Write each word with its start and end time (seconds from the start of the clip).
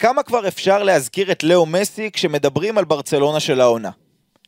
כמה 0.00 0.22
כבר 0.22 0.48
אפשר 0.48 0.82
להזכיר 0.82 1.32
את 1.32 1.42
לאו 1.42 1.66
מסי 1.66 2.10
כשמדברים 2.10 2.78
על 2.78 2.84
ברצלונה 2.84 3.40
של 3.40 3.60
העונה? 3.60 3.90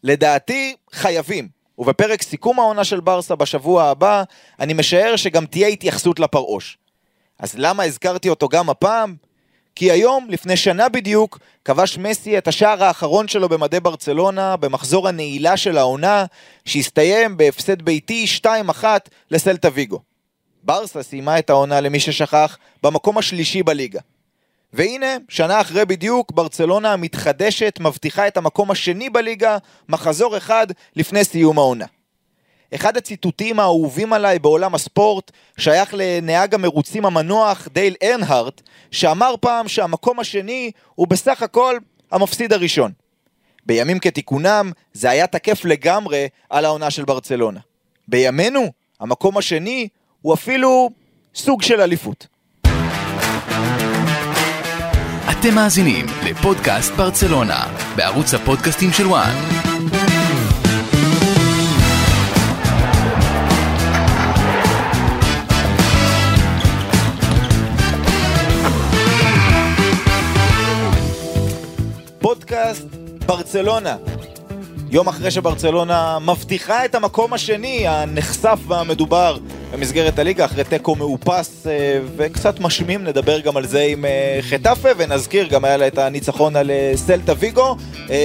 לדעתי, 0.02 0.76
חייבים. 0.92 1.48
ובפרק 1.78 2.22
סיכום 2.22 2.58
העונה 2.58 2.84
של 2.84 3.00
ברסה 3.00 3.36
בשבוע 3.36 3.84
הבא, 3.84 4.22
אני 4.60 4.72
משער 4.74 5.16
שגם 5.16 5.46
תהיה 5.46 5.68
התייחסות 5.68 6.20
לפרעוש. 6.20 6.78
אז 7.38 7.54
למה 7.56 7.82
הזכרתי 7.82 8.28
אותו 8.28 8.48
גם 8.48 8.70
הפעם? 8.70 9.14
כי 9.74 9.90
היום, 9.90 10.26
לפני 10.30 10.56
שנה 10.56 10.88
בדיוק, 10.88 11.38
כבש 11.64 11.98
מסי 11.98 12.38
את 12.38 12.48
השער 12.48 12.84
האחרון 12.84 13.28
שלו 13.28 13.48
במדי 13.48 13.80
ברצלונה 13.80 14.56
במחזור 14.56 15.08
הנעילה 15.08 15.56
של 15.56 15.78
העונה, 15.78 16.24
שהסתיים 16.64 17.36
בהפסד 17.36 17.82
ביתי 17.82 18.26
2-1 18.80 18.84
לסלטה 19.30 19.68
ויגו. 19.74 20.00
ברסה 20.62 21.02
סיימה 21.02 21.38
את 21.38 21.50
העונה, 21.50 21.80
למי 21.80 22.00
ששכח, 22.00 22.58
במקום 22.82 23.18
השלישי 23.18 23.62
בליגה. 23.62 24.00
והנה, 24.72 25.16
שנה 25.28 25.60
אחרי 25.60 25.84
בדיוק, 25.84 26.32
ברצלונה 26.32 26.92
המתחדשת 26.92 27.78
מבטיחה 27.80 28.28
את 28.28 28.36
המקום 28.36 28.70
השני 28.70 29.10
בליגה, 29.10 29.58
מחזור 29.88 30.36
אחד 30.36 30.66
לפני 30.96 31.24
סיום 31.24 31.58
העונה. 31.58 31.86
אחד 32.74 32.96
הציטוטים 32.96 33.60
האהובים 33.60 34.12
עליי 34.12 34.38
בעולם 34.38 34.74
הספורט 34.74 35.30
שייך 35.56 35.94
לנהג 35.96 36.54
המרוצים 36.54 37.06
המנוח 37.06 37.68
דייל 37.72 37.94
ארנהארט, 38.02 38.62
שאמר 38.90 39.34
פעם 39.40 39.68
שהמקום 39.68 40.20
השני 40.20 40.70
הוא 40.94 41.08
בסך 41.08 41.42
הכל 41.42 41.78
המפסיד 42.10 42.52
הראשון. 42.52 42.92
בימים 43.66 43.98
כתיקונם 43.98 44.72
זה 44.92 45.10
היה 45.10 45.26
תקף 45.26 45.64
לגמרי 45.64 46.28
על 46.50 46.64
העונה 46.64 46.90
של 46.90 47.04
ברצלונה. 47.04 47.60
בימינו, 48.08 48.72
המקום 49.00 49.38
השני 49.38 49.88
הוא 50.22 50.34
אפילו 50.34 50.90
סוג 51.34 51.62
של 51.62 51.80
אליפות. 51.80 52.26
אתם 55.42 55.54
מאזינים 55.54 56.06
לפודקאסט 56.24 56.92
ברצלונה, 56.92 57.66
בערוץ 57.96 58.34
הפודקאסטים 58.34 58.92
של 58.92 59.06
וואן. 59.06 59.34
פודקאסט 72.18 72.86
ברצלונה. 73.26 73.96
יום 74.92 75.08
אחרי 75.08 75.30
שברצלונה 75.30 76.18
מבטיחה 76.18 76.84
את 76.84 76.94
המקום 76.94 77.32
השני, 77.32 77.88
הנחשף 77.88 78.58
והמדובר 78.68 79.38
במסגרת 79.72 80.18
הליגה, 80.18 80.44
אחרי 80.44 80.64
תיקו 80.64 80.96
מאופס 80.96 81.66
אה, 81.66 82.00
וקצת 82.16 82.60
משמים, 82.60 83.04
נדבר 83.04 83.40
גם 83.40 83.56
על 83.56 83.66
זה 83.66 83.80
עם 83.80 84.04
אה, 84.04 84.38
חטאפה, 84.42 84.88
ונזכיר, 84.96 85.46
גם 85.48 85.64
היה 85.64 85.76
לה 85.76 85.86
את 85.86 85.98
הניצחון 85.98 86.56
על 86.56 86.70
אה, 86.70 86.92
סלטה 86.96 87.32
ויגו. 87.38 87.76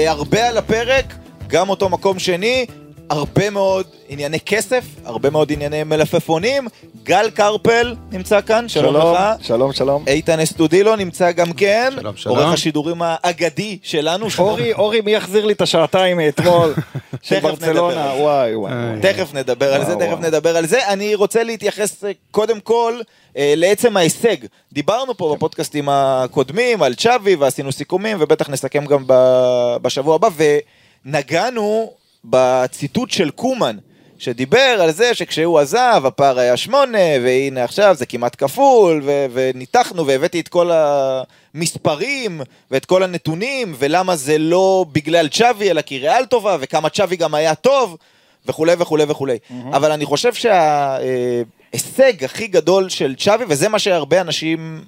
הרבה 0.07 0.47
על 0.47 0.57
הפרק, 0.57 1.13
גם 1.47 1.69
אותו 1.69 1.89
מקום 1.89 2.19
שני, 2.19 2.65
הרבה 3.09 3.49
מאוד 3.49 3.85
ענייני 4.09 4.39
כסף, 4.39 4.83
הרבה 5.05 5.29
מאוד 5.29 5.51
ענייני 5.51 5.83
מלפפונים. 5.83 6.67
גל 7.03 7.29
קרפל 7.29 7.95
נמצא 8.11 8.41
כאן, 8.41 8.69
שלום, 8.69 8.93
שלום 8.93 9.13
לך. 9.13 9.45
שלום, 9.47 9.73
שלום. 9.73 10.03
איתן 10.07 10.39
אסטודילו 10.39 10.95
נמצא 10.95 11.31
גם 11.31 11.53
כן. 11.53 11.93
שלום, 11.95 12.17
שלום. 12.17 12.37
עורך 12.37 12.53
השידורים 12.53 13.01
האגדי 13.01 13.77
שלנו. 13.83 14.27
אורי, 14.39 14.73
אורי, 14.73 15.01
מי 15.01 15.11
יחזיר 15.11 15.45
לי 15.45 15.53
את 15.53 15.61
השעתיים 15.61 16.17
מאתמול 16.17 16.73
של 17.21 17.39
ברצלונה? 17.39 17.95
נדבר. 17.95 18.21
וואי, 18.21 18.55
וואי. 18.55 18.73
וואי. 18.73 19.01
תכף 19.01 19.33
נדבר 19.33 19.73
על 19.73 19.85
זה, 19.85 19.95
תכף. 19.95 20.19
נדבר 20.19 20.57
על 20.57 20.65
זה. 20.65 20.87
אני 20.87 21.15
רוצה 21.15 21.43
להתייחס 21.43 22.03
אה, 22.03 22.11
קודם 22.31 22.59
כל 22.59 22.99
אה, 23.37 23.53
לעצם 23.57 23.97
ההישג. 23.97 24.35
דיברנו 24.73 25.17
פה 25.17 25.35
בפודקאסטים 25.35 25.89
הקודמים 25.91 26.83
על 26.83 26.95
צ'אבי 26.95 27.35
ועשינו 27.35 27.71
סיכומים, 27.71 28.17
ובטח 28.19 28.49
נסכם 28.49 28.85
גם 28.85 29.03
בשבוע 29.81 30.15
הבא, 30.15 30.29
ונגענו 31.05 31.91
בציטוט 32.29 33.11
של 33.11 33.29
קומן. 33.29 33.77
שדיבר 34.19 34.77
על 34.81 34.91
זה 34.91 35.13
שכשהוא 35.13 35.59
עזב 35.59 36.01
הפער 36.05 36.39
היה 36.39 36.57
שמונה 36.57 36.97
והנה 37.23 37.63
עכשיו 37.63 37.95
זה 37.95 38.05
כמעט 38.05 38.35
כפול 38.37 39.01
ו- 39.05 39.25
וניתחנו 39.33 40.07
והבאתי 40.07 40.39
את 40.39 40.47
כל 40.47 40.71
המספרים 40.73 42.41
ואת 42.71 42.85
כל 42.85 43.03
הנתונים 43.03 43.75
ולמה 43.77 44.15
זה 44.15 44.37
לא 44.37 44.85
בגלל 44.91 45.27
צ'אבי 45.27 45.69
אלא 45.71 45.81
כי 45.81 45.99
ריאל 45.99 46.25
טובה 46.25 46.57
וכמה 46.59 46.89
צ'אבי 46.89 47.15
גם 47.15 47.33
היה 47.33 47.55
טוב 47.55 47.97
וכולי 48.45 48.73
וכולי 48.79 49.03
וכולי. 49.07 49.37
אבל 49.73 49.91
אני 49.91 50.05
חושב 50.05 50.33
שההישג 50.33 52.23
הכי 52.23 52.47
גדול 52.47 52.89
של 52.89 53.15
צ'אבי 53.15 53.43
וזה 53.49 53.69
מה 53.69 53.79
שהרבה 53.79 54.21
אנשים 54.21 54.81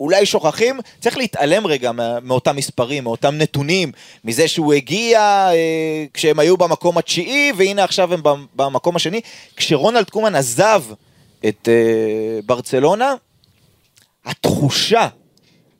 אולי 0.00 0.26
שוכחים, 0.26 0.80
צריך 1.00 1.16
להתעלם 1.16 1.66
רגע 1.66 1.90
מאותם 2.22 2.56
מספרים, 2.56 3.04
מאותם 3.04 3.34
נתונים, 3.38 3.92
מזה 4.24 4.48
שהוא 4.48 4.72
הגיע 4.74 5.20
אה, 5.20 6.04
כשהם 6.14 6.38
היו 6.38 6.56
במקום 6.56 6.98
התשיעי, 6.98 7.52
והנה 7.56 7.84
עכשיו 7.84 8.14
הם 8.14 8.22
במ- 8.22 8.46
במקום 8.54 8.96
השני. 8.96 9.20
כשרונלד 9.56 10.10
קומן 10.10 10.34
עזב 10.34 10.82
את 11.48 11.68
אה, 11.68 12.40
ברצלונה, 12.46 13.14
התחושה, 14.24 15.08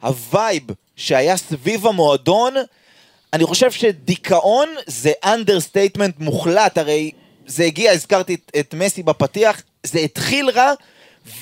ה 0.03 0.15
vibe 0.15 0.63
שהיה 0.97 1.37
סביב 1.37 1.87
המועדון, 1.87 2.55
אני 3.33 3.45
חושב 3.45 3.71
שדיכאון 3.71 4.69
זה 4.87 5.13
understatement 5.25 6.15
מוחלט, 6.19 6.79
הרי 6.79 7.11
זה 7.47 7.65
הגיע, 7.65 7.93
הזכרתי 7.93 8.35
את, 8.35 8.51
את 8.61 8.75
מסי 8.75 9.03
בפתיח, 9.03 9.63
זה 9.83 9.99
התחיל 9.99 10.51
רע 10.51 10.73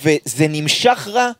וזה 0.02 0.48
נמשך 0.48 1.08
רע. 1.12 1.30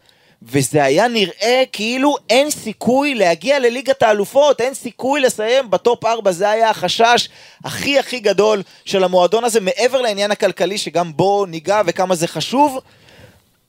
וזה 0.42 0.84
היה 0.84 1.08
נראה 1.08 1.62
כאילו 1.72 2.16
אין 2.30 2.50
סיכוי 2.50 3.14
להגיע 3.14 3.58
לליגת 3.58 4.02
האלופות, 4.02 4.60
אין 4.60 4.74
סיכוי 4.74 5.20
לסיים 5.20 5.70
ב 5.70 5.79
top 5.79 6.04
4, 6.04 6.32
זה 6.32 6.50
היה 6.50 6.70
החשש 6.70 7.28
הכי 7.64 7.98
הכי 7.98 8.20
גדול 8.20 8.62
של 8.84 9.04
המועדון 9.04 9.44
הזה, 9.44 9.60
מעבר 9.60 10.00
לעניין 10.00 10.30
הכלכלי 10.30 10.78
שגם 10.78 11.16
בו 11.16 11.46
ניגע 11.46 11.82
וכמה 11.86 12.14
זה 12.14 12.26
חשוב. 12.26 12.78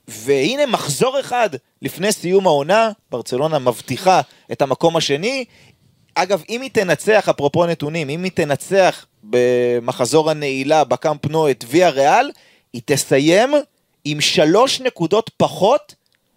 והנה 0.08 0.66
מחזור 0.66 1.20
אחד 1.20 1.50
לפני 1.82 2.12
סיום 2.12 2.46
העונה, 2.46 2.90
ברצלונה 3.10 3.58
מבטיחה 3.58 4.20
את 4.52 4.62
המקום 4.62 4.96
השני. 4.96 5.44
אגב, 6.14 6.42
אם 6.48 6.60
היא 6.60 6.70
תנצח, 6.70 7.28
אפרופו 7.28 7.66
נתונים, 7.66 8.10
אם 8.10 8.24
היא 8.24 8.32
תנצח 8.32 9.06
במחזור 9.22 10.30
הנעילה 10.30 10.84
בקאמפ 10.84 11.26
נו 11.26 11.50
את 11.50 11.64
ויה 11.68 11.90
ריאל, 11.90 12.30
היא 12.72 12.82
תסיים 12.84 13.54
עם 14.04 14.20
שלוש 14.20 14.80
נקודות 14.80 15.30
פחות 15.36 15.94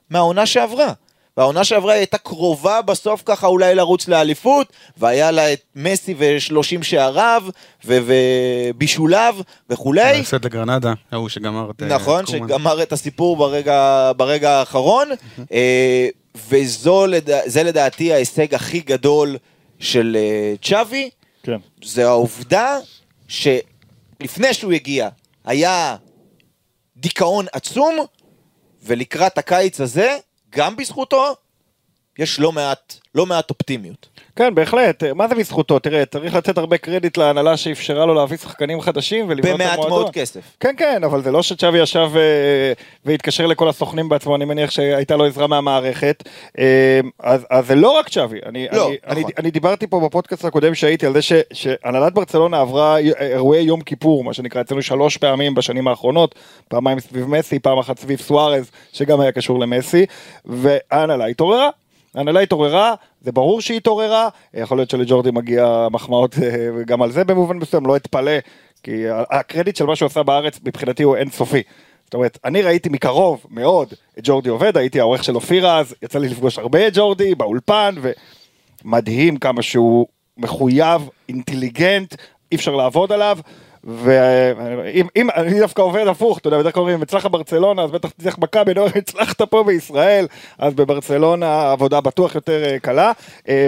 מהעונה 0.10 0.46
שעברה. 0.46 0.94
והעונה 1.38 1.64
שעברה 1.64 1.94
הייתה 1.94 2.18
קרובה 2.18 2.82
בסוף 2.82 3.24
ככה 3.26 3.48
אולי 3.48 3.76
לרוץ 3.76 4.08
לאליפות, 4.08 4.74
והיה 4.98 5.32
לה 5.32 5.54
את 5.54 5.62
מסי 5.76 6.16
ושלושים 6.18 6.84
שעריו, 6.84 7.44
ובישוליו 7.86 9.36
וכולי. 9.70 10.02
ההפסד 10.02 10.46
לגרנדה, 10.46 10.94
ההוא 11.12 11.30
שגמר 11.30 11.72
את... 11.72 11.84
אה, 11.84 11.88
נכון. 11.88 12.26
שגמר 12.26 12.84
את 12.84 12.94
הסיפור 12.94 13.36
ברגע, 13.38 14.12
ברגע 14.18 14.52
האחרון, 14.52 15.08
אה, 15.52 16.08
וזה 16.50 16.90
לדע, 17.08 17.40
זה 17.46 17.64
לדעתי 17.64 18.14
ההישג 18.14 18.56
הכי 18.56 18.80
גדול 18.80 19.38
של 19.80 20.18
אה, 20.20 20.54
צ'אבי, 20.62 21.10
כן. 21.44 21.58
זה 21.84 22.08
העובדה 22.08 22.78
שלפני 23.28 24.54
שהוא 24.54 24.74
הגיע 24.74 25.10
היה 25.46 25.96
דיכאון 26.98 27.46
עצום, 27.54 27.98
ולקראת 28.84 29.38
הקיץ 29.38 29.82
הזה, 29.82 30.18
גם 30.50 30.76
בזכותו, 30.76 31.36
יש 32.20 32.40
לא 32.40 32.52
מעט, 32.52 32.94
לא 33.16 33.26
מעט 33.26 33.50
אופטימיות. 33.50 34.13
כן, 34.36 34.56
בהחלט. 34.56 35.04
מה 35.04 35.28
זה 35.28 35.36
בזכותו? 35.36 35.80
תראה, 35.80 36.06
צריך 36.06 36.36
לתת 36.36 36.58
הרבה 36.58 36.78
קרדיט 36.78 37.18
להנהלה 37.18 37.58
שאפשרה 37.58 38.06
לו 38.06 38.14
להביא 38.14 38.38
שחקנים 38.38 38.82
חדשים 38.82 39.26
ולבנות 39.30 39.56
את 39.56 39.62
במעט 39.62 39.74
המועדון. 39.74 40.00
מאוד 40.00 40.14
כסף. 40.14 40.42
כן, 40.60 40.76
כן, 40.78 41.04
אבל 41.04 41.24
זה 41.24 41.32
לא 41.32 41.44
שצ'אבי 41.44 41.78
ישב 41.80 42.10
אה, 42.16 42.74
והתקשר 43.06 43.46
לכל 43.46 43.70
הסוכנים 43.70 44.10
בעצמו, 44.10 44.36
אני 44.36 44.46
מניח 44.46 44.72
שהייתה 44.72 45.16
לו 45.16 45.26
עזרה 45.26 45.48
מהמערכת. 45.48 46.24
אה, 46.60 47.00
אז, 47.20 47.46
אז 47.50 47.68
זה 47.68 47.76
לא 47.76 47.92
רק 47.92 48.10
צ'אבי. 48.10 48.40
אני, 48.46 48.68
לא, 48.72 48.88
אני, 48.88 48.98
נכון. 49.04 49.12
אני, 49.18 49.24
אני 49.38 49.52
דיברתי 49.52 49.88
פה 49.88 50.00
בפודקאסט 50.00 50.46
הקודם 50.46 50.76
שהייתי 50.76 51.06
על 51.06 51.14
זה 51.14 51.22
ש, 51.22 51.34
שהנהלת 51.54 52.14
ברצלונה 52.14 52.60
עברה 52.60 52.98
אירועי 53.20 53.62
יום 53.62 53.82
כיפור, 53.82 54.24
מה 54.24 54.34
שנקרא, 54.34 54.62
אצלנו 54.62 54.82
שלוש 54.82 55.18
פעמים 55.18 55.56
בשנים 55.56 55.88
האחרונות, 55.88 56.36
פעמיים 56.68 57.00
סביב 57.00 57.26
מסי, 57.30 57.60
פעם 57.60 57.78
אחת 57.78 58.00
סביב 58.00 58.20
סוארז, 58.20 58.72
שגם 58.94 59.20
היה 59.22 59.32
קשור 59.32 59.60
למסי, 59.60 60.06
וההנהלה 60.46 61.26
התעוררה. 61.26 61.70
ההנהלה 62.16 62.40
התעוררה, 62.40 62.94
זה 63.24 63.32
ברור 63.32 63.62
שהיא 63.62 63.78
התעוררה, 63.78 64.30
יכול 64.54 64.78
להיות 64.78 64.90
שלג'ורדי 64.90 65.32
מגיע 65.32 65.88
מחמאות 65.92 66.36
אה, 66.44 66.84
גם 66.86 67.02
על 67.02 67.12
זה 67.12 67.24
במובן 67.24 67.58
מסוים, 67.58 67.86
לא 67.86 67.96
אתפלא, 67.96 68.32
כי 68.84 69.04
הקרדיט 69.10 69.76
של 69.76 69.86
מה 69.86 69.96
שהוא 69.96 70.08
עשה 70.08 70.24
בארץ 70.24 70.60
מבחינתי 70.66 71.04
הוא 71.04 71.16
אינסופי. 71.16 71.62
זאת 72.06 72.14
אומרת, 72.14 72.38
אני 72.46 72.62
ראיתי 72.62 72.90
מקרוב 72.90 73.46
מאוד 73.50 73.94
את 74.20 74.24
ג'ורדי 74.24 74.50
עובד, 74.50 74.78
הייתי 74.78 75.00
העורך 75.00 75.24
של 75.24 75.36
אופירה 75.36 75.80
אז, 75.80 75.96
יצא 76.02 76.20
לי 76.20 76.30
לפגוש 76.30 76.58
הרבה 76.58 76.88
את 76.88 76.94
ג'ורדי 76.96 77.36
באולפן, 77.36 77.96
ומדהים 78.86 79.38
כמה 79.38 79.62
שהוא 79.62 80.08
מחויב, 80.38 81.10
אינטליגנט, 81.30 82.16
אי 82.52 82.58
אפשר 82.58 82.76
לעבוד 82.76 83.12
עליו, 83.12 83.38
ואם 83.84 85.08
אם- 85.16 85.30
אני 85.36 85.60
דווקא 85.60 85.82
עובד 85.82 86.08
הפוך, 86.08 86.38
אתה 86.38 86.48
יודע, 86.48 86.60
בדרך 86.60 86.74
כלל 86.74 86.82
אומרים, 86.82 87.02
הצלחת 87.02 87.32
ברצלונה, 87.32 87.82
אז 87.84 87.92
בטח 87.92 88.10
תצליח 88.10 88.38
מכבי, 88.38 88.72
אומר, 88.78 88.90
הצלחת 88.96 89.42
פה 89.42 89.64
בישראל, 89.64 90.28
אז 90.58 90.74
בברצלונה 90.74 91.46
העבודה 91.48 92.02
בטוח 92.02 92.36
יותר 92.36 92.64
אה, 92.64 92.80
קלה, 92.80 93.12
אה, 93.50 93.68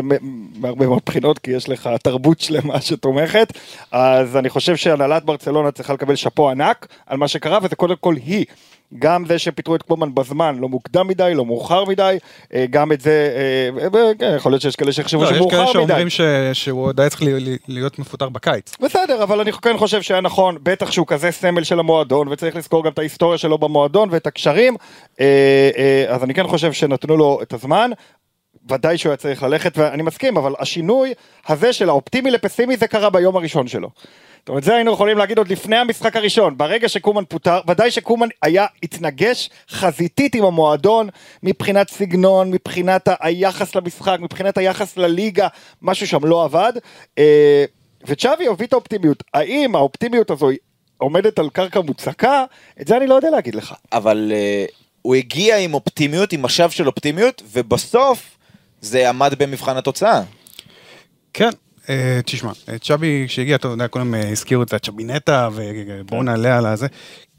מהרבה 0.56 0.88
מאוד 0.88 1.02
בחינות, 1.06 1.40
כי 1.40 1.52
יש 1.52 1.70
לך 1.70 1.90
תרבות 2.04 2.40
שלמה 2.40 2.82
שתומכת, 2.82 3.48
אז 3.92 4.38
אני 4.38 4.50
חושב 4.50 4.76
שהנהלת 4.76 5.24
ברצלונה 5.26 5.72
צריכה 5.72 5.94
לקבל 5.94 6.16
שאפו 6.16 6.50
ענק 6.50 6.88
על 7.08 7.18
מה 7.18 7.28
שקרה, 7.28 7.60
וזה 7.64 7.76
קודם 7.76 7.96
כל 8.00 8.16
היא. 8.26 8.46
גם 9.00 9.26
זה 9.26 9.40
שפיטרו 9.40 9.76
את 9.76 9.82
קומן 9.82 10.16
בזמן, 10.16 10.58
לא 10.60 10.70
מוקדם 10.70 11.08
מדי, 11.08 11.32
לא 11.36 11.46
מאוחר 11.46 11.86
מדי, 11.86 12.18
אה, 12.54 12.66
גם 12.70 12.92
את 12.92 13.02
זה, 13.02 13.30
אה, 13.96 14.12
כן, 14.20 14.34
יכול 14.36 14.52
להיות 14.52 14.62
שיש 14.62 14.76
כאלה 14.76 14.92
שיחשבו 14.92 15.24
לא, 15.24 15.30
יש 15.30 15.36
שמאוחר 15.38 15.52
כאלה 15.52 15.64
מדי. 15.66 15.74
שאומרים 15.74 16.10
ש- 16.10 16.22
שהוא 16.54 16.84
עוד 16.86 17.00
היה 17.00 17.10
צריך 17.10 17.22
להיות 17.68 18.00
מפוטר 18.00 18.30
בקיץ. 18.30 18.76
בסדר, 18.82 19.24
אבל 19.24 19.40
אני 19.40 19.52
כן 19.52 19.78
חושב 19.78 20.02
שהיה 20.02 20.22
נכון, 20.22 20.58
בטח 20.64 20.92
שהוא 20.92 21.08
כזה 21.08 21.32
סמל 21.32 21.64
של 21.64 21.80
המועדון, 21.80 22.28
וצריך 22.28 22.56
לזכור 22.56 22.84
גם 22.84 22.92
את 22.92 23.00
ההיסטוריה 23.00 23.38
שלו 23.38 23.58
במועדון 23.58 24.10
ואת 24.12 24.28
הקשרים, 24.28 24.76
אה, 25.20 26.06
אז 26.08 26.24
אני 26.24 26.34
כן 26.34 26.48
חושב 26.48 26.74
שנתנו 26.74 27.18
לו 27.18 27.40
את 27.42 27.54
הזמן. 27.54 27.92
ודאי 28.72 28.98
שהוא 28.98 29.10
היה 29.10 29.18
צריך 29.18 29.44
ללכת, 29.44 29.78
ואני 29.78 30.04
מסכים, 30.04 30.38
אבל 30.38 30.54
השינוי 30.60 31.14
הזה 31.48 31.74
של 31.74 31.90
האופטימי 31.90 32.32
לפסימי 32.32 32.78
זה 32.78 32.88
קרה 32.88 33.10
ביום 33.10 33.36
הראשון 33.36 33.68
שלו. 33.68 33.90
זאת 34.46 34.50
אומרת, 34.50 34.64
זה 34.64 34.76
היינו 34.76 34.94
יכולים 34.94 35.18
להגיד 35.18 35.38
עוד 35.38 35.48
לפני 35.48 35.76
המשחק 35.76 36.16
הראשון, 36.16 36.58
ברגע 36.58 36.90
שקומן 36.90 37.24
פוטר, 37.26 37.60
ודאי 37.68 37.92
שקומן 37.92 38.28
היה, 38.42 38.66
התנגש 38.84 39.50
חזיתית 39.70 40.36
עם 40.36 40.44
המועדון, 40.44 41.10
מבחינת 41.44 41.90
סגנון, 41.90 42.52
מבחינת 42.52 43.10
היחס 43.20 43.76
למשחק, 43.76 44.18
מבחינת 44.22 44.58
היחס 44.58 44.98
לליגה, 44.98 45.48
משהו 45.82 46.08
שם 46.08 46.26
לא 46.26 46.44
עבד. 46.44 46.74
אה, 47.18 47.66
וצ'אבי 48.08 48.46
הוביל 48.46 48.68
את 48.68 48.74
האופטימיות. 48.74 49.24
האם 49.34 49.76
האופטימיות 49.76 50.32
הזו 50.32 50.50
עומדת 50.98 51.40
על 51.40 51.50
קרקע 51.50 51.82
מוצקה? 51.82 52.46
את 52.82 52.88
זה 52.88 52.98
אני 52.98 53.08
לא 53.08 53.16
יודע 53.16 53.30
להגיד 53.30 53.56
לך. 53.56 53.74
אבל 53.92 54.32
אה, 54.36 54.66
הוא 55.02 55.16
הגיע 55.16 55.58
עם 55.58 55.74
אופטימיות, 55.74 56.34
עם 56.34 56.42
משאב 56.42 56.70
של 56.70 56.88
אופטימיות, 56.88 57.42
ובסוף 57.52 58.38
זה 58.82 59.10
עמד 59.10 59.34
במבחן 59.38 59.78
התוצאה. 59.78 60.22
כן, 61.34 61.50
תשמע, 62.26 62.52
אה, 62.70 62.78
צ'אבי 62.78 63.26
שהגיע, 63.28 63.56
אתה 63.56 63.68
יודע, 63.68 63.88
כולם 63.88 64.16
אה, 64.16 64.30
הזכירו 64.30 64.64
את 64.64 64.74
הצ'אבינטה, 64.74 65.50
ובואו 65.54 66.20
כן. 66.20 66.26
נעלה 66.26 66.58
על 66.58 66.66
הזה. 66.66 66.88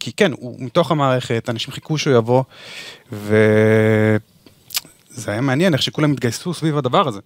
כי 0.00 0.12
כן, 0.12 0.32
הוא 0.32 0.56
מתוך 0.58 0.90
המערכת, 0.90 1.48
אנשים 1.48 1.74
חיכו 1.74 1.98
שהוא 1.98 2.16
יבוא, 2.16 2.42
וזה 3.12 4.18
היה 5.26 5.40
מעניין 5.40 5.72
איך 5.72 5.82
שכולם 5.82 6.12
התגייסו 6.12 6.54
סביב 6.54 6.78
הדבר 6.78 7.08
הזה. 7.08 7.20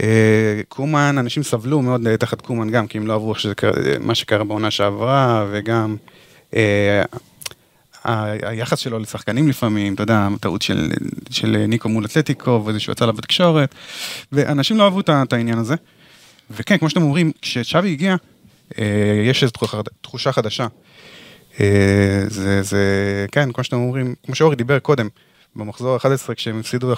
אה, 0.00 0.60
קומן, 0.68 1.16
אנשים 1.18 1.42
סבלו 1.42 1.82
מאוד 1.82 2.06
אה, 2.06 2.16
תחת 2.16 2.40
קומן 2.40 2.70
גם, 2.70 2.86
כי 2.86 2.98
הם 2.98 3.06
לא 3.06 3.14
עברו 3.14 3.32
אה, 3.32 3.70
מה 4.00 4.14
שקרה 4.14 4.44
בעונה 4.44 4.70
שעברה, 4.70 5.46
וגם 5.50 5.96
אה, 6.56 7.02
היחס 8.42 8.78
שלו 8.78 8.98
לשחקנים 8.98 9.48
לפעמים, 9.48 9.94
אתה 9.94 10.02
יודע, 10.02 10.28
טעות 10.40 10.62
של, 10.62 10.90
של 11.30 11.64
ניקו 11.68 11.88
מול 11.88 12.04
אתלטיקו, 12.04 12.62
וזה 12.66 12.80
שהוא 12.80 12.92
יצא 12.92 13.06
לה 13.06 13.12
בתקשורת, 13.12 13.74
ואנשים 14.32 14.76
לא 14.76 14.84
אהבו 14.84 15.00
את 15.00 15.32
העניין 15.32 15.58
הזה. 15.58 15.74
וכן, 16.52 16.78
כמו 16.78 16.90
שאתם 16.90 17.02
אומרים, 17.02 17.32
כשצ'אבי 17.42 17.92
הגיע, 17.92 18.16
אה, 18.78 19.22
יש 19.24 19.42
איזו 19.42 19.52
תחושה, 20.00 20.32
חדשה. 20.32 20.66
אה, 21.60 22.24
זה, 22.26 22.62
זה, 22.62 23.26
כן, 23.32 23.52
כמו 23.52 23.64
שאתם 23.64 23.76
אומרים, 23.76 24.14
כמו 24.26 24.34
שאורי 24.34 24.56
דיבר 24.56 24.78
קודם, 24.78 25.08
במחזור 25.56 25.96
11 25.96 26.34
כשהם 26.34 26.60
הפסידו 26.60 26.92
1-0, 26.92 26.96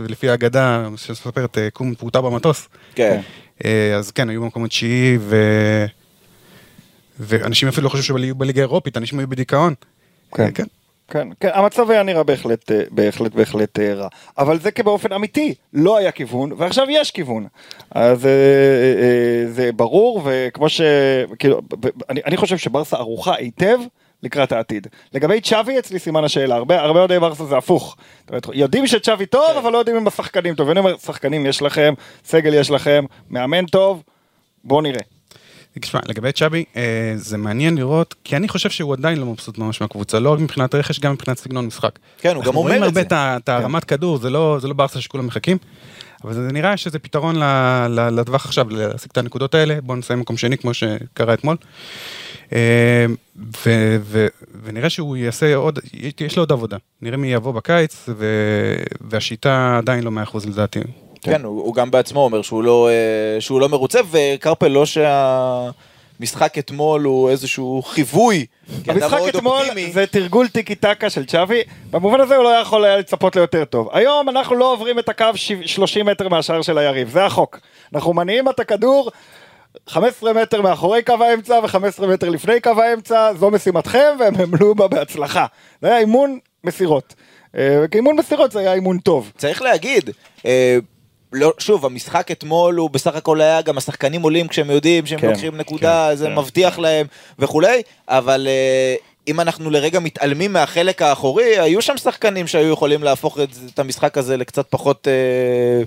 ולפי 0.00 0.28
האגדה 0.28 0.88
שמספרת 0.96 1.58
אה, 1.58 1.70
קום 1.70 1.94
פרוטה 1.94 2.20
במטוס, 2.20 2.68
כן. 2.94 3.20
אה, 3.64 3.96
אז 3.96 4.10
כן, 4.10 4.28
היו 4.28 4.42
במקום 4.42 4.64
התשיעי, 4.64 5.18
ו... 5.20 5.36
ואנשים 7.20 7.68
אפילו 7.68 7.84
לא 7.84 7.88
חשבו 7.88 8.02
שהם 8.02 8.16
היו 8.16 8.34
בליגה 8.34 8.60
האירופית, 8.60 8.96
אנשים 8.96 9.18
היו 9.18 9.28
בדיכאון. 9.28 9.74
כן. 10.34 10.42
אה, 10.42 10.50
כן. 10.50 10.64
כן, 11.08 11.28
כן, 11.40 11.48
המצב 11.52 11.90
היה 11.90 12.02
נראה 12.02 12.22
בהחלט, 12.22 12.72
אה, 12.72 12.82
בהחלט, 12.90 13.34
בהחלט 13.34 13.78
אה, 13.78 13.94
רע. 13.94 14.08
אבל 14.38 14.58
זה 14.58 14.70
כבאופן 14.70 15.12
אמיתי, 15.12 15.54
לא 15.72 15.96
היה 15.96 16.12
כיוון, 16.12 16.52
ועכשיו 16.56 16.86
יש 16.90 17.10
כיוון. 17.10 17.46
אז 17.90 18.26
אה, 18.26 18.30
אה, 18.30 18.34
אה, 19.02 19.50
זה 19.50 19.72
ברור, 19.72 20.22
וכמו 20.24 20.68
ש... 20.68 20.80
כאילו, 21.38 21.60
אני, 22.10 22.20
אני 22.26 22.36
חושב 22.36 22.56
שברסה 22.56 22.96
ערוכה 22.96 23.34
היטב 23.34 23.78
לקראת 24.22 24.52
העתיד. 24.52 24.86
לגבי 25.12 25.40
צ'אבי 25.40 25.78
אצלי 25.78 25.98
סימן 25.98 26.24
השאלה, 26.24 26.54
הרבה, 26.54 26.80
הרבה 26.80 26.98
אוהדי 26.98 27.18
ברסה 27.18 27.44
זה 27.44 27.56
הפוך. 27.56 27.96
יודעים 28.52 28.86
שצ'אבי 28.86 29.26
טוב, 29.26 29.56
אבל 29.56 29.72
לא 29.72 29.78
יודעים 29.78 29.96
אם 29.96 30.06
השחקנים 30.06 30.54
טוב. 30.54 30.68
ואני 30.68 30.80
אומר, 30.80 30.96
שחקנים 30.96 31.46
יש 31.46 31.62
לכם, 31.62 31.94
סגל 32.24 32.54
יש 32.54 32.70
לכם, 32.70 33.04
מאמן 33.30 33.66
טוב, 33.66 34.02
בואו 34.64 34.80
נראה. 34.80 35.13
תשמע, 35.80 36.00
לגבי 36.08 36.32
צ'אבי, 36.32 36.64
אה, 36.76 36.82
זה 37.16 37.36
מעניין 37.38 37.76
לראות, 37.78 38.14
כי 38.24 38.36
אני 38.36 38.48
חושב 38.48 38.70
שהוא 38.70 38.92
עדיין 38.92 39.18
לא 39.18 39.26
מבסוט 39.26 39.58
ממש 39.58 39.80
מהקבוצה, 39.80 40.18
לא 40.20 40.32
רק 40.32 40.38
מבחינת 40.40 40.74
רכש, 40.74 41.00
גם 41.00 41.12
מבחינת 41.12 41.38
סגנון 41.38 41.66
משחק. 41.66 41.98
כן, 42.18 42.28
הוא 42.28 42.42
גם 42.44 42.46
אנחנו 42.46 42.60
אומר 42.60 42.68
רואים 42.70 42.82
את 42.82 42.86
הרבה 42.88 43.00
זה. 43.00 43.06
את 43.06 43.12
ה- 43.12 43.36
את 43.36 43.48
הרמת 43.48 43.84
כדור, 43.84 44.18
זה 44.18 44.30
לא 44.30 44.58
זה 44.60 44.68
לא 44.68 44.74
ברסה 44.74 45.00
שכולם 45.00 45.26
מחכים, 45.26 45.56
אבל 46.24 46.32
זה 46.34 46.48
נראה 46.52 46.76
שזה 46.76 46.98
פתרון 46.98 47.36
לטווח 47.88 48.44
עכשיו, 48.46 48.70
להשיג 48.70 49.08
את 49.12 49.18
הנקודות 49.18 49.54
האלה, 49.54 49.80
בואו 49.82 49.98
נסיים 49.98 50.20
מקום 50.20 50.36
שני 50.36 50.58
כמו 50.58 50.74
שקרה 50.74 51.34
אתמול. 51.34 51.56
אה, 52.52 53.06
ו- 53.66 53.96
ו- 54.00 54.26
ונראה 54.64 54.90
שהוא 54.90 55.16
יעשה 55.16 55.54
עוד, 55.54 55.78
יש 56.20 56.36
לו 56.36 56.42
עוד 56.42 56.52
עבודה, 56.52 56.76
נראה 57.02 57.16
מי 57.16 57.32
יבוא 57.32 57.52
בקיץ, 57.52 58.08
ו- 58.08 58.74
והשיטה 59.00 59.78
עדיין 59.78 60.04
לא 60.04 60.10
100% 60.10 60.14
לדעתי. 60.46 60.80
כן, 61.24 61.44
הוא, 61.44 61.62
הוא 61.62 61.74
גם 61.74 61.90
בעצמו 61.90 62.20
אומר 62.20 62.42
שהוא 62.42 62.62
לא, 62.62 62.88
אה, 62.88 63.40
שהוא 63.40 63.60
לא 63.60 63.68
מרוצה, 63.68 64.00
וקרפל 64.10 64.68
לא 64.68 64.84
שהמשחק 64.86 66.58
אתמול 66.58 67.02
הוא 67.02 67.30
איזשהו 67.30 67.82
חיווי. 67.82 68.46
המשחק 68.86 69.18
אתמול 69.28 69.58
אופטימי. 69.58 69.92
זה 69.92 70.06
תרגול 70.06 70.48
טיקי 70.48 70.74
טקה 70.74 71.10
של 71.10 71.24
צ'אבי, 71.26 71.60
במובן 71.90 72.20
הזה 72.20 72.36
הוא 72.36 72.44
לא 72.44 72.48
יכול 72.48 72.84
היה 72.84 72.96
לצפות 72.96 73.36
ליותר 73.36 73.64
טוב. 73.64 73.88
היום 73.92 74.28
אנחנו 74.28 74.54
לא 74.56 74.72
עוברים 74.72 74.98
את 74.98 75.08
הקו 75.08 75.26
שיב- 75.34 75.66
30 75.66 76.06
מטר 76.06 76.28
מהשער 76.28 76.62
של 76.62 76.78
היריב, 76.78 77.08
זה 77.10 77.24
החוק. 77.24 77.58
אנחנו 77.94 78.12
מניעים 78.14 78.48
את 78.48 78.60
הכדור 78.60 79.10
15 79.88 80.32
מטר 80.32 80.62
מאחורי 80.62 81.02
קו 81.02 81.24
האמצע 81.24 81.60
ו-15 81.62 82.06
מטר 82.06 82.28
לפני 82.28 82.60
קו 82.60 82.70
האמצע, 82.82 83.32
זו 83.34 83.50
משימתכם 83.50 84.16
והם 84.18 84.34
עמלו 84.40 84.74
בה 84.74 84.88
בהצלחה. 84.88 85.46
זה 85.82 85.88
היה 85.88 85.98
אימון 85.98 86.38
מסירות. 86.64 87.14
אה, 87.56 87.84
אימון 87.94 88.16
מסירות 88.16 88.52
זה 88.52 88.58
היה 88.58 88.72
אימון 88.74 88.98
טוב. 88.98 89.32
צריך 89.36 89.62
להגיד, 89.62 90.10
אה, 90.46 90.78
לא, 91.34 91.52
שוב, 91.58 91.86
המשחק 91.86 92.30
אתמול 92.30 92.74
הוא 92.74 92.90
בסך 92.90 93.16
הכל 93.16 93.40
היה, 93.40 93.62
גם 93.62 93.78
השחקנים 93.78 94.22
עולים 94.22 94.48
כשהם 94.48 94.70
יודעים 94.70 95.06
שהם 95.06 95.20
כן, 95.20 95.28
לוקחים 95.28 95.56
נקודה, 95.56 96.08
כן, 96.10 96.16
זה 96.16 96.26
כן. 96.26 96.34
מבטיח 96.34 96.78
להם 96.78 97.06
וכולי, 97.38 97.82
אבל 98.08 98.48
אה, 98.50 98.94
אם 99.28 99.40
אנחנו 99.40 99.70
לרגע 99.70 100.00
מתעלמים 100.00 100.52
מהחלק 100.52 101.02
האחורי, 101.02 101.58
היו 101.58 101.82
שם 101.82 101.96
שחקנים 101.96 102.46
שהיו 102.46 102.72
יכולים 102.72 103.02
להפוך 103.02 103.38
את, 103.40 103.48
את 103.74 103.78
המשחק 103.78 104.18
הזה 104.18 104.36
לקצת 104.36 104.66
פחות 104.70 105.08
אה, 105.08 105.84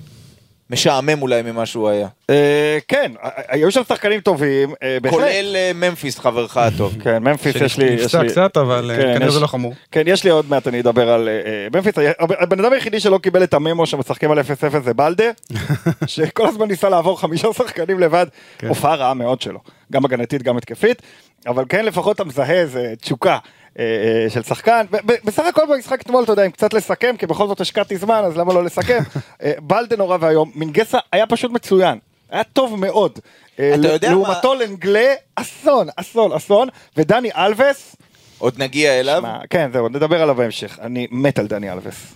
משעמם 0.70 1.22
אולי 1.22 1.42
ממה 1.42 1.66
שהוא 1.66 1.88
היה. 1.88 2.08
אה, 2.30 2.78
כן, 2.88 3.12
ה- 3.22 3.28
היו 3.54 3.70
שם 3.72 3.82
שחקנים 3.88 4.20
טובים, 4.20 4.74
אה, 4.82 4.98
בהחלט. 5.02 5.20
כולל 5.20 5.56
אה, 5.56 5.70
ממפיס, 5.74 6.18
חברך 6.18 6.56
הטוב. 6.56 6.94
כן, 7.04 7.18
ממפיס 7.22 7.56
יש 7.56 7.78
לי... 7.78 7.84
יש 7.84 8.00
שנפצע 8.00 8.22
לי- 8.22 8.28
קצת, 8.28 8.56
אבל 8.56 8.90
אה, 8.90 8.96
כן, 8.96 9.14
כנראה 9.14 9.30
זה 9.30 9.40
לא 9.40 9.46
חמור. 9.46 9.74
כן, 9.92 10.02
יש 10.06 10.24
לי 10.24 10.30
עוד 10.30 10.44
מעט, 10.48 10.68
אני 10.68 10.80
אדבר 10.80 11.08
על 11.10 11.28
אה, 11.28 11.32
אה, 11.34 11.66
ממפיס. 11.74 11.94
הבן 12.18 12.60
אדם 12.64 12.72
היחידי 12.72 13.00
שלא 13.00 13.18
קיבל 13.18 13.42
את 13.42 13.54
הממו 13.54 13.86
שמשחקים 13.86 14.30
על 14.30 14.38
0-0 14.38 14.42
זה 14.84 14.94
בלדה, 14.94 15.24
שכל 16.06 16.46
הזמן 16.46 16.68
ניסה 16.68 16.88
לעבור 16.88 17.20
חמישה 17.20 17.48
שחקנים 17.52 17.98
לבד. 17.98 18.26
כן. 18.58 18.68
הופעה 18.68 18.94
רעה 18.94 19.14
מאוד 19.14 19.40
שלו, 19.40 19.58
גם 19.92 20.04
הגנתית, 20.04 20.42
גם 20.42 20.56
התקפית, 20.56 21.02
אבל 21.46 21.64
כן 21.68 21.84
לפחות 21.84 22.16
אתה 22.16 22.24
מזהה 22.24 22.50
איזה 22.60 22.94
תשוקה. 23.00 23.38
אה, 23.78 23.84
אה, 24.24 24.30
של 24.30 24.42
שחקן, 24.42 24.86
בסך 25.24 25.44
הכל 25.48 25.62
במשחק 25.72 26.00
אתמול, 26.00 26.24
אתה 26.24 26.32
יודע, 26.32 26.46
אם 26.46 26.50
קצת 26.50 26.72
לסכם, 26.74 27.14
כי 27.18 27.26
בכל 27.26 27.46
זאת 27.48 27.60
השקעתי 27.60 27.96
זמן, 27.96 28.22
אז 28.26 28.36
למה 28.36 28.54
לא 28.54 28.64
לסכם? 28.64 28.98
אה, 29.42 29.52
בלדה 29.60 29.96
נורא 29.96 30.16
ואיום, 30.20 30.50
מינגסה 30.54 30.98
היה 31.12 31.26
פשוט 31.26 31.50
מצוין, 31.52 31.98
היה 32.30 32.44
טוב 32.44 32.80
מאוד. 32.80 33.18
אתה 33.54 33.62
יודע 33.88 34.08
מה- 34.08 34.14
לעומתו 34.14 34.54
לנגלה, 34.54 35.14
אסון, 35.34 35.88
אסון, 35.96 36.32
אסון, 36.32 36.68
ודני 36.96 37.30
אלווס, 37.36 37.96
עוד 38.38 38.62
נגיע 38.62 39.00
אליו. 39.00 39.22
כן, 39.50 39.70
זהו, 39.72 39.88
נדבר 39.88 40.22
עליו 40.22 40.34
בהמשך. 40.34 40.78
אני 40.82 41.06
מת 41.10 41.38
על 41.38 41.46
דני 41.46 41.72
אלווס. 41.72 42.14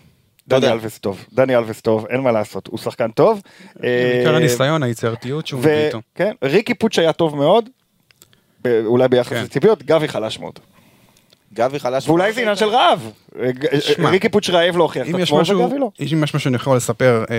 דני 0.49 0.69
אלווס 0.69 0.99
טוב, 0.99 1.25
דני 1.33 1.57
אלווס 1.57 1.81
טוב, 1.81 2.07
אין 2.11 2.21
מה 2.21 2.33
לעשות, 2.33 2.67
הוא 2.67 2.79
שחקן 2.79 3.11
טוב. 3.11 3.41
בעיקר 3.77 4.35
הניסיון, 4.35 4.83
היצירתיות 4.83 5.47
שהוא 5.47 5.61
מביא 5.61 5.73
איתו. 5.73 6.01
וכן, 6.15 6.33
ריקי 6.43 6.75
פוטש 6.75 6.99
היה 6.99 7.13
טוב 7.13 7.37
מאוד, 7.37 7.69
אולי 8.67 9.09
ביחס 9.09 9.33
כן. 9.33 9.43
לציפיות, 9.45 9.83
גבי 9.83 10.09
חלש 10.09 10.39
מאוד. 10.39 10.59
גבי 11.55 11.79
חלש. 11.79 12.09
ואולי 12.09 12.33
זה 12.33 12.41
עניין 12.41 12.57
של 12.57 12.67
רעב. 12.69 13.11
אה, 13.41 13.53
ג- 13.53 13.79
שמע, 13.81 14.11
ריקי 14.11 14.29
פוטש 14.29 14.51
רעב 14.51 14.77
להוכיח 14.77 15.09
את 15.09 15.15
אם 15.15 15.19
יש 15.19 15.29
עצמו, 15.29 15.41
משהו, 15.41 15.59
וגבי 15.61 15.79
לא. 15.79 15.91
אם 16.01 16.07
יש 16.07 16.15
משהו 16.15 16.41
שאני 16.41 16.57
יכול 16.57 16.77
לספר, 16.77 17.25
אה, 17.31 17.37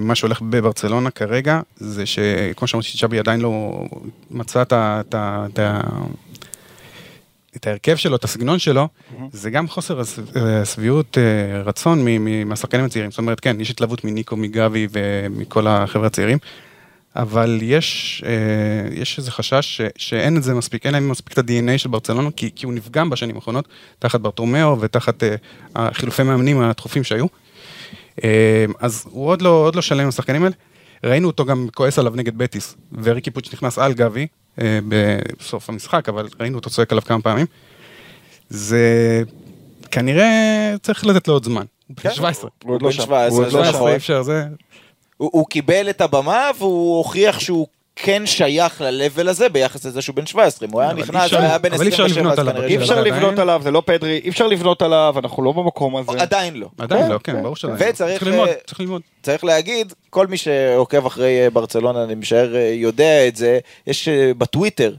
מה 0.00 0.14
שהולך 0.14 0.40
בברצלונה 0.42 1.10
כרגע, 1.10 1.60
זה 1.76 2.06
שכמו 2.06 2.68
שאמרתי, 2.68 2.88
צ'אבי 2.98 3.18
עדיין 3.18 3.40
לא 3.40 3.82
מצא 4.30 4.62
את 4.62 4.72
ה... 4.72 5.00
את 5.08 5.14
את 5.54 5.60
את 7.56 7.66
ההרכב 7.66 7.96
שלו, 7.96 8.16
את 8.16 8.24
הסגנון 8.24 8.58
שלו, 8.58 8.88
זה 9.32 9.50
גם 9.50 9.68
חוסר 9.68 10.00
אה, 10.36 10.64
שביעות 10.64 11.18
אה, 11.18 11.62
רצון 11.62 12.04
מהשחקנים 12.46 12.84
הצעירים. 12.84 13.10
זאת 13.10 13.18
אומרת, 13.18 13.40
כן, 13.40 13.60
יש 13.60 13.70
התלהבות 13.70 14.04
מניקו, 14.04 14.36
מגבי 14.36 14.88
ומכל 14.90 15.66
החבר'ה 15.66 16.06
הצעירים, 16.06 16.38
אבל 17.16 17.58
יש, 17.62 18.22
אה, 18.26 18.94
יש 18.94 19.18
איזה 19.18 19.30
חשש 19.30 19.76
ש, 19.76 19.80
שאין 19.96 20.36
את 20.36 20.42
זה 20.42 20.54
מספיק, 20.54 20.86
אין 20.86 20.94
להם 20.94 21.08
מספיק 21.08 21.32
את 21.32 21.38
ה-DNA 21.38 21.78
של 21.78 21.88
ברצלונה, 21.88 22.30
כי, 22.36 22.50
כי 22.56 22.66
הוא 22.66 22.74
נפגם 22.74 23.10
בשנים 23.10 23.36
האחרונות, 23.36 23.68
תחת 23.98 24.20
ברטומאו 24.20 24.80
ותחת 24.80 25.22
אה, 25.22 25.34
החילופי 25.74 26.22
מאמנים 26.22 26.60
התכופים 26.60 27.04
שהיו. 27.04 27.26
אה, 28.24 28.64
אז 28.80 29.06
הוא 29.10 29.26
עוד 29.26 29.42
לא, 29.42 29.48
עוד 29.48 29.76
לא 29.76 29.82
שלם 29.82 30.00
עם 30.00 30.08
השחקנים 30.08 30.44
האלה. 30.44 30.54
ראינו 31.04 31.26
אותו 31.26 31.44
גם 31.44 31.68
כועס 31.74 31.98
עליו 31.98 32.12
נגד 32.16 32.38
בטיס, 32.38 32.76
וריקי 33.02 33.30
פוץ' 33.30 33.52
נכנס 33.52 33.78
על 33.78 33.92
גבי 33.92 34.26
אה, 34.60 34.78
בסוף 35.38 35.68
המשחק, 35.68 36.08
אבל 36.08 36.28
ראינו 36.40 36.58
אותו 36.58 36.70
צועק 36.70 36.92
עליו 36.92 37.02
כמה 37.02 37.22
פעמים. 37.22 37.46
זה 38.48 39.22
כנראה 39.90 40.74
צריך 40.82 41.06
לתת 41.06 41.28
לו 41.28 41.34
עוד 41.34 41.44
זמן. 41.44 41.64
הוא 41.86 41.96
בן 42.04 42.10
17. 42.10 42.50
הוא 42.64 42.74
עוד 42.74 42.82
לא 42.82 42.92
שם. 42.92 43.02
17, 43.02 43.28
הוא 43.28 43.46
עוד 43.46 43.52
לא 43.52 43.60
נכון. 43.60 43.72
17 43.72 43.90
אי 43.90 43.96
אפשר, 43.96 44.22
זה... 44.22 44.44
הוא, 45.16 45.30
הוא 45.32 45.46
קיבל 45.46 45.90
את 45.90 46.00
הבמה 46.00 46.50
והוא 46.58 46.98
הוכיח 46.98 47.38
שהוא 47.40 47.66
כן 47.96 48.22
שייך 48.26 48.80
ל-level 48.80 49.28
הזה 49.30 49.48
ביחס 49.48 49.84
לזה 49.86 50.02
שהוא 50.02 50.16
בן 50.16 50.26
17. 50.26 50.68
אם 50.68 50.72
הוא 50.72 50.80
היה 50.80 50.92
נכנס 50.92 51.24
אפשר- 51.24 51.36
והיה 51.36 51.58
בן 51.58 51.72
אבל 51.72 51.84
אי 51.84 51.88
אפשר 51.88 52.04
27 52.04 52.20
לבנות 52.32 52.38
אז 52.38 52.54
כנראה 52.54 52.68
אי 52.68 52.76
אפשר 52.76 52.86
שלא. 52.94 53.00
לבנות. 53.02 53.38
עליו, 53.38 53.60
זה 53.64 53.70
לא 53.70 53.82
פדרי, 53.86 54.20
אי 54.24 54.28
אפשר 54.28 54.46
לבנות 54.46 54.82
עליו, 54.82 55.14
אנחנו 55.18 55.42
לא 55.42 55.52
במקום 55.52 55.96
הזה. 55.96 56.12
עדיין 56.22 56.54
לא. 56.56 56.68
עדיין 56.78 57.12
לא, 57.12 57.18
כן, 57.18 57.32
כן, 57.32 57.42
ברור 57.42 57.56
שזה. 57.56 57.72
וצריך, 57.78 57.92
צריך 58.18 58.22
ללמוד, 58.22 58.48
אה, 58.48 58.54
צריך 58.66 58.80
ללמוד. 58.80 59.02
צריך 59.22 59.44
להגיד, 59.44 59.92
כל 60.10 60.26
מי 60.26 60.36
שעוקב 60.36 61.06
אחרי 61.06 61.44
אה, 61.44 61.50
ברצלונה, 61.50 62.04
אני 62.04 62.14
משער, 62.14 62.56
אה, 62.56 62.70
יודע 62.74 63.28
את 63.28 63.36
זה, 63.36 63.58
יש 63.86 64.08
בטוויטר 64.38 64.94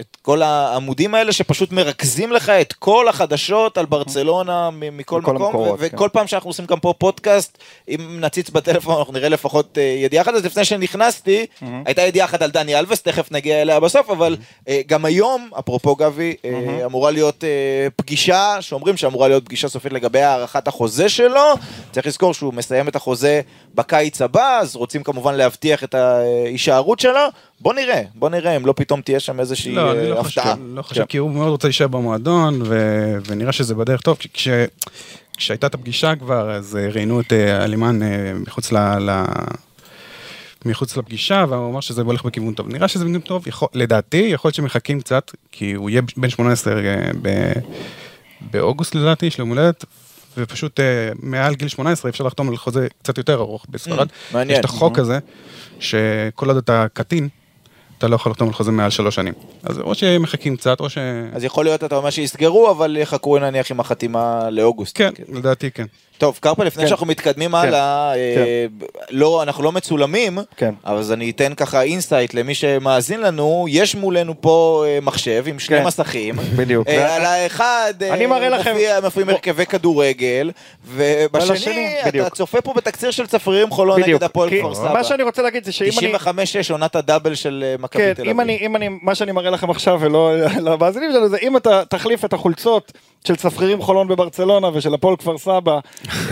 את 0.00 0.16
כל 0.22 0.42
העמודים 0.42 1.14
האלה 1.14 1.32
שפשוט 1.32 1.72
מרכזים 1.72 2.32
לך 2.32 2.50
את 2.50 2.72
כל 2.72 3.08
החדשות 3.08 3.78
על 3.78 3.86
ברצלונה 3.86 4.70
מכל 4.70 5.20
מכל 5.20 5.32
מקום, 5.32 5.46
המקורות, 5.46 5.80
ו- 5.80 5.86
וכל 5.92 6.08
פעם 6.12 6.26
שאנחנו 6.26 6.50
עושים 6.50 6.66
גם 6.66 6.80
פה 6.80 6.94
פודקאסט, 6.98 7.58
אם 7.88 8.16
נציץ 8.20 8.50
בטלפון 8.50 8.98
אנחנו 8.98 9.12
נראה 9.12 9.28
לפחות 9.28 9.78
אה, 9.78 9.82
ידיעה 9.82 10.22
אחת, 10.22 10.34
אז 10.34 10.44
לפני 10.44 10.64
שנכנסתי, 10.64 11.46
הייתה 11.84 12.02
ידיעה 12.02 12.26
אחת 12.26 12.42
על 12.42 12.50
דני 12.50 12.78
אלווס, 12.78 13.02
תכף 13.02 13.32
נגיע 13.32 13.62
אליה 13.62 13.80
בסוף, 13.80 14.10
אבל 14.10 14.36
אה, 14.68 14.80
גם 14.86 15.04
היום, 15.04 15.50
אפרופו 15.58 15.96
גבי, 15.96 16.34
אה, 16.44 16.84
אמורה 16.84 17.10
להיות 17.10 17.44
פגישה, 17.96 18.56
שאומרים 18.60 18.96
שאמורה 18.96 19.28
להיות 19.28 19.44
פגישה 19.44 19.68
סופית 19.68 19.92
לגבי 19.92 20.22
הארכת 20.22 20.68
החוזה 20.68 21.08
שלו, 21.08 21.54
צריך 21.92 22.06
לזכור 22.06 22.34
שהוא 22.34 22.54
מסיים 22.54 22.88
את 22.88 22.96
החוזה 22.96 23.40
בקיץ 23.74 24.22
הבא, 24.22 24.58
אז 24.58 24.76
רוצים 24.76 25.02
כמובן 25.02 25.34
להבטיח 25.34 25.84
את 25.84 25.94
ההישארות 25.94 27.00
שלו. 27.00 27.20
בוא 27.60 27.74
נראה, 27.74 28.02
בוא 28.14 28.28
נראה 28.30 28.56
אם 28.56 28.66
לא 28.66 28.74
פתאום 28.76 29.00
תהיה 29.00 29.20
שם 29.20 29.40
איזושהי 29.40 29.72
לא, 29.74 29.92
אני 29.92 29.98
אה, 30.00 30.08
לא 30.08 30.22
חושב, 30.22 30.40
הפתעה. 30.40 30.54
לא 30.74 30.82
חושב, 30.82 31.04
כי 31.08 31.16
הוא 31.18 31.30
מאוד 31.30 31.48
רוצה 31.48 31.68
להישאר 31.68 31.88
במועדון, 31.88 32.62
ו- 32.64 33.16
ונראה 33.26 33.52
שזה 33.52 33.74
בדרך 33.74 34.00
טוב. 34.00 34.16
כש- 34.34 34.48
כשהייתה 35.36 35.66
את 35.66 35.74
הפגישה 35.74 36.16
כבר, 36.16 36.50
אז 36.50 36.76
אה, 36.76 36.88
ראיינו 36.92 37.20
את 37.20 37.32
אה, 37.32 37.64
אלימן 37.64 38.02
אה, 38.02 38.08
מחוץ 38.46 38.72
ל... 38.72 38.76
ל- 38.98 39.24
מחוץ 40.64 40.96
לפגישה, 40.96 41.44
והוא 41.48 41.70
אמר 41.70 41.80
שזה 41.80 42.02
הולך 42.02 42.24
בכיוון 42.24 42.54
טוב. 42.54 42.68
נראה 42.68 42.88
שזה 42.88 43.04
בכיוון 43.04 43.20
טוב, 43.20 43.48
יכול, 43.48 43.68
לדעתי, 43.74 44.16
יכול 44.32 44.48
להיות 44.48 44.54
שמחכים 44.54 45.00
קצת, 45.00 45.30
כי 45.52 45.72
הוא 45.72 45.90
יהיה 45.90 46.02
בן 46.16 46.30
18 46.30 46.72
אה, 46.72 47.10
ב- 47.22 47.52
באוגוסט 48.50 48.94
לדעתי, 48.94 49.26
יש 49.26 49.38
לו 49.38 49.42
יום 49.42 49.48
הולדת, 49.58 49.84
ופשוט 50.38 50.80
אה, 50.80 50.84
מעל 51.22 51.54
גיל 51.54 51.68
18 51.68 52.10
אפשר 52.10 52.24
לחתום 52.24 52.48
על 52.48 52.56
חוזה 52.56 52.86
קצת 53.02 53.18
יותר 53.18 53.34
ארוך 53.34 53.66
בספרד. 53.68 54.08
Mm, 54.08 54.12
מעניין. 54.32 54.50
יש 54.54 54.60
את 54.60 54.64
החוק 54.64 54.98
הזה, 54.98 55.18
שכל 55.80 56.48
עוד 56.48 56.56
אתה 56.56 56.86
קטין, 56.92 57.28
אתה 57.98 58.08
לא 58.08 58.14
יכול 58.14 58.32
לחתום 58.32 58.48
על 58.48 58.54
חוזה 58.54 58.70
מעל 58.72 58.90
שלוש 58.90 59.14
שנים. 59.14 59.34
אז 59.62 59.78
או 59.78 59.94
שמחכים 59.94 60.56
קצת, 60.56 60.80
או 60.80 60.90
ש... 60.90 60.98
אז 61.32 61.44
יכול 61.44 61.64
להיות, 61.64 61.84
אתה 61.84 61.96
אומר 61.96 62.10
שיסגרו, 62.10 62.70
אבל 62.70 62.96
יחכו 62.96 63.38
נניח 63.38 63.70
עם 63.70 63.80
החתימה 63.80 64.50
לאוגוסט. 64.50 64.98
כן, 64.98 65.10
לדעתי 65.28 65.70
כן. 65.70 65.86
טוב, 66.18 66.38
קרפל, 66.40 66.64
לפני 66.64 66.82
כן. 66.82 66.88
שאנחנו 66.88 67.06
מתקדמים 67.06 67.54
הלאה, 67.54 68.14
אה, 68.14 68.66
לא, 69.10 69.42
אנחנו 69.42 69.62
לא 69.62 69.72
מצולמים, 69.72 70.38
כן. 70.56 70.74
אז 70.84 71.12
אני 71.12 71.30
אתן 71.30 71.54
ככה 71.54 71.82
insight 71.82 72.34
למי 72.34 72.54
שמאזין 72.54 73.20
לנו, 73.20 73.66
יש 73.68 73.94
מולנו 73.94 74.34
פה 74.40 74.84
אה, 74.86 74.98
מחשב 75.02 75.44
עם 75.46 75.58
שני 75.58 75.78
כן. 75.78 75.84
מסכים. 75.86 76.34
בדיוק. 76.56 76.88
אה, 76.88 77.16
על 77.16 77.24
האחד 77.24 77.94
אה, 78.02 78.14
אני 78.14 78.26
מראה 78.26 78.48
לכם- 78.48 78.72
מופיע- 78.72 79.00
מופיעים 79.04 79.28
הרכבי 79.28 79.66
כדורגל, 79.66 80.50
ובשני 80.86 82.00
אתה 82.00 82.08
בדיוק. 82.08 82.34
צופה 82.34 82.60
פה 82.60 82.72
בתקציר 82.76 83.10
של 83.10 83.26
צפרירים 83.26 83.70
חולון. 83.70 84.00
נגד 84.02 84.22
הפועל 84.24 84.50
כפר 84.50 84.74
סבא. 84.74 84.92
מה 84.92 85.04
שאני 85.04 85.22
רוצה 85.22 85.42
להגיד 85.42 85.64
זה 85.64 85.72
שאם 85.72 85.90
אני... 85.98 86.14
95-6, 86.16 86.18
עונת 86.72 86.96
הדאבל 86.96 87.34
של 87.34 87.64
אה, 87.66 87.74
מכבי 87.78 88.02
כן, 88.02 88.12
תל 88.14 88.22
אביב. 88.22 88.40
אני, 88.40 88.58
אם 88.60 88.76
אני, 88.76 88.88
מה 89.02 89.14
שאני 89.14 89.32
מראה 89.32 89.50
לכם 89.50 89.70
עכשיו 89.70 89.98
ולא 90.00 90.32
למאזינים 90.66 91.12
שלנו 91.12 91.28
זה 91.28 91.36
אם 91.42 91.56
אתה 91.56 91.82
תחליף 91.84 92.24
את 92.24 92.32
החולצות 92.32 92.92
של 93.24 93.36
צפרירים 93.36 93.82
חולון 93.82 94.08
בברצלונה 94.08 94.68
ושל 94.74 94.94
הפועל 94.94 95.16
כפר 95.16 95.38
סבא 95.38 95.78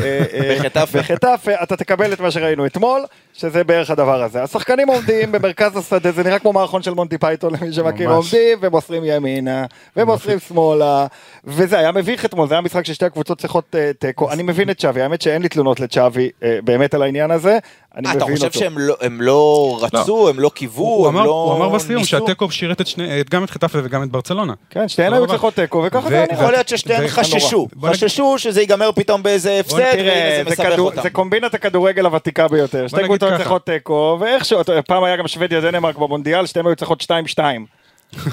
אה, 0.02 0.23
אה, 0.33 0.56
בחטאפה. 0.59 0.99
בחטאפה, 0.99 1.52
אתה 1.62 1.76
תקבל 1.76 2.12
את 2.12 2.21
מה 2.21 2.30
שראינו 2.30 2.66
אתמול, 2.66 3.04
שזה 3.33 3.64
בערך 3.64 3.90
הדבר 3.90 4.23
הזה. 4.23 4.42
השחקנים 4.42 4.88
עומדים 4.88 5.33
במרכז 5.33 5.76
השדה, 5.76 6.12
זה 6.12 6.23
נראה 6.23 6.38
כמו 6.38 6.52
מערכון 6.52 6.83
של 6.83 6.95
מונטי 6.95 7.18
פייתון 7.18 7.52
למי 7.54 7.73
שמכיר. 7.73 8.11
עומדים 8.11 8.59
ומוסרים 8.61 9.02
ימינה 9.04 9.64
ומוסרים 9.97 10.38
שמאלה, 10.38 11.06
וזה 11.45 11.78
היה 11.78 11.92
מביך 11.92 12.25
אתמול, 12.25 12.49
זה 12.49 12.54
היה 12.54 12.61
משחק 12.61 12.87
ששתי 12.87 13.04
הקבוצות 13.04 13.38
צריכות 13.38 13.75
אה, 13.75 13.90
תיקו. 13.99 14.33
אני 14.33 14.42
מבין 14.42 14.71
את 14.71 14.78
צ'אבי, 14.78 15.02
האמת 15.02 15.23
שאין 15.23 15.42
לי 15.42 15.49
תלונות 15.49 15.80
לצ'אבי 15.80 16.30
באמת 16.64 16.95
על 16.95 17.02
העניין 17.02 17.30
הזה, 17.30 17.59
אני 17.96 18.06
אה, 18.08 18.14
מבין 18.14 18.24
אתה 18.26 18.32
אותו. 18.32 18.46
חושב 18.48 18.60
שהם 18.60 18.78
לא- 18.78 18.96
הם 19.00 19.20
לא 19.22 19.78
רצו, 19.80 20.28
הם 20.28 20.40
לא 20.40 20.48
קיוו, 20.54 20.84
הוא 20.84 21.08
הם 21.08 21.16
אמר- 21.16 21.26
לא 21.26 21.30
הוא 21.30 21.54
אמר 21.56 21.68
בסיום? 21.68 22.04
שהתיקו 22.04 22.50
שירת 22.50 22.80
את 22.80 22.86
שני- 22.86 23.20
את- 23.20 23.30
גם 23.30 23.44
את 23.44 23.50
חטאפה 23.50 23.78
וגם 23.84 24.02
את 24.02 24.08
ברצלונה. 24.10 24.52
כן, 24.70 24.88
שתיהן 24.88 25.12
היו. 25.12 25.26
צריכות 25.26 25.54
תיקו, 25.54 25.82
וככה 25.86 26.08
זה. 26.08 26.26
יכול 26.32 26.50
להיות 26.52 26.68
ששתיהן 26.68 27.08
חששו, 27.08 27.68
חששו 27.86 28.34
שזה 28.38 28.60
ייגמר 28.60 28.92
פתאום 28.92 29.22
באיזה 29.22 29.60
הפסד, 29.60 29.76
תראה, 29.92 30.42
זה 30.44 30.50
מסבך 30.50 30.78
אותם. 30.78 31.02
זה 31.02 31.10
קומבינת 31.10 31.54
הכדורגל 31.54 32.06
הוותיקה 32.06 32.48
ביותר. 32.48 32.88
שתי 32.88 33.04
קבוצות. 33.04 33.32
צריכות 33.36 33.66
תיקו, 33.66 34.16
ואיכשהו, 34.20 34.60
אתה 34.60 34.82
פעם 34.82 35.04
היה 35.04 35.16
גם 35.16 35.28
שוודיה 35.28 35.60
דנמרק 35.60 35.96
במונדיאל, 35.98 36.46
שתיהן 36.46 36.66
היו 36.66 36.76
צריכות 36.76 37.00
2-2. 37.02 37.06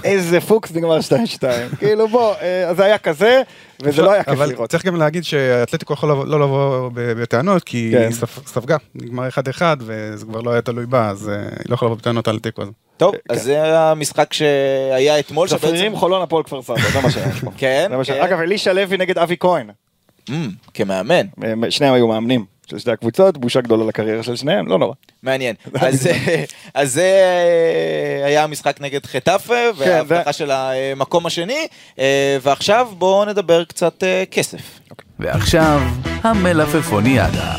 איזה 0.04 0.42
פוקס 0.42 0.72
נגמר 0.76 1.00
2-2. 1.00 1.42
כאילו 1.80 2.08
בוא, 2.08 2.34
אה, 2.42 2.70
אז 2.70 2.78
זה 2.78 2.84
היה 2.84 2.98
כזה, 2.98 3.42
וזה 3.82 4.02
לא 4.02 4.12
היה 4.12 4.24
כיף 4.24 4.34
אבל 4.34 4.50
לראות. 4.50 4.70
צריך 4.70 4.86
גם 4.86 4.96
להגיד 4.96 5.24
שאתלטיקו 5.24 5.94
יכול 5.94 6.10
לא 6.10 6.40
לבוא 6.40 6.90
בטענות, 6.96 7.64
כי 7.64 7.90
כן. 7.94 8.02
היא 8.02 8.10
ספ- 8.12 8.48
ספגה, 8.48 8.78
נגמר 8.96 9.28
1-1, 9.28 9.62
וזה 9.80 10.26
כבר 10.26 10.42
לא 10.42 10.52
היה 10.52 10.62
תלוי 10.62 10.86
בה, 10.86 11.10
אז 11.10 11.30
אה, 11.30 11.36
היא 11.36 11.46
לא 11.70 11.74
יכולה 11.76 11.90
לבוא 11.90 11.98
בטענות 11.98 12.28
על 12.28 12.36
התיקו 12.36 12.62
הזה. 12.62 12.72
טוב, 12.98 13.16
אז 13.30 13.44
זה 13.44 13.80
המשחק 13.80 14.34
שהיה 14.34 15.20
אתמול, 15.20 15.48
צפרירים 15.48 15.96
חולון 15.96 16.22
הפועל 16.22 16.44
כפר 16.44 16.62
סבא, 16.62 16.76
זה 16.94 17.02
מה 17.02 17.12
שהיה. 17.12 17.32
פה. 17.32 17.52
כן. 17.58 17.92
כן. 18.06 18.22
אגב, 18.22 18.40
אלישע 18.40 18.74
לוי 18.74 18.98
נגד 18.98 19.18
אבי 19.18 19.36
כהן. 19.40 19.70
Mm, 20.30 20.34
כמאמן, 20.74 21.26
הם- 21.42 21.64
שניהם 21.72 21.94
היו 21.94 22.08
מאמנים 22.08 22.46
של 22.70 22.80
שתי 22.80 22.92
הקבוצות, 22.92 23.38
בושה 23.38 23.62
גדולה 23.62 23.86
לקריירה 23.86 24.24
של 24.24 24.36
שניהם, 24.36 24.68
לא 24.68 24.78
נורא. 24.80 24.94
מעניין. 25.24 25.56
אז 25.82 26.08
אה, 26.08 26.44
אז 26.74 26.94
זה 26.94 27.02
אה, 28.22 28.26
היה 28.26 28.44
המשחק 28.44 28.78
נגד 28.82 29.06
חטאפה, 29.06 29.54
וההבטחה 29.76 30.32
זה- 30.32 30.38
של 30.38 30.52
המקום 30.52 31.26
השני, 31.26 31.68
אה, 32.00 32.38
ועכשיו 32.42 32.88
בואו 32.98 33.26
נדבר 33.26 33.64
קצת 33.64 34.04
כסף. 34.32 34.62
ועכשיו, 35.20 35.82
המלפפוניאדה. 36.24 37.54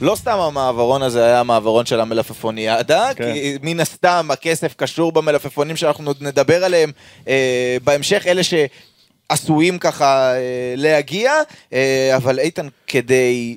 לא 0.00 0.14
סתם 0.16 0.38
המעברון 0.38 1.02
הזה 1.02 1.24
היה 1.24 1.40
המעברון 1.40 1.86
של 1.86 2.00
המלפפוניאדה, 2.00 3.10
כן. 3.16 3.32
כי 3.32 3.58
מן 3.62 3.80
הסתם 3.80 4.28
הכסף 4.32 4.74
קשור 4.76 5.12
במלפפונים 5.12 5.76
שאנחנו 5.76 6.12
נדבר 6.20 6.64
עליהם 6.64 6.92
אה, 7.28 7.76
בהמשך, 7.84 8.26
אלה 8.26 8.42
שעשויים 8.42 9.78
ככה 9.78 10.32
אה, 10.34 10.38
להגיע, 10.76 11.32
אה, 11.72 12.12
אבל 12.16 12.38
איתן, 12.38 12.68
כדי 12.86 13.56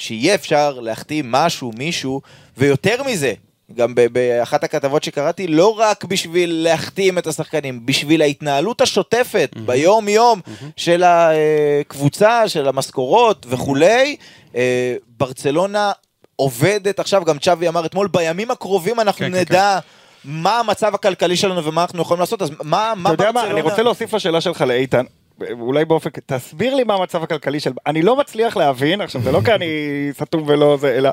שיהיה 0.00 0.34
אפשר 0.34 0.80
להחתים 0.80 1.32
משהו, 1.32 1.72
מישהו, 1.78 2.20
ויותר 2.58 3.02
מזה, 3.02 3.32
גם 3.74 3.94
באחת 4.12 4.64
הכתבות 4.64 5.04
שקראתי, 5.04 5.46
לא 5.46 5.78
רק 5.78 6.04
בשביל 6.04 6.50
להחתים 6.62 7.18
את 7.18 7.26
השחקנים, 7.26 7.86
בשביל 7.86 8.22
ההתנהלות 8.22 8.80
השוטפת 8.80 9.50
ביום-יום 9.66 10.40
של 10.76 11.02
הקבוצה, 11.06 12.48
של 12.48 12.68
המשכורות 12.68 13.46
וכולי, 13.48 14.16
אה, 14.56 14.94
ברצלונה 15.18 15.92
עובדת 16.36 17.00
עכשיו, 17.00 17.24
גם 17.24 17.38
צ'אבי 17.38 17.68
אמר 17.68 17.86
אתמול, 17.86 18.08
בימים 18.08 18.50
הקרובים 18.50 19.00
אנחנו 19.00 19.26
כן, 19.26 19.32
כן, 19.32 19.38
נדע 19.38 19.78
מה 20.24 20.58
המצב 20.58 20.94
הכלכלי 20.94 21.36
שלנו 21.36 21.64
ומה 21.64 21.82
אנחנו 21.82 22.02
יכולים 22.02 22.20
לעשות, 22.20 22.42
אז 22.42 22.50
מה, 22.50 22.92
מה 22.96 23.10
אתה 23.10 23.22
יודע 23.22 23.24
מה, 23.24 23.32
ברצלונה... 23.32 23.60
אני 23.60 23.70
רוצה 23.70 23.82
להוסיף 23.82 24.14
לשאלה 24.14 24.40
שלך 24.40 24.60
לאיתן. 24.60 25.04
אולי 25.60 25.84
באופן, 25.84 26.10
תסביר 26.26 26.74
לי 26.74 26.84
מה 26.84 26.94
המצב 26.94 27.22
הכלכלי 27.22 27.60
של, 27.60 27.72
אני 27.86 28.02
לא 28.02 28.16
מצליח 28.16 28.56
להבין, 28.56 29.00
עכשיו 29.00 29.22
זה 29.22 29.32
לא 29.32 29.40
כי 29.44 29.52
אני 29.52 29.66
סתום 30.12 30.44
ולא 30.46 30.76
זה, 30.80 30.94
אלא, 30.98 31.10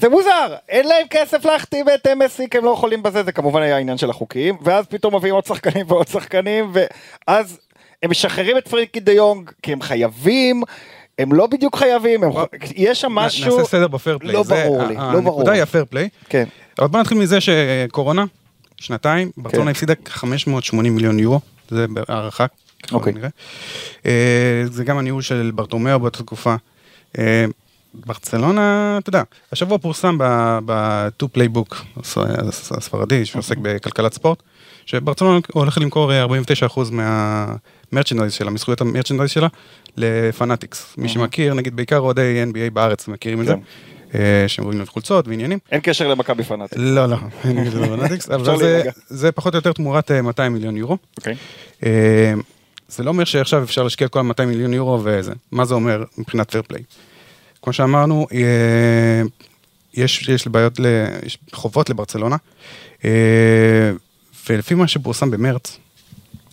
זה 0.00 0.08
מוזר, 0.08 0.54
אין 0.68 0.88
להם 0.88 1.06
כסף 1.10 1.44
להחתים 1.44 1.86
את 1.94 2.06
מסי, 2.06 2.42
כי 2.50 2.58
הם 2.58 2.64
לא 2.64 2.70
יכולים 2.70 3.02
בזה, 3.02 3.22
זה 3.22 3.32
כמובן 3.32 3.62
היה 3.62 3.76
העניין 3.76 3.98
של 3.98 4.10
החוקים, 4.10 4.56
ואז 4.62 4.86
פתאום 4.86 5.14
מביאים 5.16 5.34
עוד 5.34 5.44
שחקנים 5.46 5.86
ועוד 5.88 6.08
שחקנים, 6.08 6.72
ואז 6.72 7.58
הם 8.02 8.10
משחררים 8.10 8.58
את 8.58 8.68
פרנקי 8.68 9.00
דה 9.00 9.12
יונג, 9.12 9.50
כי 9.62 9.72
הם 9.72 9.82
חייבים, 9.82 10.62
הם 11.18 11.32
לא 11.32 11.46
בדיוק 11.46 11.76
חייבים, 11.76 12.24
הם, 12.24 12.30
יש 12.76 13.00
שם 13.00 13.12
משהו, 13.12 13.56
נעשה 13.58 13.68
סדר 13.70 13.88
ב 13.88 13.94
fair 13.94 14.18
play. 14.18 14.34
לא 14.34 14.42
זה- 14.42 14.64
ברור 14.64 14.82
לי, 14.82 14.94
לא 14.94 15.00
ברור. 15.00 15.16
הנקודה 15.18 15.52
היא 15.52 15.62
הפייר 15.62 15.84
פליי. 15.90 16.08
כן, 16.28 16.44
אבל 16.78 16.88
בוא 16.88 17.00
נתחיל 17.00 17.18
מזה 17.18 17.38
שקורונה, 17.40 18.24
שנתיים, 18.76 19.30
כן. 19.36 19.42
ברצלונה 19.42 19.70
הפסידה 19.70 19.94
580 20.06 20.94
מיליון 20.96 21.18
יורו, 21.18 21.40
זה 21.70 21.86
בהערכה, 21.88 22.46
אוקיי. 22.92 23.12
הנראה. 23.12 23.28
אה, 24.06 24.62
זה 24.70 24.84
גם 24.84 24.98
הניהול 24.98 25.22
של 25.22 25.50
ברטומאו 25.54 26.00
באותה 26.00 26.18
תקופה. 26.18 26.54
אה, 27.18 27.44
ברצלונה, 27.94 28.96
אתה 29.00 29.08
יודע, 29.08 29.22
השבוע 29.52 29.78
פורסם 29.78 30.16
ב-2 30.66 31.26
פלייבוק 31.32 31.76
הספרדי 32.70 33.24
שעוסק 33.24 33.56
בכלכלת 33.62 34.12
ספורט, 34.14 34.42
שברצלונה 34.86 35.38
הולך 35.52 35.78
למכור 35.78 36.12
אה, 36.12 36.24
49% 36.24 36.80
מה 36.90 37.12
merchandise 37.12 38.32
שלה, 38.32 38.50
מזכויות 38.50 38.80
ה 38.80 38.84
merchandise 38.84 39.30
שלה, 39.30 39.48
לפנאטיקס. 39.96 40.94
מי 40.98 41.08
שמכיר, 41.08 41.54
נגיד 41.54 41.76
בעיקר 41.76 41.98
אוהדי 41.98 42.44
NBA 42.52 42.70
בארץ 42.72 43.08
מכירים 43.08 43.40
את 43.40 43.46
זה, 43.46 43.54
כן. 43.54 44.18
אה, 44.18 44.44
שהם 44.48 44.64
רואים 44.64 44.86
חולצות 44.86 45.28
ועניינים. 45.28 45.58
אין 45.72 45.80
קשר 45.82 46.08
למכבי 46.08 46.42
פנאטי. 46.44 46.74
לא, 46.78 47.06
לא, 47.06 47.16
אין 47.44 47.70
זה 47.70 47.80
בפנאטיקס, 47.80 48.30
אבל 48.30 48.44
זה- 49.08 49.32
פחות 49.32 49.54
או 49.54 49.58
יותר 49.58 49.72
תמורת 49.72 50.10
אה, 50.10 50.22
200 50.22 50.52
מיליון 50.52 50.76
יורו. 50.76 50.96
זה 52.92 53.02
לא 53.02 53.10
אומר 53.10 53.24
שעכשיו 53.24 53.62
אפשר 53.62 53.82
להשקיע 53.82 54.06
את 54.06 54.12
כל 54.12 54.18
ה-200 54.18 54.44
מיליון 54.44 54.74
יורו 54.74 55.00
וזה. 55.04 55.32
מה 55.52 55.64
זה 55.64 55.74
אומר 55.74 56.04
מבחינת 56.18 56.50
פייר 56.50 56.62
פליי? 56.68 56.82
כמו 57.62 57.72
שאמרנו, 57.72 58.26
אה, 58.32 59.22
יש, 59.94 60.28
יש 60.28 60.46
בעיות, 60.48 60.80
ל, 60.80 60.86
יש 61.26 61.38
חובות 61.52 61.90
לברצלונה, 61.90 62.36
אה, 63.04 63.10
ולפי 64.50 64.74
מה 64.74 64.88
שפורסם 64.88 65.30
במרץ, 65.30 65.78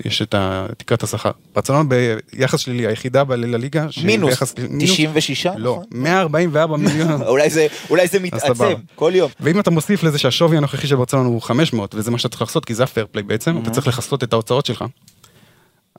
יש 0.05 0.21
את 0.21 0.35
תקרת 0.77 1.03
השכר. 1.03 1.31
ברצלונה 1.55 1.89
ביחס 2.33 2.59
שלילי, 2.59 2.87
היחידה 2.87 3.23
ב- 3.23 3.31
לליגה, 3.33 3.87
שהיא 3.91 4.05
מינוס 4.05 4.29
ביחס- 4.29 4.53
96, 4.79 5.45
לא, 5.45 5.71
נכון? 5.71 5.85
144 5.91 6.77
מיליון. 6.87 7.21
אולי 7.21 7.49
זה- 7.49 7.67
אולי 7.89 8.07
זה 8.07 8.19
מתעצם. 8.19 8.63
כל 8.95 9.11
יום. 9.15 9.31
ואם 9.39 9.59
אתה 9.59 9.71
מוסיף 9.71 10.03
לזה 10.03 10.17
שהשווי 10.17 10.57
הנוכחי 10.57 10.87
של 10.87 10.95
ברצלונה 10.95 11.27
הוא 11.27 11.41
500, 11.41 11.95
וזה 11.95 12.11
מה 12.11 12.17
שאתה 12.17 12.29
צריך 12.29 12.41
לעשות, 12.41 12.65
כי 12.65 12.73
זה 12.75 12.83
הפייר 12.83 13.05
פליי 13.11 13.23
בעצם, 13.23 13.57
אתה 13.63 13.69
צריך 13.69 13.87
לכסות 13.87 14.23
את 14.23 14.33
ההוצאות 14.33 14.65
שלך. 14.65 14.85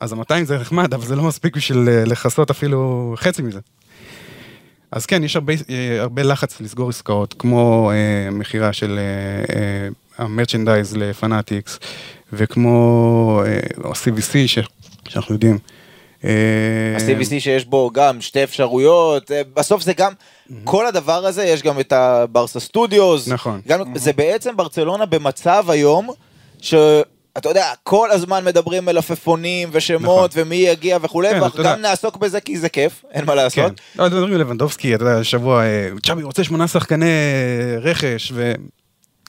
אז 0.01 0.13
ה-200 0.13 0.43
זה 0.43 0.57
נחמד, 0.57 0.93
אבל 0.93 1.05
זה 1.05 1.15
לא 1.15 1.23
מספיק 1.23 1.55
בשביל 1.55 1.89
אה, 1.89 2.03
לכסות 2.05 2.49
אפילו 2.49 3.13
חצי 3.17 3.41
מזה. 3.41 3.59
אז 4.91 5.05
כן, 5.05 5.23
יש 5.23 5.35
הרבה, 5.35 5.53
אה, 5.69 6.01
הרבה 6.01 6.23
לחץ 6.23 6.61
לסגור 6.61 6.89
עסקאות, 6.89 7.35
כמו 7.39 7.91
אה, 7.91 8.31
מכירה 8.31 8.73
של 8.73 8.99
אה, 8.99 9.55
אה, 9.55 9.87
המרצ'נדייז 10.17 10.97
לפנאטיקס, 10.97 11.79
וכמו 12.33 13.41
אה, 13.45 13.59
או 13.83 13.91
CVC, 13.91 14.47
ש, 14.47 14.59
שאנחנו 15.07 15.35
יודעים. 15.35 15.57
אה, 16.23 16.29
ה-CVC 16.95 17.39
שיש 17.39 17.65
בו 17.65 17.91
גם 17.93 18.21
שתי 18.21 18.43
אפשרויות, 18.43 19.31
בסוף 19.53 19.81
זה 19.81 19.93
גם, 19.93 20.13
כל 20.63 20.87
הדבר 20.87 21.25
הזה, 21.25 21.43
יש 21.43 21.63
גם 21.63 21.79
את 21.79 21.93
הברסה 21.93 22.59
סטודיוס. 22.59 23.27
נכון. 23.27 23.61
גם, 23.67 23.81
זה 23.95 24.13
בעצם 24.13 24.57
ברצלונה 24.57 25.05
במצב 25.05 25.65
היום, 25.69 26.09
שאתה 27.37 27.49
יודע, 27.49 27.73
כל 27.83 28.11
הזמן 28.11 28.45
מדברים 28.45 28.85
מלפפונים 28.85 29.69
ושמות 29.71 30.31
ומי 30.35 30.55
יגיע 30.55 30.97
וכולי, 31.01 31.27
נכון. 31.27 31.39
כן, 31.39 31.43
ואנחנו 31.43 31.61
אתה. 31.61 31.73
גם 31.75 31.81
נעסוק 31.81 32.17
בזה 32.17 32.41
כי 32.41 32.57
זה 32.59 32.69
כיף, 32.69 33.03
אין 33.11 33.25
מה 33.25 33.35
לעשות. 33.35 33.71
כן. 33.79 34.01
לא, 34.01 34.07
אתם 34.07 34.15
מדברים 34.15 34.33
על 34.33 34.39
לבנדובסקי, 34.41 34.95
אתה 34.95 35.03
יודע, 35.03 35.17
השבוע, 35.19 35.63
אה, 35.63 35.89
צ'אבי 36.05 36.23
רוצה 36.23 36.43
שמונה 36.43 36.67
שחקני 36.67 37.11
רכש, 37.81 38.33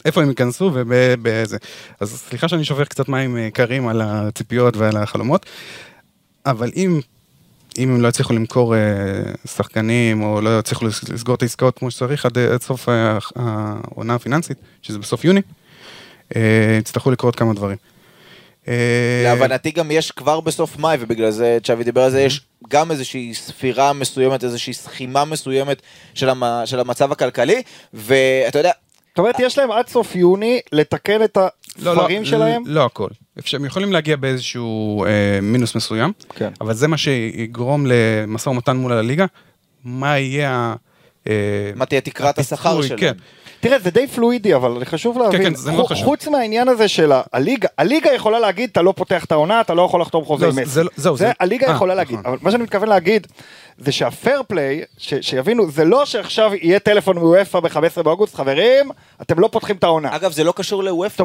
ואיפה 0.04 0.22
הם 0.22 0.28
ייכנסו 0.28 0.70
ובאיזה. 0.74 1.56
אז 2.00 2.22
סליחה 2.28 2.48
שאני 2.48 2.64
שופך 2.64 2.88
קצת 2.88 3.08
מים 3.08 3.36
אה, 3.36 3.48
קרים 3.52 3.88
על 3.88 4.00
הציפיות 4.04 4.76
ועל 4.76 4.96
החלומות, 4.96 5.46
אבל 6.46 6.70
אם, 6.76 7.00
אם 7.78 7.94
הם 7.94 8.00
לא 8.02 8.08
יצליחו 8.08 8.32
למכור 8.32 8.74
אה, 8.74 8.80
שחקנים, 9.56 10.22
או 10.22 10.40
לא 10.40 10.58
יצליחו 10.58 10.86
לס- 10.86 11.08
לסגור 11.08 11.34
את 11.34 11.42
העסקאות 11.42 11.78
כמו 11.78 11.90
שצריך 11.90 12.26
עד, 12.26 12.38
עד 12.38 12.62
סוף 12.62 12.88
העונה 13.36 14.14
הפיננסית, 14.14 14.56
שזה 14.82 14.98
בסוף 14.98 15.24
יוני, 15.24 15.40
אה, 16.36 16.40
יצטרכו 16.80 17.10
לקרות 17.10 17.36
כמה 17.36 17.54
דברים. 17.54 17.76
אה, 18.68 18.74
להבנתי 19.24 19.70
גם 19.70 19.90
יש 19.90 20.10
כבר 20.10 20.40
בסוף 20.40 20.78
מאי, 20.78 20.96
ובגלל 21.00 21.30
זה 21.30 21.58
צ'אבי 21.64 21.84
דיבר 21.84 22.02
על 22.02 22.10
זה, 22.10 22.22
יש 22.22 22.40
גם 22.68 22.90
איזושהי 22.90 23.34
ספירה 23.34 23.92
מסוימת, 23.92 24.44
איזושהי 24.44 24.72
סכימה 24.74 25.24
מסוימת 25.24 25.82
של, 26.14 26.28
המ, 26.28 26.42
של 26.64 26.80
המצב 26.80 27.12
הכלכלי, 27.12 27.62
ואתה 27.94 28.58
יודע, 28.58 28.70
זאת 29.08 29.18
אומרת, 29.18 29.34
יש 29.40 29.58
להם 29.58 29.70
עד 29.70 29.88
סוף 29.88 30.16
יוני 30.16 30.60
לתקן 30.72 31.22
את 31.24 31.36
לא, 31.36 31.90
הספרים 31.92 32.22
לא, 32.22 32.28
שלהם? 32.28 32.62
לא 32.66 32.84
הכל. 32.84 33.08
אפשר- 33.38 33.56
הם 33.56 33.64
יכולים 33.64 33.92
להגיע 33.92 34.16
באיזשהו 34.16 35.04
אה, 35.04 35.10
מינוס 35.42 35.74
מסוים, 35.74 36.12
כן. 36.34 36.50
אבל 36.60 36.74
זה 36.74 36.88
מה 36.88 36.96
שיגרום 36.96 37.86
למשא 37.86 38.48
ומתן 38.48 38.76
מול 38.76 38.92
הליגה, 38.92 39.26
מה 39.84 40.18
יהיה 40.18 40.50
ה... 40.50 40.74
אה, 41.28 41.32
מה 41.76 41.86
תהיה 41.86 42.00
תקרת 42.00 42.38
השכר 42.38 42.68
הפיצוי, 42.68 42.88
שלהם. 42.88 43.00
כן. 43.00 43.12
תראה, 43.60 43.78
זה 43.78 43.90
די 43.90 44.06
פלואידי, 44.06 44.54
אבל 44.54 44.84
חשוב 44.84 45.18
להבין, 45.18 45.42
כן, 45.42 45.54
זה 45.54 45.72
מאוד 45.72 45.86
חו- 45.88 45.94
חשוב. 45.94 46.04
חוץ 46.04 46.28
מהעניין 46.28 46.68
הזה 46.68 46.88
של 46.88 47.12
הליגה, 47.32 47.68
הליגה 47.78 48.12
יכולה 48.12 48.38
להגיד, 48.40 48.68
אתה 48.72 48.82
לא 48.82 48.92
פותח 48.96 49.24
את 49.24 49.32
העונה, 49.32 49.60
אתה 49.60 49.74
לא 49.74 49.82
יכול 49.82 50.00
לחתום 50.00 50.24
חוזה 50.24 50.44
לא, 50.44 50.50
עם 50.50 50.54
זה- 50.54 50.62
מסי. 50.62 50.70
זה 50.70 50.84
לא- 50.84 50.90
זהו, 50.96 51.16
זה 51.16 51.24
זה- 51.26 51.32
הליגה 51.40 51.66
אה, 51.68 51.72
יכולה 51.74 51.94
להגיד, 51.94 52.18
נכון. 52.18 52.30
אבל 52.32 52.38
מה 52.42 52.50
שאני 52.50 52.62
מתכוון 52.62 52.88
להגיד, 52.88 53.26
זה 53.78 53.92
שהפייר 53.92 54.42
פליי, 54.48 54.82
ש- 54.98 55.14
שיבינו, 55.20 55.70
זה 55.70 55.84
לא 55.84 56.04
שעכשיו 56.06 56.52
יהיה 56.54 56.78
טלפון 56.78 57.18
מוופא 57.18 57.60
ב-15 57.60 58.02
באוגוסט, 58.02 58.34
חברים, 58.34 58.90
אתם 59.22 59.38
לא 59.38 59.48
פותחים 59.52 59.76
את 59.76 59.84
העונה. 59.84 60.16
אגב, 60.16 60.32
זה 60.32 60.44
לא 60.44 60.52
קשור 60.56 60.84
לוופא. 60.84 61.24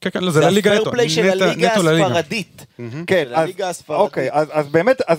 כן, 0.00 0.10
כן, 0.10 0.20
לא, 0.24 0.30
זה 0.30 0.40
זה 0.40 0.46
לליגה 0.46 0.70
נטו. 0.70 0.80
הפיירפליי 0.80 1.08
של 1.08 1.22
נטו- 1.34 1.44
הליגה 1.44 1.72
נטו 1.72 1.82
לליגה. 1.82 2.06
הספרדית. 2.06 2.66
כן, 3.06 3.24
של 3.28 3.34
אז, 3.34 3.42
הליגה 3.42 3.68
הספרדית. 3.68 4.00
אוקיי, 4.02 4.28
אז, 4.32 4.48
אז 4.52 4.68
באמת, 4.68 5.02
אז, 5.08 5.18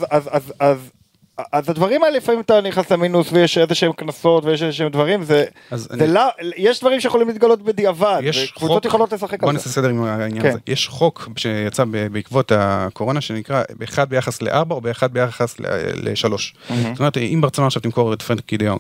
אז, 1.52 1.70
הדברים 1.70 2.04
האלה 2.04 2.18
לפעמים 2.18 2.42
אתה 2.42 2.62
נכנס 2.62 2.92
למינוס 2.92 3.30
ויש 3.34 3.58
איזה 3.58 3.76
שהם 3.76 3.92
קנסות 3.94 4.46
ויש 4.46 4.62
איזה 4.64 4.74
שהם 4.74 4.90
דברים, 4.90 5.24
זה, 5.24 5.46
זה 5.72 5.94
אני- 5.94 6.14
לא, 6.14 6.22
יש 6.58 6.80
דברים 6.80 7.00
שיכולים 7.02 7.28
להתגלות 7.28 7.62
בדיעבד, 7.62 8.22
וקבוצות 8.54 8.76
חוק, 8.76 8.86
יכולות 8.86 9.14
לשחק 9.14 9.40
בוא 9.42 9.50
על 9.50 9.54
נעשה 9.56 9.70
זה. 9.70 9.76
סדר 9.76 9.90
עם 9.90 10.04
העניין 10.04 10.42
כן. 10.42 10.50
הזה. 10.50 10.60
יש 10.68 10.88
חוק 10.88 11.30
שיצא 11.36 11.84
בעקבות 12.12 12.52
הקורונה 12.56 13.22
שנקרא 13.22 13.64
באחד 13.78 14.10
ביחס 14.10 14.42
לארבע 14.42 14.76
או 14.76 14.82
באחד 14.82 15.14
ביחס 15.14 15.56
לשלוש. 16.04 16.54
זאת 16.70 17.00
אומרת, 17.00 17.18
אם 17.18 17.40
ברצלונה 17.42 17.68
עכשיו 17.68 17.82
תמכור 17.82 18.14
את 18.14 18.22
פרנקי 18.22 18.58
דיונג 18.58 18.80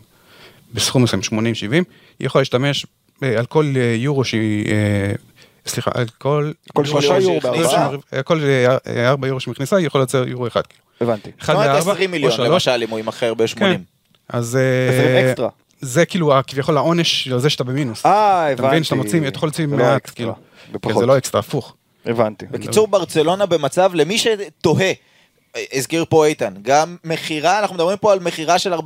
בסכום 0.74 1.04
מסוים 1.04 1.22
80-70, 1.22 1.34
היא 1.74 1.84
יכולה 2.20 2.42
להשתמש 2.42 2.86
אה, 3.24 3.40
על 3.40 3.46
כל 3.46 3.74
אה, 3.76 3.96
יורו 3.98 4.24
שהיא... 4.24 4.66
אה, 4.72 5.12
סליחה, 5.66 5.92
על 5.94 6.06
כל... 6.18 6.52
כל 6.74 6.86
שלושה 6.86 7.18
יורו. 7.20 7.40
על 8.12 8.22
כל 8.24 8.40
אה, 8.44 8.78
ארבע 9.10 9.28
יורו 9.28 9.40
שמכניסה, 9.40 9.76
היא 9.76 9.88
יכולה 9.88 10.02
לייצר 10.02 10.28
יורו 10.28 10.48
אחד. 10.48 10.62
הבנתי. 11.02 11.30
זאת 11.32 11.42
אחד 11.42 11.54
אומרת 11.54 11.68
לארבע 11.68 11.92
20 11.92 12.10
או 12.10 12.12
מיליון 12.12 12.32
שלוש. 12.32 12.48
למשל 12.48 12.84
אם 12.84 12.90
הוא 12.90 13.00
יימכר 13.00 13.34
ב-80. 13.34 13.60
כן. 13.60 13.82
אז... 14.30 14.56
אה, 14.56 14.90
20 14.90 15.26
אקסטרה. 15.26 15.50
זה 15.82 16.06
כאילו 16.06 16.34
כביכול 16.48 16.78
העונש 16.78 17.28
על 17.28 17.40
זה 17.40 17.50
שאתה 17.50 17.64
במינוס. 17.64 18.06
אה, 18.06 18.46
הבנתי. 18.46 18.62
אתה 18.62 18.68
מבין 18.68 18.84
שאתה 18.84 18.96
מוציא, 18.96 19.28
אתה 19.28 19.38
יכול 19.38 19.48
להוציא 19.48 19.68
זה 19.68 19.78
לא 19.78 19.84
מעט, 19.84 20.12
כאילו. 20.16 20.34
כן, 20.82 21.00
זה 21.00 21.06
לא 21.06 21.18
אקסטרה, 21.18 21.40
הפוך. 21.40 21.76
הבנתי. 22.06 22.46
בקיצור, 22.52 22.88
ברצלונה 22.88 23.46
במצב, 23.46 23.92
למי 23.94 24.18
שתוהה, 24.18 24.82
אה, 24.86 24.94
הזכיר 25.74 26.06
פה 26.10 26.26
איתן, 26.26 26.54
גם 26.62 26.96
מכירה, 27.04 27.60
אנחנו 27.60 27.76
מדברים 27.76 27.98
פה 27.98 28.12
על 28.12 28.20
מכירה 28.20 28.60
של 28.60 28.74
49% 28.74 28.78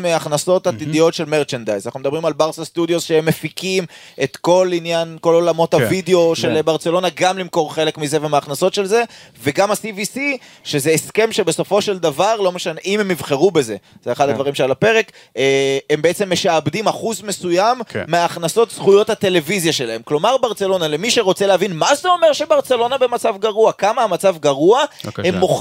מהכנסות 0.00 0.66
עתידיות 0.66 1.14
של 1.14 1.24
מרצ'נדייז. 1.24 1.86
אנחנו 1.86 2.00
מדברים 2.00 2.24
על 2.24 2.32
ברסה 2.32 2.64
סטודיוס 2.64 3.04
שהם 3.04 3.26
מפיקים 3.26 3.84
את 4.22 4.36
כל 4.36 4.70
עניין, 4.72 5.18
כל 5.20 5.34
עולמות 5.34 5.74
כן. 5.74 5.82
הוידאו 5.82 6.36
של 6.36 6.54
כן. 6.54 6.62
ברצלונה, 6.64 7.08
גם 7.14 7.38
למכור 7.38 7.74
חלק 7.74 7.98
מזה 7.98 8.18
ומההכנסות 8.22 8.74
של 8.74 8.86
זה, 8.86 9.04
וגם 9.42 9.70
ה-CVC, 9.70 10.18
שזה 10.64 10.90
הסכם 10.90 11.32
שבסופו 11.32 11.82
של 11.82 11.98
דבר, 11.98 12.36
לא 12.36 12.52
משנה, 12.52 12.80
אם 12.84 13.00
הם 13.00 13.10
יבחרו 13.10 13.50
בזה, 13.50 13.76
זה 14.04 14.12
אחד 14.12 14.24
כן. 14.24 14.30
הדברים 14.30 14.54
שעל 14.54 14.70
הפרק, 14.70 15.12
אה, 15.36 15.78
הם 15.90 16.02
בעצם 16.02 16.32
משעבדים 16.32 16.86
אחוז 16.86 17.22
מסוים 17.22 17.78
כן. 17.88 18.04
מהכנסות 18.08 18.70
זכויות 18.70 19.10
הטלוויזיה 19.10 19.72
שלהם. 19.72 20.00
כלומר, 20.04 20.36
ברצלונה, 20.36 20.88
למי 20.88 21.10
שרוצה 21.10 21.46
להבין 21.46 21.76
מה 21.76 21.94
זה 21.94 22.08
אומר 22.08 22.32
שברצלונה 22.32 22.98
במצב 22.98 23.34
גרוע, 23.38 23.72
כמה 23.72 24.02
המצב 24.02 24.36
גרוע, 24.38 24.84
בבקשה. 25.04 25.28
הם 25.28 25.34
מוכרים 25.34 25.55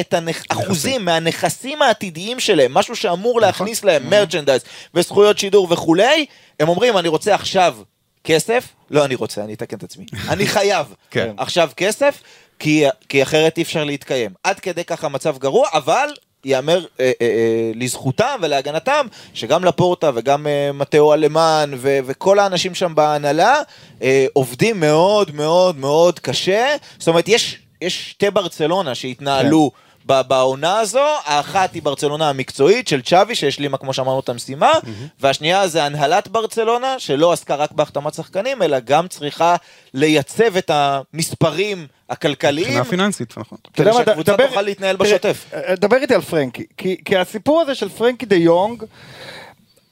את 0.00 0.14
האחוזים 0.50 1.04
מהנכסים 1.04 1.82
העתידיים 1.82 2.40
שלהם, 2.40 2.74
משהו 2.74 2.96
שאמור 2.96 3.40
להכניס 3.40 3.84
להם 3.84 4.10
מרצ'נדייז 4.10 4.62
וזכויות 4.94 5.38
שידור 5.38 5.68
וכולי, 5.70 6.26
הם 6.60 6.68
אומרים, 6.68 6.98
אני 6.98 7.08
רוצה 7.08 7.34
עכשיו 7.34 7.76
כסף, 8.24 8.68
לא 8.90 9.04
אני 9.04 9.14
רוצה, 9.14 9.44
אני 9.44 9.54
אתקן 9.54 9.76
את 9.76 9.82
עצמי, 9.82 10.06
אני 10.32 10.46
חייב 10.46 10.86
כן. 11.10 11.30
עכשיו 11.36 11.70
כסף, 11.76 12.22
כי, 12.58 12.84
כי 13.08 13.22
אחרת 13.22 13.58
אי 13.58 13.62
אפשר 13.62 13.84
להתקיים. 13.84 14.30
עד 14.44 14.60
כדי 14.60 14.84
כך 14.84 15.04
המצב 15.04 15.38
גרוע, 15.38 15.68
אבל 15.72 16.08
ייאמר 16.44 16.84
אה, 17.00 17.04
אה, 17.04 17.12
אה, 17.20 17.70
לזכותם 17.74 18.38
ולהגנתם, 18.42 19.06
שגם 19.34 19.64
לפורטה 19.64 20.10
וגם 20.14 20.46
אה, 20.46 20.70
מתאו 20.74 21.14
אלמן 21.14 21.70
ו- 21.76 21.98
וכל 22.06 22.38
האנשים 22.38 22.74
שם 22.74 22.94
בהנהלה 22.94 23.60
אה, 24.02 24.26
עובדים 24.32 24.80
מאוד 24.80 25.34
מאוד 25.34 25.78
מאוד 25.78 26.18
קשה. 26.18 26.76
זאת 26.98 27.08
אומרת, 27.08 27.28
יש, 27.28 27.58
יש 27.80 28.10
שתי 28.10 28.30
ברצלונה 28.30 28.94
שהתנהלו. 28.94 29.70
ב- 30.08 30.20
בעונה 30.28 30.78
הזו, 30.78 31.04
האחת 31.24 31.74
היא 31.74 31.82
ברצלונה 31.82 32.28
המקצועית 32.28 32.88
של 32.88 33.02
צ'אבי 33.02 33.34
שהשלימה 33.34 33.76
כמו 33.78 33.92
שאמרנו 33.92 34.20
את 34.20 34.28
המשימה, 34.28 34.72
והשנייה 35.20 35.68
זה 35.68 35.84
הנהלת 35.84 36.28
ברצלונה 36.28 36.98
שלא 36.98 37.32
עסקה 37.32 37.54
רק 37.54 37.72
בהחתמת 37.72 38.14
שחקנים, 38.14 38.62
אלא 38.62 38.80
גם 38.80 39.08
צריכה 39.08 39.56
לייצב 39.94 40.56
את 40.56 40.70
המספרים 40.74 41.86
הכלכליים, 42.10 42.66
מבחינה 42.66 42.84
פיננסית, 42.84 43.38
נכון. 43.38 43.58
כדי 43.74 43.92
שהקבוצה 43.92 44.32
דבר- 44.36 44.46
תוכל 44.46 44.62
להתנהל 44.62 44.96
תראה, 44.96 45.08
בשוטף. 45.10 45.44
אה, 45.54 45.74
דבר 45.76 45.96
איתי 45.96 46.14
על 46.14 46.20
פרנקי, 46.20 46.64
כי, 46.76 46.96
כי 47.04 47.16
הסיפור 47.16 47.60
הזה 47.60 47.74
של 47.74 47.88
פרנקי 47.88 48.26
דה 48.26 48.36
יונג, 48.36 48.82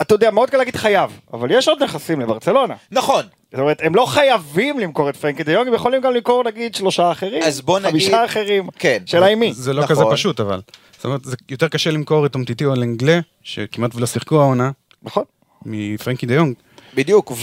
אתה 0.03 0.15
יודע, 0.15 0.31
מאוד 0.31 0.51
קל 0.51 0.57
להגיד 0.57 0.77
חייב, 0.77 1.11
אבל 1.33 1.51
יש 1.51 1.69
עוד 1.69 1.83
נכסים 1.83 2.21
לברצלונה. 2.21 2.75
נכון, 2.91 3.25
זאת 3.55 3.61
אומרת, 3.61 3.79
הם 3.83 3.95
לא 3.95 4.07
חייבים 4.07 4.79
למכור 4.79 5.09
את 5.11 5.17
פרנקי 5.17 5.43
דה 5.45 5.53
יונג, 5.53 5.69
הם 5.69 5.75
יכולים 5.75 6.01
גם 6.01 6.15
למכור 6.15 6.45
נגיד 6.45 6.75
שלושה 6.75 7.13
אחרים, 7.13 7.43
אז 7.43 7.61
בוא 7.61 7.79
נגיד- 7.79 7.91
חמישה 7.91 8.25
אחרים, 8.25 8.69
כן. 8.79 8.99
שאלה 9.07 9.27
עם 9.27 9.39
מי. 9.41 9.53
זה 9.53 9.73
לא 9.73 9.83
נכון. 9.83 9.97
כזה 9.97 10.05
פשוט 10.13 10.41
אבל. 10.41 10.61
זאת 10.97 11.05
אומרת, 11.05 11.25
זה 11.25 11.37
יותר 11.51 11.69
קשה 11.69 11.91
למכור 11.91 12.27
את 12.27 12.35
אומטיטי 12.35 12.65
או 12.65 12.75
לנגלה, 12.75 13.21
שכמעט 13.43 13.95
ולא 13.95 14.07
שיחקו 14.07 14.41
העונה, 14.41 14.71
נכון. 15.03 15.25
מפרנקי 15.67 16.27
דה 16.27 16.35
יונג, 16.35 16.55
בדיוק, 16.95 17.31
ו... 17.31 17.37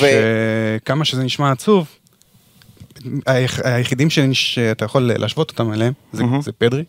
שכמה 0.79 1.05
שזה 1.05 1.23
נשמע 1.23 1.51
עצוב, 1.51 1.87
היח- 3.25 3.59
היחידים 3.63 4.07
שנש- 4.09 4.33
שאתה 4.33 4.85
יכול 4.85 5.11
להשוות 5.15 5.51
אותם 5.51 5.73
אליהם, 5.73 5.93
זה 6.13 6.23
מהמם. 6.23 6.41
זה 6.41 6.51
פדרי, 6.51 6.83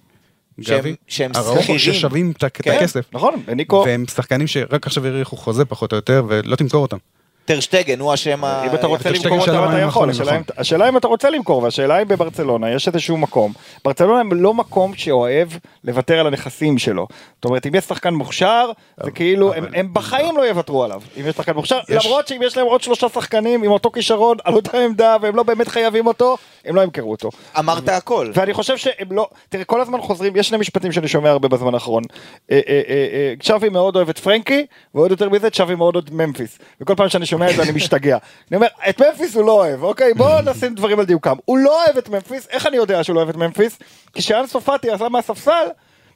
גבי, 0.60 0.94
שהם 1.06 1.30
שכירים. 1.34 1.78
ששווים 1.78 2.30
את 2.36 2.44
כן. 2.54 2.70
הכסף. 2.72 3.04
נכון, 3.12 3.34
ניקו, 3.56 3.82
והם 3.86 4.04
שחקנים 4.14 4.46
שרק 4.46 4.86
עכשיו 4.86 5.06
האריכו 5.06 5.36
חוזה 5.36 5.64
פחות 5.64 5.92
או 5.92 5.96
יותר, 5.96 6.24
ולא 6.28 6.56
תמכור 6.56 6.82
אותם. 6.82 6.96
טרשטגן 7.44 8.00
הוא 8.00 8.12
השם 8.12 8.44
ה... 8.44 8.62
אם 8.70 8.74
אתה 8.74 8.86
רוצה 8.86 9.10
למכור 9.10 9.38
אותם 9.40 9.64
אתה 9.70 9.78
יכול, 9.78 10.10
השאלה 10.56 10.88
אם- 10.88 10.96
אתה 10.96 11.08
רוצה 11.08 11.30
למכור, 11.30 11.62
והשאלה 11.62 12.02
אם 12.02 12.08
בברצלונה 12.08 12.70
יש 12.70 12.88
איזשהו 12.88 13.16
מקום, 13.16 13.52
ברצלונה 13.84 14.20
הם 14.20 14.32
לא 14.32 14.54
מקום 14.54 14.94
שאוהב 14.94 15.48
לוותר 15.84 16.18
על 16.20 16.26
הנכסים 16.26 16.78
שלו, 16.78 17.06
זאת 17.34 17.44
אומרת 17.44 17.66
אם 17.66 17.74
יש 17.74 17.84
שחקן 17.84 18.14
מוכשר, 18.14 18.70
זה 19.04 19.10
כאילו, 19.10 19.54
הם- 19.54 19.88
בחיים 19.94 20.36
לא 20.36 20.42
יוותרו 20.42 20.84
עליו, 20.84 21.02
אם 21.20 21.26
יש 21.26 21.36
שחקן 21.36 21.52
מוכשר, 21.52 21.78
למרות 21.88 22.28
שאם 22.28 22.40
יש 22.44 22.56
להם 22.56 22.66
עוד 22.66 22.82
שלושה 22.82 23.08
שחקנים 23.08 23.62
עם 23.62 23.70
אותו 23.70 23.90
כישרון, 23.90 24.36
על 24.44 24.54
אותה 24.54 24.78
עמדה, 24.84 25.16
והם 25.22 25.36
לא 25.36 25.42
באמת 25.42 25.68
חייבים 25.68 26.06
אותו, 26.06 26.36
הם 26.64 26.76
לא 26.76 26.80
ימכרו 26.80 27.10
אותו. 27.10 27.30
אמרת 27.58 27.88
הכל. 27.88 28.30
ואני 28.34 28.54
חושב 28.54 28.76
שהם 28.76 29.06
לא, 29.10 29.28
תראה 29.48 29.64
כל 29.64 29.80
הזמן 29.80 30.00
חוזרים, 30.00 30.36
יש 30.36 30.48
שני 30.48 30.58
משפטים 30.58 30.92
שאני 30.92 31.08
שומע 31.08 31.30
הרבה 31.30 31.48
בזמן 31.48 31.74
האחרון. 31.74 32.02
אה, 32.50 32.60
אה, 32.68 32.80
אה, 32.88 33.34
צ'אבי 33.42 33.68
מאוד 33.68 33.96
אוהב 33.96 34.08
את 34.08 34.18
פרנקי, 34.18 34.66
ועוד 34.94 35.10
יותר 35.10 35.28
מזה 35.28 35.50
צ'אבי 35.50 35.74
מאוד 35.74 35.94
אוהב 35.94 36.04
את 36.06 36.12
ממפיס. 36.12 36.58
וכל 36.80 36.94
פעם 36.94 37.08
שאני 37.08 37.26
שומע 37.32 37.50
את 37.50 37.56
זה 37.56 37.62
אני 37.62 37.72
משתגע. 37.72 38.18
אני 38.50 38.56
אומר, 38.56 38.66
את 38.88 39.02
ממפיס 39.02 39.34
הוא 39.34 39.44
לא 39.44 39.52
אוהב, 39.52 39.82
אוקיי? 39.82 40.14
בואו 40.14 40.42
נשים 40.42 40.74
דברים 40.74 40.98
על 40.98 41.06
דיוקם. 41.06 41.36
הוא 41.44 41.58
לא 41.58 41.84
אוהב 41.84 41.96
את 41.96 42.08
ממפיס, 42.08 42.48
איך 42.50 42.66
אני 42.66 42.76
יודע 42.76 43.04
שהוא 43.04 43.14
לא 43.14 43.20
אוהב 43.20 43.28
את 43.28 43.36
ממפיס? 43.36 43.78
כשאנס 44.12 44.56
פאטי 44.56 44.90
עשה 44.90 45.08
מהספסל, 45.08 45.66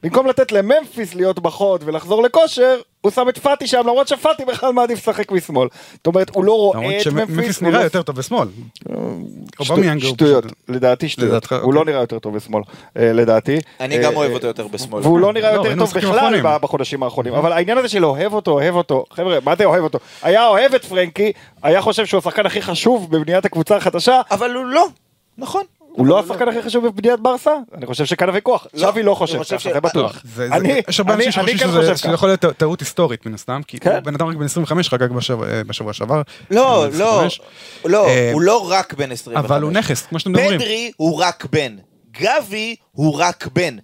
במקום 0.02 0.26
לתת 0.26 0.52
לממפיס 0.52 1.14
להיות 1.14 1.38
בחוד 1.38 1.82
ולחזור 1.87 2.22
לכושר, 2.22 2.80
הוא 3.00 3.12
שם 3.12 3.28
את 3.28 3.38
פאטי 3.38 3.66
שם, 3.66 3.80
למרות 3.80 4.09
שפאטי 4.09 4.44
בכלל 4.44 4.72
מעדיף 4.72 4.98
לשחק 4.98 5.32
משמאל. 5.32 5.68
זאת 5.94 6.06
אומרת, 6.06 6.30
הוא 6.35 6.44
לא 6.44 6.52
רואה 6.52 7.00
את 7.00 7.06
ממפיס. 7.06 7.61
הוא 7.61 7.68
נראה 7.68 7.78
לא- 7.78 7.85
יותר 7.85 8.02
טוב 8.02 8.16
בשמאל. 8.16 8.48
שטויות, 9.98 10.44
לדעתי 10.68 11.09
שטויות. 11.09 11.52
הוא 11.52 11.59
אוקיי. 11.59 11.72
לא 11.74 11.85
נראה 11.85 12.00
יותר 12.00 12.18
טוב 12.18 12.35
בשמאל, 12.37 12.62
לדעתי. 12.96 13.59
אני 13.80 13.98
גם 13.98 14.12
אה, 14.12 14.16
אוהב 14.16 14.32
אותו 14.32 14.46
יותר 14.46 14.66
בשמאל. 14.66 15.02
והוא 15.02 15.18
לא 15.18 15.32
נראה 15.32 15.52
לא, 15.52 15.56
יותר 15.56 15.78
טוב 15.78 15.92
בכלל 15.94 16.59
בחודשים 16.59 17.02
האחרונים, 17.02 17.35
אבל 17.35 17.52
העניין 17.52 17.78
הזה 17.78 17.88
של 17.88 18.04
אוהב 18.04 18.32
אותו, 18.32 18.50
אוהב 18.50 18.74
אותו, 18.74 19.04
חבר'ה, 19.11 19.38
מה 19.44 19.56
זה 19.56 19.64
אוהב 19.64 19.82
אותו? 19.85 19.98
היה 20.22 20.48
אוהב 20.48 20.74
את 20.74 20.85
פרנקי, 20.85 21.32
היה 21.62 21.80
חושב 21.82 22.06
שהוא 22.06 22.18
השחקן 22.18 22.46
הכי 22.46 22.62
חשוב 22.62 23.11
בבניית 23.11 23.44
הקבוצה 23.44 23.76
החדשה, 23.76 24.20
אבל 24.30 24.54
הוא 24.54 24.64
לא. 24.64 24.87
נכון. 25.38 25.62
הוא 25.96 26.06
לא 26.06 26.20
השחקן 26.20 26.48
הכי 26.48 26.62
חשוב 26.62 26.87
בבניית 26.88 27.20
ברסה? 27.20 27.50
אני 27.74 27.87
חושב 27.87 28.04
שכאן 28.04 28.28
הוויכוח. 28.28 28.66
לא, 28.74 28.80
שווי 28.80 29.02
לא 29.02 29.11
אני 29.20 29.38
חושב 29.38 29.56
ככה, 29.59 29.72
זה 29.72 29.80
בטוח. 29.80 30.22
אני 30.52 30.80
יש 30.88 31.00
הרבה 31.00 31.14
אנשים 31.14 31.32
שחושבים 31.32 31.59
כן 31.59 31.66
חושב 31.66 31.96
שזה-. 31.96 32.12
יכול 32.14 32.28
להיות 32.28 32.40
טעות 32.40 32.80
היסטורית 32.80 33.26
מן 33.26 33.35
הסתם, 33.35 33.61
כי 33.66 33.78
כן. 33.78 33.90
הוא 33.92 34.00
בן 34.00 34.14
אדם 34.14 34.26
רק 34.28 34.37
בן 34.37 34.44
25 34.44 34.88
חגג 34.88 35.11
בשבוע- 35.12 35.48
אה, 35.48 35.64
בשבוע 35.66 35.92
שעבר. 35.92 36.22
לא, 36.50 36.87
לא, 36.92 37.24
25. 37.24 37.40
לא, 37.85 38.06
אה, 38.09 38.30
הוא 38.32 38.42
לא 38.42 38.70
רק 38.70 38.94
בן 38.94 39.12
25. 39.12 39.44
אבל 39.44 39.62
הוא 39.62 39.72
נכס, 39.72 40.06
כמו 40.06 40.18
שאתם 40.18 40.32
מדברים. 40.32 40.61
פדרי 40.61 40.90
הוא 40.96 41.20
רק 41.22 41.46
בן. 41.52 41.76
גבי 42.20 42.76
הוא 42.92 43.18
רק 43.18 43.48
בן. 43.54 43.76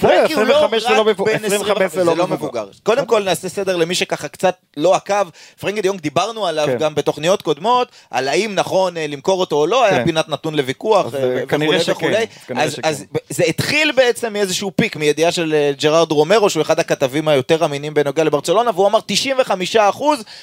פרנקי 0.00 0.32
הוא 0.34 0.42
לא 0.44 0.54
25 0.56 0.82
זה 0.82 0.94
לא 0.94 1.00
רק 1.00 1.06
מבו- 1.06 1.24
בן 1.24 1.44
25 1.44 1.52
25, 1.52 1.92
זה 1.92 2.04
לא 2.04 2.12
זה 2.12 2.18
לא 2.18 2.26
מבוגר. 2.28 2.68
קודם 2.82 3.06
כל 3.06 3.22
נעשה 3.22 3.48
סדר 3.48 3.76
למי 3.76 3.94
שככה 3.94 4.28
קצת 4.28 4.54
לא 4.76 4.94
עקב. 4.94 5.28
פרנקי 5.60 5.80
דיונג 5.82 6.00
דיברנו 6.00 6.46
עליו 6.46 6.66
כן. 6.66 6.78
גם 6.78 6.94
בתוכניות 6.94 7.42
קודמות, 7.42 7.88
על 8.10 8.28
האם 8.28 8.54
נכון 8.54 8.96
אה, 8.96 9.06
למכור 9.06 9.40
אותו 9.40 9.56
או 9.56 9.66
לא, 9.66 9.84
היה 9.84 9.98
כן. 9.98 10.04
פינת 10.04 10.28
נתון 10.28 10.54
לוויכוח 10.54 11.14
אה, 11.14 11.20
אה, 11.20 11.42
וכולי 11.48 11.78
וכולי. 11.88 12.26
אז- 12.82 13.04
ב- 13.12 13.18
זה 13.30 13.44
התחיל 13.44 13.92
בעצם 13.92 14.32
מאיזשהו 14.32 14.72
פיק, 14.76 14.96
מידיעה 14.96 15.32
של 15.32 15.54
אה, 15.54 15.70
ג'רארד 15.80 16.12
רומרו, 16.12 16.50
שהוא 16.50 16.62
אחד 16.62 16.80
הכתבים 16.80 17.28
היותר 17.28 17.64
אמינים 17.64 17.94
בנוגע 17.94 18.24
לברצלונה, 18.24 18.70
והוא 18.74 18.86
אמר 18.86 18.98
95% 18.98 20.02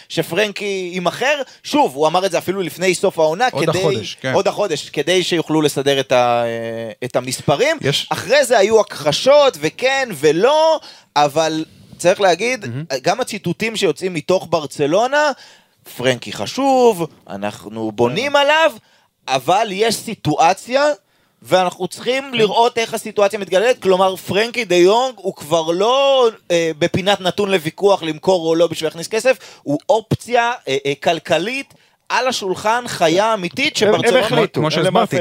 שפרנקי 0.09 0.89
יימכר. 0.93 1.41
שוב, 1.63 1.95
הוא 1.95 2.07
אמר 2.07 2.25
את 2.25 2.31
זה 2.31 2.37
אפילו 2.37 2.61
לפני 2.61 2.95
סוף 2.95 3.19
העונה, 3.19 3.47
עוד 3.51 3.65
כדי... 3.69 3.79
החודש, 3.79 4.17
כן. 4.21 4.33
עוד 4.33 4.47
החודש, 4.47 4.89
כדי 4.89 5.23
שיוכלו 5.23 5.61
לסדר 5.61 5.99
את, 5.99 6.11
ה, 6.11 6.43
אה, 6.45 6.91
את 7.03 7.15
המספרים. 7.15 7.77
יש- 7.81 8.07
אחרי 8.11 8.45
זה 8.45 8.57
היו 8.57 8.79
הכחשות, 8.79 9.14
וכן 9.59 10.09
ולא, 10.13 10.79
אבל 11.15 11.65
צריך 11.97 12.21
להגיד, 12.21 12.65
גם 13.01 13.21
הציטוטים 13.21 13.75
שיוצאים 13.75 14.13
מתוך 14.13 14.47
ברצלונה, 14.49 15.31
פרנקי 15.97 16.33
חשוב, 16.33 17.07
אנחנו 17.29 17.91
בונים 17.91 18.35
עליו, 18.35 18.71
אבל 19.27 19.67
יש 19.71 19.95
סיטואציה. 19.95 20.83
ואנחנו 21.47 21.87
צריכים 21.87 22.33
לראות 22.33 22.77
איך 22.77 22.93
הסיטואציה 22.93 23.39
מתגלגלת, 23.39 23.81
כלומר 23.81 24.15
פרנקי 24.15 24.65
דה 24.65 24.75
יונג 24.75 25.13
הוא 25.15 25.35
כבר 25.35 25.71
לא 25.71 26.29
אה, 26.51 26.71
בפינת 26.79 27.21
נתון 27.21 27.51
לוויכוח 27.51 28.03
למכור 28.03 28.49
או 28.49 28.55
לא 28.55 28.67
בשביל 28.67 28.87
להכניס 28.87 29.07
כסף, 29.07 29.37
הוא 29.63 29.79
אופציה 29.89 30.51
אה, 30.67 30.77
אה, 30.85 30.93
כלכלית 31.03 31.73
על 32.09 32.27
השולחן, 32.27 32.83
חיה 32.87 33.33
אמיתית 33.33 33.77
הם- 33.81 33.87
הם 33.87 33.93
שברצלונה... 33.99 34.25
החליטו. 34.25 34.59
כמו 34.61 34.71
שהסברתי, 34.71 35.17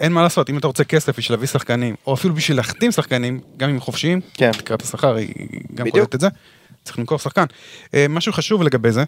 אין- 0.00 0.12
מה 0.12 0.22
לעשות, 0.22 0.50
אם 0.50 0.58
אתה 0.58 0.66
רוצה 0.66 0.84
כסף 0.84 1.18
בשביל 1.18 1.36
להביא 1.36 1.48
שחקנים, 1.48 1.94
או 2.06 2.14
אפילו 2.14 2.34
בשביל 2.34 2.56
להחתים 2.56 2.92
שחקנים, 2.92 3.40
גם 3.56 3.68
אם 3.68 3.74
הם 3.74 3.80
חופשיים, 3.80 4.20
כן. 4.34 4.52
תקרת 4.52 4.82
השכר 4.82 5.14
היא 5.16 5.28
גם. 5.74 5.90
קולטת 5.90 6.14
את 6.14 6.20
זה, 6.20 6.28
צריך 6.84 6.98
למכור 6.98 7.18
שחקן. 7.18 7.44
אה, 7.94 8.06
משהו 8.08 8.32
חשוב 8.32 8.62
לגבי 8.62 8.92
זה, 8.92 9.04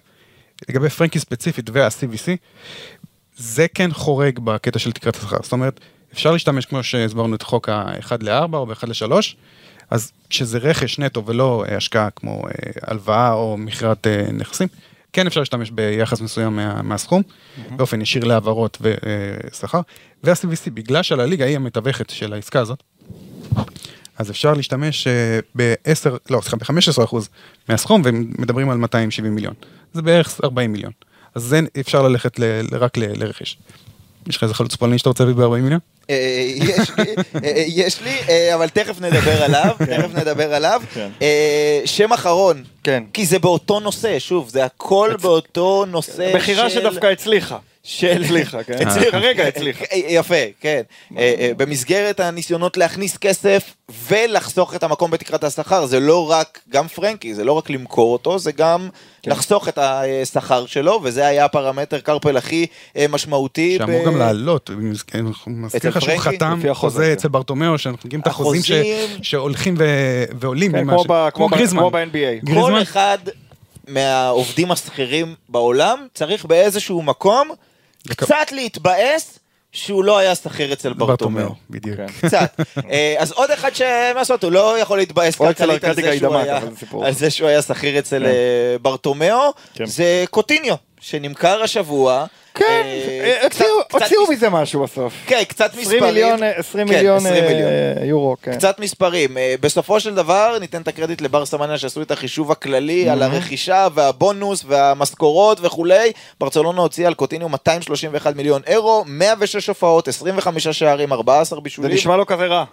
לגבי 0.68 0.90
פרנקי 0.90 1.18
ספציפית 1.18 1.70
וה-CVC, 1.72 2.28
זה 3.36 3.66
כן 3.74 3.92
חורג 3.92 4.38
בקטע 4.38 4.78
של 4.78 4.92
תקרת 4.92 5.16
השכר, 5.16 5.36
זאת 5.42 5.52
אומרת, 5.52 5.80
אפשר 6.12 6.32
להשתמש 6.32 6.66
כמו 6.66 6.82
שהסברנו 6.82 7.34
את 7.34 7.42
חוק 7.42 7.68
ה-1 7.68 8.12
ל-4 8.20 8.54
או 8.56 8.66
ב-1 8.66 8.86
ל-3, 8.86 9.12
אז 9.90 10.12
כשזה 10.30 10.58
רכש 10.58 10.98
נטו 10.98 11.26
ולא 11.26 11.64
אה, 11.68 11.76
השקעה 11.76 12.10
כמו 12.10 12.42
אה, 12.48 12.50
הלוואה 12.82 13.32
או 13.32 13.56
מכירת 13.56 14.06
נכסים, 14.32 14.68
כן 15.14 15.26
אפשר 15.26 15.40
להשתמש 15.40 15.70
ביחס 15.70 16.20
מסוים 16.20 16.56
מה, 16.56 16.82
מהסכום, 16.82 17.22
באופן 17.76 18.00
ישיר 18.00 18.24
להעברות 18.24 18.78
ושכר, 18.80 19.80
וה-CVC, 20.24 20.70
בגלל 20.74 21.02
שלליגה 21.02 21.44
היא 21.44 21.56
המתווכת 21.56 22.10
של 22.10 22.32
העסקה 22.32 22.60
הזאת, 22.60 22.82
אז 24.18 24.30
אפשר 24.30 24.54
להשתמש 24.54 25.06
אה, 25.06 25.38
ב-10, 25.56 26.10
לא, 26.30 26.40
סליחה, 26.40 26.56
ב-15% 26.56 27.16
מהסכום, 27.68 28.02
ומדברים 28.04 28.70
על 28.70 28.76
270 28.78 29.34
מיליון. 29.34 29.54
זה 29.92 30.02
בערך 30.02 30.40
40 30.44 30.72
מיליון. 30.72 30.92
אז 31.34 31.42
זה 31.42 31.60
אפשר 31.80 32.02
ללכת 32.02 32.38
ל- 32.38 32.44
רק 32.72 32.96
ל- 32.98 33.22
לרכש. 33.24 33.58
יש 34.28 34.36
לך 34.36 34.42
איזה 34.42 34.54
חלוץ 34.54 34.76
פולני 34.76 34.98
שאתה 34.98 35.08
רוצה 35.08 35.24
להביא 35.24 35.44
ב-40 35.44 35.56
מיליון? 35.62 35.80
אה, 36.10 36.44
יש 36.56 36.90
לי, 36.98 37.14
אה, 37.44 37.64
יש 37.66 38.02
לי, 38.02 38.18
אה, 38.28 38.54
אבל 38.54 38.68
תכף 38.68 39.00
נדבר 39.00 39.42
עליו, 39.42 39.76
תכף 39.78 40.14
נדבר 40.14 40.54
עליו. 40.54 40.82
כן. 40.94 41.08
שם 41.84 42.12
אחרון, 42.12 42.64
כן. 42.84 43.02
כי 43.12 43.26
זה 43.26 43.38
באותו 43.38 43.80
נושא, 43.80 44.18
שוב, 44.18 44.48
זה 44.48 44.64
הכל 44.64 45.10
באותו 45.22 45.84
נושא 45.88 46.30
של... 46.30 46.36
מכירה 46.36 46.70
שדווקא 46.70 47.06
הצליחה. 47.06 47.58
של... 47.86 48.22
הצליחה, 48.24 48.62
כן. 48.62 48.88
הצליחה. 48.88 49.10
כרגע 49.10 49.46
הצליחה. 49.48 49.84
אה, 49.92 50.00
יפה, 50.08 50.34
כן. 50.60 50.82
אה, 51.18 51.34
אה, 51.38 51.50
במסגרת 51.56 52.20
הניסיונות 52.20 52.76
להכניס 52.76 53.16
כסף 53.16 53.74
ולחסוך 54.08 54.74
את 54.74 54.82
המקום 54.82 55.10
בתקרת 55.10 55.44
השכר, 55.44 55.86
זה 55.86 56.00
לא 56.00 56.30
רק, 56.30 56.60
גם 56.70 56.88
פרנקי, 56.88 57.34
זה 57.34 57.44
לא 57.44 57.52
רק 57.52 57.70
למכור 57.70 58.12
אותו, 58.12 58.38
זה 58.38 58.52
גם 58.52 58.88
כן. 59.22 59.30
לחסוך 59.30 59.68
את 59.68 59.78
השכר 59.78 60.66
שלו, 60.66 61.00
וזה 61.02 61.26
היה 61.26 61.44
הפרמטר 61.44 62.00
קרפל 62.00 62.36
הכי 62.36 62.66
אה, 62.96 63.06
משמעותי. 63.08 63.76
שאמור 63.78 64.02
ב- 64.02 64.06
גם 64.06 64.18
לעלות, 64.18 64.70
אני 64.70 64.90
מזכיר- 64.90 65.20
אני 65.20 65.30
מזכיר 65.46 65.90
לך 65.90 66.02
שהוא? 66.02 66.18
חתם 66.18 66.60
חוזה 66.72 67.04
כן. 67.06 67.12
אצל 67.12 67.28
ברטומיאו, 67.28 67.78
שאנחנו 67.78 68.06
מכירים 68.06 68.20
את 68.20 68.26
החוזים 68.26 68.62
ש- 68.62 68.72
שהולכים 69.22 69.74
ו- 69.78 70.24
ועולים. 70.40 70.72
כן, 70.72 70.84
כמו 70.88 71.04
ב- 71.08 71.28
כמו 71.34 71.48
גריזמן. 71.48 71.80
כמו 71.80 71.90
ב-NBA. 71.90 72.54
כל? 72.54 72.82
אחד 72.82 73.18
מהעובדים 73.88 74.70
השכירים 74.70 75.34
בעולם 75.48 76.06
צריך 76.14 76.44
באיזשהו 76.44 77.02
מקום 77.02 77.50
קצת 78.08 78.52
להתבאס 78.52 79.38
שהוא 79.72 80.04
לא 80.04 80.18
היה 80.18 80.34
שכיר 80.34 80.72
אצל 80.72 80.92
ברטומיאו. 80.92 81.54
בדיוק. 81.70 81.96
כן. 81.96 82.06
קצת. 82.28 82.60
אה, 82.90 83.14
אז 83.18 83.32
עוד 83.32 83.50
אחד 83.50 83.74
שמה 83.74 84.12
לעשות, 84.14 84.44
הוא 84.44 84.52
לא 84.52 84.78
יכול 84.78 84.98
להתבאס 84.98 85.36
כלכלית 85.36 85.82
זה 85.94 86.18
שהוא 86.18 86.36
היה-. 86.36 86.60
על 87.02 87.12
זה 87.12 87.30
שהוא 87.30 87.48
היה 87.48 87.62
שכיר 87.62 87.98
אצל 87.98 88.18
כן. 88.18 88.24
אה, 88.24 88.76
ברטומיאו, 88.82 89.52
כן. 89.74 89.86
זה 89.86 90.24
קוטיניו, 90.30 90.74
שנמכר 91.08 91.62
השבוע. 91.62 92.24
כן, 92.54 92.82
אה, 92.84 93.38
הוציאו- 93.42 93.48
קצת- 93.88 94.02
הוציאו 94.02 94.30
מזה 94.30 94.50
משהו 94.50 94.82
בסוף. 94.82 95.12
כן, 95.26 95.42
קצת 95.48 95.70
20 95.72 95.82
מספרים. 95.82 96.04
מיליון, 96.04 96.40
20 96.56 96.88
כן, 96.88 96.94
מיליון 96.94 97.16
20 97.16 97.44
מיליון. 97.44 97.68
אה, 97.98 98.04
יורו, 98.04 98.36
כן. 98.42 98.52
קצת 98.56 98.78
מספרים. 98.80 99.38
אה, 99.38 99.54
בסופו 99.60 100.00
של 100.00 100.14
דבר, 100.14 100.56
ניתן 100.60 100.82
את 100.82 100.88
הקרדיט 100.88 101.20
לבר 101.20 101.46
סמניה 101.46 101.78
שעשו 101.78 102.02
את 102.02 102.10
החישוב 102.10 102.52
הכללי 102.52 103.10
על 103.10 103.22
הרכישה 103.22 103.86
והבונוס 103.94 104.64
והמשכורות 104.68 105.58
וכולי. 105.62 106.12
ברצלונה 106.40 106.80
הוציאה 106.80 107.08
על 107.08 107.14
קוטיניו 107.14 107.48
231 107.48 108.36
מיליון 108.36 108.62
אירו, 108.66 109.04
106 109.06 109.68
הופעות, 109.68 110.08
25 110.08 110.68
שערים, 110.68 111.12
14 111.12 111.56
זה 111.58 111.62
בישולים. 111.62 111.90
נשמע 111.92 112.16
לא 112.16 112.24
כזה 112.28 112.46
רע. 112.46 112.64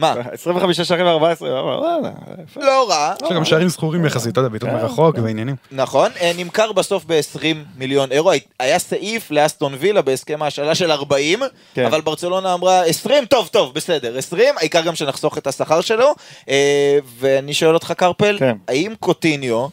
מה? 0.00 0.14
25 0.32 0.80
שערים 0.80 1.06
ו-14, 1.06 1.42
וואלה, 1.42 2.10
יפה. 2.44 2.60
לא 2.60 2.86
רע, 2.88 3.14
יש 3.24 3.32
גם 3.32 3.44
שערים 3.44 3.68
זכורים 3.68 4.06
יחסית, 4.06 4.32
אתה 4.32 4.40
יודע, 4.40 4.48
בעיטות 4.48 4.68
מרחוק 4.68 5.16
ועניינים. 5.22 5.56
נכון, 5.72 6.10
אה, 6.20 6.32
נמכר 6.36 6.72
בסוף 6.72 7.04
ב-20 7.06 7.42
מיליון 7.76 8.12
אירו, 8.12 8.30
היה 8.58 8.78
סעיף 8.78 9.30
לאסטון 9.30 9.74
וילה 9.78 10.02
בהסכם 10.02 10.42
ההשאלה 10.42 10.74
של 10.74 10.90
40, 10.92 11.40
כן. 11.74 11.84
אבל 11.84 12.00
ברצלונה 12.00 12.54
אמרה 12.54 12.84
20, 12.84 13.24
טוב, 13.24 13.48
טוב, 13.52 13.74
בסדר, 13.74 14.18
20, 14.18 14.54
העיקר 14.58 14.80
גם 14.80 14.94
שנחסוך 14.94 15.38
את 15.38 15.46
השכר 15.46 15.80
שלו, 15.80 16.14
אה, 16.48 16.98
ואני 17.18 17.54
שואל 17.54 17.74
אותך 17.74 17.92
קרפל, 17.96 18.36
כן. 18.38 18.56
האם 18.68 18.94
קוטיניו... 19.00 19.66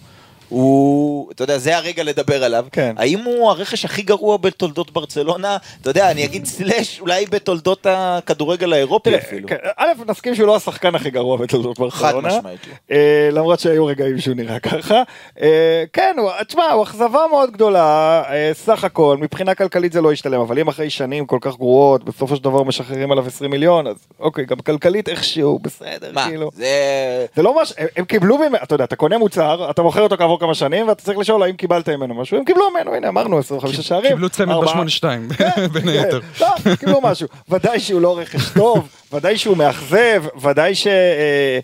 הוא, 0.49 1.31
אתה 1.31 1.43
יודע, 1.43 1.57
זה 1.57 1.77
הרגע 1.77 2.03
לדבר 2.03 2.43
עליו. 2.43 2.65
כן. 2.71 2.95
האם 2.97 3.19
הוא 3.19 3.49
הרכש 3.49 3.85
הכי 3.85 4.01
גרוע 4.01 4.37
בתולדות 4.37 4.91
ברצלונה? 4.91 5.57
אתה 5.81 5.89
יודע, 5.89 6.11
אני 6.11 6.25
אגיד 6.25 6.45
סלאש, 6.45 6.99
אולי 6.99 7.25
בתולדות 7.25 7.85
הכדורגל 7.89 8.73
האירופי 8.73 9.17
אפילו. 9.17 9.47
כן, 9.47 9.55
א', 9.77 9.87
נסכים 10.07 10.35
שהוא 10.35 10.47
לא 10.47 10.55
השחקן 10.55 10.95
הכי 10.95 11.09
גרוע 11.09 11.37
בתולדות 11.37 11.79
ברצלונה. 11.79 12.27
משמעית 12.27 12.59
לא. 12.67 12.95
אה, 12.95 13.29
למרות 13.31 13.59
שהיו 13.59 13.85
רגעים 13.85 14.19
שהוא 14.19 14.35
נראה 14.35 14.59
ככה. 14.59 15.03
אה, 15.41 15.83
כן, 15.93 16.15
תשמע, 16.47 16.71
הוא 16.71 16.83
אכזבה 16.83 17.19
מאוד 17.31 17.51
גדולה, 17.51 18.23
אה, 18.29 18.51
סך 18.53 18.83
הכל, 18.83 19.17
מבחינה 19.19 19.55
כלכלית 19.55 19.91
זה 19.91 20.01
לא 20.01 20.13
ישתלם, 20.13 20.39
אבל 20.39 20.59
אם 20.59 20.67
אחרי 20.67 20.89
שנים 20.89 21.25
כל 21.25 21.37
כך 21.41 21.57
גרועות, 21.57 22.03
בסופו 22.03 22.35
של 22.35 22.43
דבר 22.43 22.63
משחררים 22.63 23.11
עליו 23.11 23.27
20 23.27 23.51
מיליון, 23.51 23.87
אז 23.87 23.95
אוקיי, 24.19 24.45
גם 24.45 24.57
כלכלית 24.57 25.09
איכשהו, 25.09 25.59
בסדר, 25.59 26.11
מה, 26.13 26.25
כאילו. 26.27 26.49
זה... 26.53 27.25
זה 27.35 27.43
לא 27.43 27.61
מש... 27.61 27.73
הם, 27.77 27.87
הם 27.95 28.05
קיבלו 28.05 28.37
אתה 28.63 28.75
יודע, 28.75 28.83
אתה 28.83 28.95
קונה 28.95 29.17
מוצר, 29.17 29.69
אתה 29.69 29.81
מוכר 29.81 30.01
אותו 30.01 30.17
כעבור 30.17 30.36
כמה 30.39 30.55
שנים, 30.55 30.87
ואתה 30.87 31.03
צריך 31.03 31.17
לשאול 31.17 31.43
האם 31.43 31.55
קיבלת 31.55 31.89
ממנו 31.89 32.15
משהו, 32.15 32.37
הם 32.37 32.45
קיבלו 32.45 32.69
ממנו, 32.71 32.95
הנה 32.95 33.07
אמרנו 33.07 33.37
25 33.37 33.79
שערים. 33.79 34.11
קיבלו 34.11 34.29
צמד 34.29 34.55
בשמונה 34.63 34.89
שתיים, 34.89 35.27
בין 35.73 35.87
היתר. 35.87 36.19
לא, 36.41 36.75
קיבלו 36.79 37.01
משהו. 37.01 37.27
ודאי 37.49 37.79
שהוא 37.79 38.01
לא 38.01 38.17
רכש 38.17 38.49
טוב, 38.49 38.89
ודאי 39.13 39.37
שהוא 39.37 39.57
מאכזב, 39.57 40.23
ודאי 40.41 40.75
ש... 40.75 40.87
אה, 40.87 41.59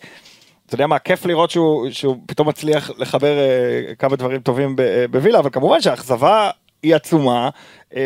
אתה 0.66 0.76
יודע 0.76 0.88
מה, 0.88 1.00
כיף 1.00 1.26
לראות 1.26 1.52
שהוא, 1.52 1.90
שהוא 1.92 2.18
פתאום 2.26 2.50
מצליח 2.50 2.92
לחבר 2.98 3.38
אה, 3.38 3.96
כמה 3.96 4.16
דברים 4.16 4.42
טובים 4.42 4.76
אה, 4.80 5.06
בווילה, 5.12 5.40
אבל 5.40 5.50
כמובן 5.50 5.82
שהאכזבה 5.82 6.50
היא 6.84 6.96
עצומה, 6.96 7.50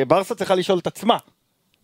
ברסה 0.07 0.35
צריכה 0.35 0.55
לשאול 0.55 0.79
את 0.79 0.87
עצמה. 0.87 1.17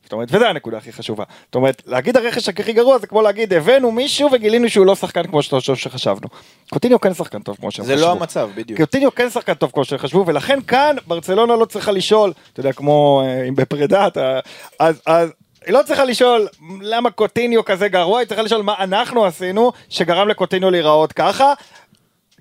זאת 0.03 0.13
אומרת, 0.13 0.27
וזו 0.31 0.45
הנקודה 0.45 0.77
הכי 0.77 0.93
חשובה. 0.93 1.23
זאת 1.45 1.55
אומרת, 1.55 1.81
להגיד 1.85 2.17
הרכש 2.17 2.49
הכי 2.49 2.73
גרוע 2.73 2.97
זה 2.97 3.07
כמו 3.07 3.21
להגיד, 3.21 3.53
הבאנו 3.53 3.91
מישהו 3.91 4.29
וגילינו 4.31 4.69
שהוא 4.69 4.85
לא 4.85 4.95
שחקן 4.95 5.23
כמו 5.27 5.43
שאתה 5.43 5.55
חושב 5.55 5.75
שחשבנו. 5.75 6.27
קוטיניו 6.69 7.01
כן 7.01 7.13
שחקן 7.13 7.41
טוב 7.41 7.55
כמו 7.59 7.71
שהם 7.71 7.85
זה 7.85 7.93
חשבו. 7.93 8.05
לא 8.05 8.11
המצב, 8.11 8.49
בדיוק. 8.55 8.79
קוטיניו 8.79 9.15
כן 9.15 9.29
שחקן 9.29 9.53
טוב 9.53 9.71
כמו 9.73 9.85
שחשבו, 9.85 10.23
ולכן 10.27 10.59
כאן 10.61 10.95
ברצלונה 11.07 11.55
לא 11.55 11.65
צריכה 11.65 11.91
לשאול, 11.91 12.33
אתה 12.53 12.59
יודע, 12.59 12.73
כמו 12.73 13.23
אה, 13.25 13.47
אם 13.47 13.55
בפרידה, 13.55 14.07
אתה, 14.07 14.39
אז, 14.79 15.01
אז 15.05 15.29
היא 15.65 15.73
לא 15.73 15.79
צריכה 15.85 16.05
לשאול 16.05 16.47
למה 16.81 17.11
קוטיניו 17.11 17.65
כזה 17.65 17.87
גרוע, 17.87 18.19
היא 18.19 18.27
צריכה 18.27 18.43
לשאול 18.43 18.61
מה 18.61 18.73
אנחנו 18.79 19.25
עשינו 19.25 19.71
שגרם 19.89 20.27
לקוטיניו 20.27 20.71
להיראות 20.71 21.13
ככה. 21.13 21.53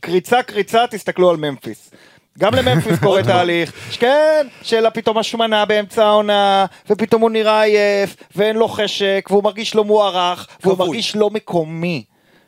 קריצה 0.00 0.42
קריצה, 0.42 0.86
תסתכלו 0.90 1.30
על 1.30 1.36
ממפיס. 1.36 1.90
גם 2.38 2.54
לממפיס 2.54 2.98
קורה 2.98 3.22
תהליך, 3.22 3.72
כן, 3.98 4.46
שאלה 4.62 4.90
פתאום 4.90 5.18
השמנה 5.18 5.64
באמצע 5.64 6.04
העונה, 6.04 6.66
ופתאום 6.90 7.22
הוא 7.22 7.30
נראה 7.30 7.62
עייף, 7.62 8.16
ואין 8.36 8.56
לו 8.56 8.68
חשק, 8.68 9.28
והוא 9.30 9.44
מרגיש 9.44 9.74
לא 9.74 9.84
מוערך, 9.84 10.46
והוא. 10.64 10.78
מרגיש 10.78 11.16
לא 11.16 11.30
מקומי. 11.30 12.04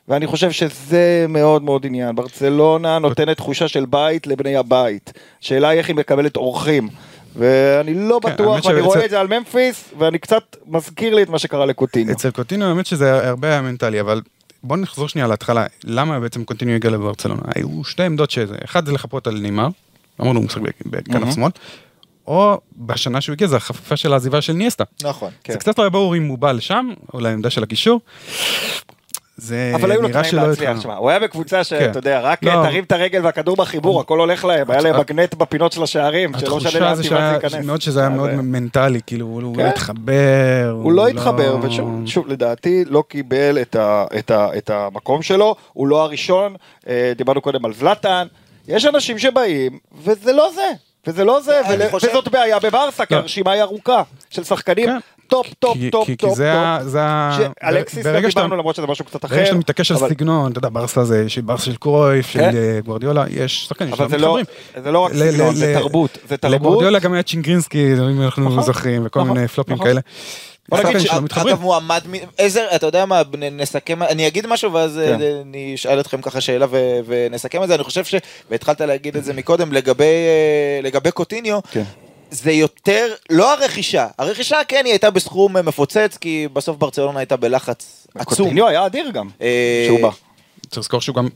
ואני 0.07 0.27
חושב 0.27 0.51
שזה 0.51 1.25
מאוד 1.29 1.63
מאוד 1.63 1.85
עניין. 1.85 2.15
ברצלונה 2.15 2.99
נותנת 2.99 3.37
תחושה 3.37 3.67
של 3.67 3.85
בית 3.85 4.27
לבני 4.27 4.55
הבית. 4.55 5.13
שאלה 5.41 5.69
היא 5.69 5.77
איך 5.77 5.87
היא 5.87 5.95
מקבלת 5.95 6.35
אורחים. 6.35 6.89
ואני 7.35 7.93
לא 7.93 8.19
כן, 8.23 8.29
בטוח, 8.29 8.65
ואני 8.65 8.81
רואה 8.81 9.05
את 9.05 9.09
זה 9.09 9.19
על 9.19 9.27
ממפיס, 9.27 9.93
ואני 9.97 10.17
קצת 10.17 10.55
מזכיר 10.67 11.15
לי 11.15 11.23
את 11.23 11.29
מה 11.29 11.39
שקרה 11.39 11.65
לקוטיניו. 11.65 12.15
אצל 12.15 12.31
קוטיניו 12.31 12.67
האמת 12.67 12.85
שזה 12.85 13.27
הרבה 13.27 13.61
מנטלי, 13.61 13.99
אבל 13.99 14.21
בוא 14.67 14.77
נחזור 14.77 15.09
שנייה 15.09 15.27
להתחלה, 15.27 15.65
למה 15.83 16.19
בעצם 16.19 16.43
קוטיניו 16.43 16.75
הגיע 16.75 16.91
לברצלונה? 16.91 17.41
היו 17.55 17.83
שתי 17.83 18.03
עמדות 18.03 18.31
שזה, 18.31 18.55
אחד 18.65 18.85
זה 18.85 18.91
לחפות 18.91 19.27
על 19.27 19.39
נימר, 19.39 19.67
אמרנו 20.21 20.39
הוא 20.39 20.45
משחק 20.45 20.61
בכנף 20.85 21.35
שמאל, 21.35 21.51
או 22.27 22.59
בשנה 22.77 23.21
שהוא 23.21 23.33
הגיע 23.33 23.47
זה 23.47 23.55
החפיפה 23.55 23.97
של 23.97 24.13
העזיבה 24.13 24.41
של 24.41 24.53
ניאסטה. 24.53 24.83
נכון. 25.03 25.31
זה 25.47 25.57
קצת 25.57 25.77
לא 25.77 25.83
היה 25.83 25.89
ברור 25.89 26.17
אם 26.17 26.27
הוא 26.27 26.37
בא 26.37 26.51
לשם, 26.51 26.89
או 27.13 27.19
לעמדה 27.19 27.49
של 27.49 27.63
הקישור. 27.63 28.01
זה 29.37 29.71
אבל 29.75 29.91
היו 29.91 30.01
לו 30.01 30.07
תנאים 30.09 30.23
שלא 30.23 30.47
להצליח. 30.47 30.81
שמע, 30.81 30.95
הוא 30.95 31.09
היה 31.09 31.19
בקבוצה 31.19 31.63
שאתה 31.63 31.85
כן. 31.85 31.91
יודע, 31.95 32.19
רק 32.21 32.43
לא. 32.43 32.51
תרים 32.51 32.83
את 32.83 32.91
הרגל 32.91 33.25
והכדור 33.25 33.55
בחיבור, 33.55 34.01
הכל 34.01 34.19
הולך 34.19 34.45
להם, 34.45 34.71
היה 34.71 34.81
להם 34.81 34.99
מגנט 34.99 35.33
בפינות 35.33 35.71
של 35.71 35.83
השערים, 35.83 36.31
שלא 36.39 36.57
משנה 36.57 36.79
לאן 36.79 36.95
זה 36.95 37.03
ייכנס. 37.03 37.53
מאוד 37.65 37.81
שזה 37.81 37.99
היה 37.99 38.09
מאוד 38.09 38.29
מנטלי, 38.31 38.99
כאילו 39.07 39.25
הוא 39.25 39.41
הוא 39.41 39.55
כן. 39.55 39.63
לא 39.63 39.67
התחבר. 39.67 40.11
הוא 40.83 40.91
לא 40.91 41.07
התחבר, 41.07 41.57
ושוב, 41.61 42.01
שוב, 42.05 42.27
לדעתי 42.27 42.83
לא 42.87 43.03
קיבל 43.07 43.57
את, 43.61 44.69
המקום 44.69 45.21
שלו, 45.21 45.55
הוא 45.73 45.87
לא 45.87 46.01
הראשון, 46.03 46.55
אה, 46.89 47.13
דיברנו 47.17 47.41
קודם 47.41 47.65
על 47.65 47.73
זלאטן, 47.73 48.27
יש 48.67 48.85
אנשים 48.85 49.19
שבאים, 49.19 49.79
וזה 50.03 50.33
לא 50.33 50.49
זה, 50.55 50.71
וזה 51.07 51.23
לא 51.23 51.39
זה, 51.41 51.59
אני 51.65 51.83
ול- 51.83 51.89
חושב- 51.91 52.07
וזאת 52.09 52.27
בעיה 52.27 52.59
בברסה, 52.59 53.05
כי 53.05 53.15
הרשימה 53.15 53.51
היא 53.51 53.61
ארוכה, 53.61 54.01
של 54.29 54.43
שחקנים 54.43 54.85
כן. 54.85 54.97
טוב, 55.27 55.47
טוב, 55.59 55.73
כי- 55.77 55.89
טוב, 55.91 56.05
כי- 56.05 56.15
טוב, 56.15 56.29
כי 56.29 56.35
זה 56.35 56.53
ה- 56.53 56.77
טוב. 56.79 56.87
זה 56.89 56.99
ה... 57.03 57.37
שאלקסיס, 57.61 58.05
לא 58.05 58.19
דיברנו 58.19 58.55
למרות 58.57 58.75
שזה 58.75 58.87
משהו 58.87 59.05
קצת 59.05 59.25
אחר, 59.25 59.35
ברגע 59.35 59.45
שאתה 59.45 59.57
מתעקש 59.57 59.91
על 59.91 59.97
סגנון, 59.97 60.51
אתה 60.51 60.59
יודע, 60.59 60.69
ברסה 60.71 61.03
זה 61.03 61.29
של 61.29 61.41
ברסה 61.41 61.65
של 61.65 61.75
קרויף, 61.75 62.27
של 62.29 62.39
כן. 62.39 62.55
אה, 62.57 62.79
גוורדיולה, 62.85 63.25
יש 63.29 63.65
שחקנים 63.65 63.95
שלא 63.95 64.05
לא- 64.07 64.37
מתחברים. 64.37 64.45
זה 64.83 64.91
לא 64.91 64.99
רק 64.99 65.13
סגנון, 65.13 65.55
זה 65.55 65.73
תרבות, 65.79 66.17
זה 66.27 66.37
תרבות. 66.37 66.55
לגוורדיולה 66.59 66.99
גם 66.99 67.13
היה 67.13 67.23
צ'ינגרינסקי, 67.23 67.93
אם 67.93 68.21
אנחנו 68.21 68.49
נכון, 68.49 68.63
זוכרים, 68.63 69.05
וכל 69.05 69.19
נכון, 69.21 69.33
מיני 69.33 69.47
פלופים 69.47 69.73
נכון. 69.75 69.87
כאלה. 69.87 69.99
בוא 70.69 70.77
נגיד 70.79 70.89
שחקנים 70.91 71.07
ש- 71.07 71.11
שלא 71.11 71.21
מתחברים. 71.21 71.53
אגב 71.53 71.61
מועמד, 71.61 72.01
איזה, 72.39 72.65
אתה 72.75 72.85
יודע 72.85 73.05
מה, 73.05 73.21
נסכם, 73.51 74.03
אני 74.03 74.27
אגיד 74.27 74.47
משהו 74.47 74.73
ואז 74.73 74.99
כן. 75.05 75.21
אה, 75.21 75.41
אני 75.41 75.71
אשאל 75.75 75.99
אתכם 75.99 76.21
ככה 76.21 76.41
שאלה 76.41 76.65
ונסכם 77.07 77.63
את 77.63 77.67
זה, 77.67 77.75
אני 77.75 77.83
חושב 77.83 78.03
ש... 78.05 78.15
והתחלת 78.51 78.81
להגיד 78.81 79.17
את 79.17 79.23
זה 79.23 79.33
מקודם 79.33 79.73
לגבי 79.73 80.03
אה, 80.03 80.79
לגבי 80.83 81.11
קוטיניו. 81.11 81.59
זה 82.31 82.51
יותר, 82.51 83.13
לא 83.29 83.53
הרכישה, 83.53 84.07
הרכישה 84.17 84.57
כן 84.67 84.81
היא 84.85 84.91
הייתה 84.91 85.11
בסכום 85.11 85.57
מפוצץ, 85.57 86.17
כי 86.21 86.47
בסוף 86.53 86.77
ברצלונה 86.77 87.19
הייתה 87.19 87.37
בלחץ 87.37 88.07
עצום. 88.15 88.45
קוטיניו 88.45 88.67
היה 88.67 88.85
אדיר 88.85 89.09
גם, 89.09 89.29
אה, 89.41 89.83
שהוא 89.87 90.01
בא. 90.01 90.09
צריך 90.69 90.77
לזכור 90.77 91.01
שהוא 91.01 91.15
גם, 91.15 91.27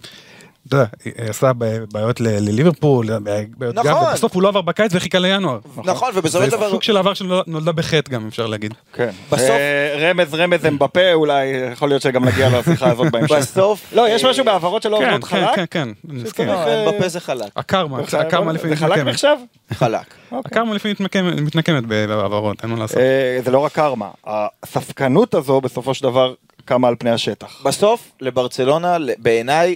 אתה 0.67 0.75
יודע, 0.77 0.85
עשה 1.29 1.51
בעיות 1.93 2.19
ל- 2.21 2.27
לליברפול, 2.49 3.19
בעיות 3.19 3.75
נכון. 3.75 3.91
גב, 3.91 3.97
ובסוף 4.09 4.33
הוא 4.35 4.43
לא 4.43 4.47
עבר 4.47 4.61
בקיץ 4.61 4.91
וחיכה 4.95 5.19
לינואר. 5.19 5.59
נכון, 5.85 6.11
ובסופו 6.15 6.43
של 6.45 6.49
זה 6.51 6.57
דבר, 6.57 6.69
סוג 6.69 6.83
של 6.83 6.97
עבר 6.97 7.13
שנולדה 7.13 7.71
בחטא 7.71 8.11
גם, 8.11 8.27
אפשר 8.27 8.45
להגיד. 8.47 8.73
כן. 8.93 9.09
בסוף- 9.31 9.49
אה, 9.49 10.09
רמז 10.11 10.33
רמז 10.33 10.65
אמבפה 10.65 11.13
אולי, 11.13 11.45
יכול 11.71 11.89
להיות 11.89 12.01
שגם 12.01 12.25
נגיע 12.25 12.49
לשיחה 12.59 12.91
הזאת 12.91 13.11
בהמשך. 13.13 13.35
בסוף, 13.35 13.93
לא, 13.93 14.09
יש 14.09 14.25
אה, 14.25 14.29
משהו 14.29 14.45
בהעברות 14.45 14.83
שלא 14.83 14.97
כן, 14.97 15.03
עובדות 15.03 15.29
כן, 15.29 15.37
חלק? 15.45 15.55
כן, 15.55 15.65
כן, 15.71 15.89
אני 16.11 16.23
מסכים. 16.23 16.45
שצריך- 16.45 16.67
לא, 16.85 16.91
בפה 16.91 17.07
זה 17.09 17.19
חלק, 17.19 17.47
הקרמה, 17.55 17.99
הקרמה 18.19 18.53
לפעמים 18.53 18.75
זה 18.75 18.81
חלק 18.81 18.91
מתנקמת. 18.91 19.07
נחשב? 19.13 19.35
חלק. 19.73 20.13
הקרמה 20.31 20.73
לפעמים 20.75 20.95
מתנקמת- 20.99 21.41
מתנקמת 21.41 21.83
בהעברות, 21.85 22.63
אין 22.63 22.71
מה 22.71 22.79
לעשות. 22.79 22.97
אה, 22.97 23.39
זה 23.45 23.51
לא 23.51 23.59
רק 23.59 23.71
קרמה, 23.71 24.07
הספקנות 24.63 25.33
הזו 25.33 25.61
בסופו 25.61 25.93
של 25.93 26.03
דבר 26.03 26.33
קמה 26.65 26.87
על 26.87 26.95
פני 26.99 27.09
השטח. 27.11 27.61
בסוף, 27.65 28.11
לברצלונה, 28.21 28.97
בעיניי, 29.17 29.67
אה, 29.69 29.73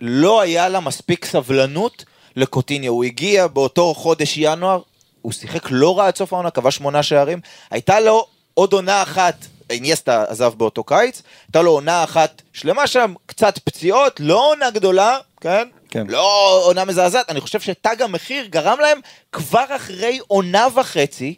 לא 0.00 0.40
היה 0.40 0.68
לה 0.68 0.80
מספיק 0.80 1.24
סבלנות 1.24 2.04
לקוטיניו. 2.36 2.92
הוא 2.92 3.04
הגיע 3.04 3.46
באותו 3.46 3.94
חודש 3.94 4.34
ינואר, 4.36 4.80
הוא 5.22 5.32
שיחק 5.32 5.70
לא 5.70 5.98
רע 5.98 6.06
עד 6.06 6.16
סוף 6.16 6.32
העונה, 6.32 6.50
כבש 6.50 6.76
שמונה 6.76 7.02
שערים. 7.02 7.40
הייתה 7.70 8.00
לו 8.00 8.26
עוד 8.54 8.72
עונה 8.72 9.02
אחת, 9.02 9.46
אינייסטה 9.70 10.24
עזב 10.28 10.52
באותו 10.56 10.84
קיץ, 10.84 11.22
הייתה 11.46 11.62
לו 11.62 11.70
עונה 11.70 12.04
אחת 12.04 12.42
שלמה 12.52 12.86
שם, 12.86 13.14
קצת 13.26 13.58
פציעות, 13.58 14.20
לא 14.20 14.50
עונה 14.50 14.70
גדולה, 14.70 15.18
כן? 15.40 15.68
כן. 15.90 16.06
לא 16.08 16.60
עונה 16.64 16.84
מזעזעת. 16.84 17.30
אני 17.30 17.40
חושב 17.40 17.60
שתג 17.60 18.02
המחיר 18.02 18.46
גרם 18.46 18.80
להם 18.80 19.00
כבר 19.32 19.64
אחרי 19.76 20.18
עונה 20.26 20.66
וחצי 20.74 21.34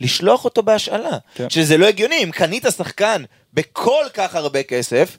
לשלוח 0.00 0.44
אותו 0.44 0.62
בהשאלה. 0.62 1.18
כן. 1.34 1.50
שזה 1.50 1.76
לא 1.76 1.86
הגיוני, 1.86 2.24
אם 2.24 2.30
קנית 2.30 2.64
שחקן 2.76 3.24
בכל 3.54 4.04
כך 4.14 4.34
הרבה 4.34 4.62
כסף, 4.62 5.16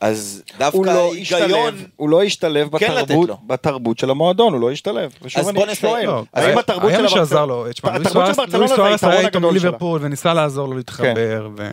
אז 0.00 0.42
דווקא 0.58 0.76
הוא 0.76 0.86
לא 0.86 1.12
היגיון... 1.14 1.42
השתלב, 1.42 1.84
הוא 1.96 2.08
לא 2.08 2.22
השתלב 2.22 2.78
כן 2.78 2.88
בתרבות. 3.02 3.30
בתרבות 3.46 3.98
של 3.98 4.10
המועדון, 4.10 4.52
הוא 4.52 4.60
לא 4.60 4.70
השתלב. 4.70 5.10
אז 5.36 5.50
בוא 5.50 5.66
נסיים. 5.66 6.06
לא, 6.08 6.22
האם 6.34 6.46
היה- 6.48 6.58
התרבות 6.58 6.84
היה 6.90 6.96
של 6.96 7.02
מי 7.02 7.08
שעזר 7.08 7.46
לו, 7.46 7.64
תשמע, 7.72 7.90
לואיס 7.98 8.06
התרבות 8.06 8.26
של 8.28 8.34
סוארס- 8.34 8.50
ברצלונה 8.52 8.96
זה 8.96 9.08
היה 9.08 9.18
היתרון 9.18 9.24
איתו 9.24 9.68
הגדול 9.68 9.98
שלה. 9.98 10.06
וניסה 10.06 10.34
לעזור 10.34 10.68
לו 10.68 10.76
להתחבר, 10.76 11.48
ו- 11.56 11.70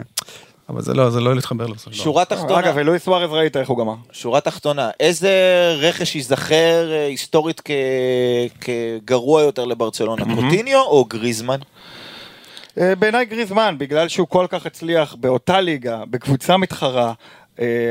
אבל 0.70 0.82
זה 0.82 0.94
לא, 0.94 1.10
זה 1.10 1.20
לא 1.22 1.36
להתחבר 1.36 1.68
לו. 1.68 1.76
שורה 1.92 2.26
תחתונה, 2.26 2.60
אגב, 2.60 2.78
אלוהי 2.78 3.00
סוארז 3.00 3.32
ראית 3.32 3.58
איך 3.58 3.70
הוא 3.70 3.78
גמר. 3.78 3.94
שורה 4.12 4.42
תחתונה, 4.42 4.90
איזה 5.00 5.32
רכש 5.80 6.16
ייזכר 6.16 6.92
אה, 6.92 7.06
היסטורית 7.08 7.62
כ... 7.66 7.72
כגרוע 8.62 9.42
יותר 9.42 9.66
לברצלונה, 9.66 10.26
קוטיניו 10.36 10.82
או 10.82 11.06
גריזמן? 11.06 11.60
אה, 12.78 12.96
בעיניי 12.96 13.26
גריזמן, 13.26 13.76
בגלל 13.78 14.08
שהוא 14.08 14.28
כל 14.28 14.46
כך 14.50 14.66
הצליח 14.66 15.16
באותה 15.20 15.62
ליגה, 15.62 16.04
בקבוצה 16.10 16.58
מתחרה, 16.58 17.14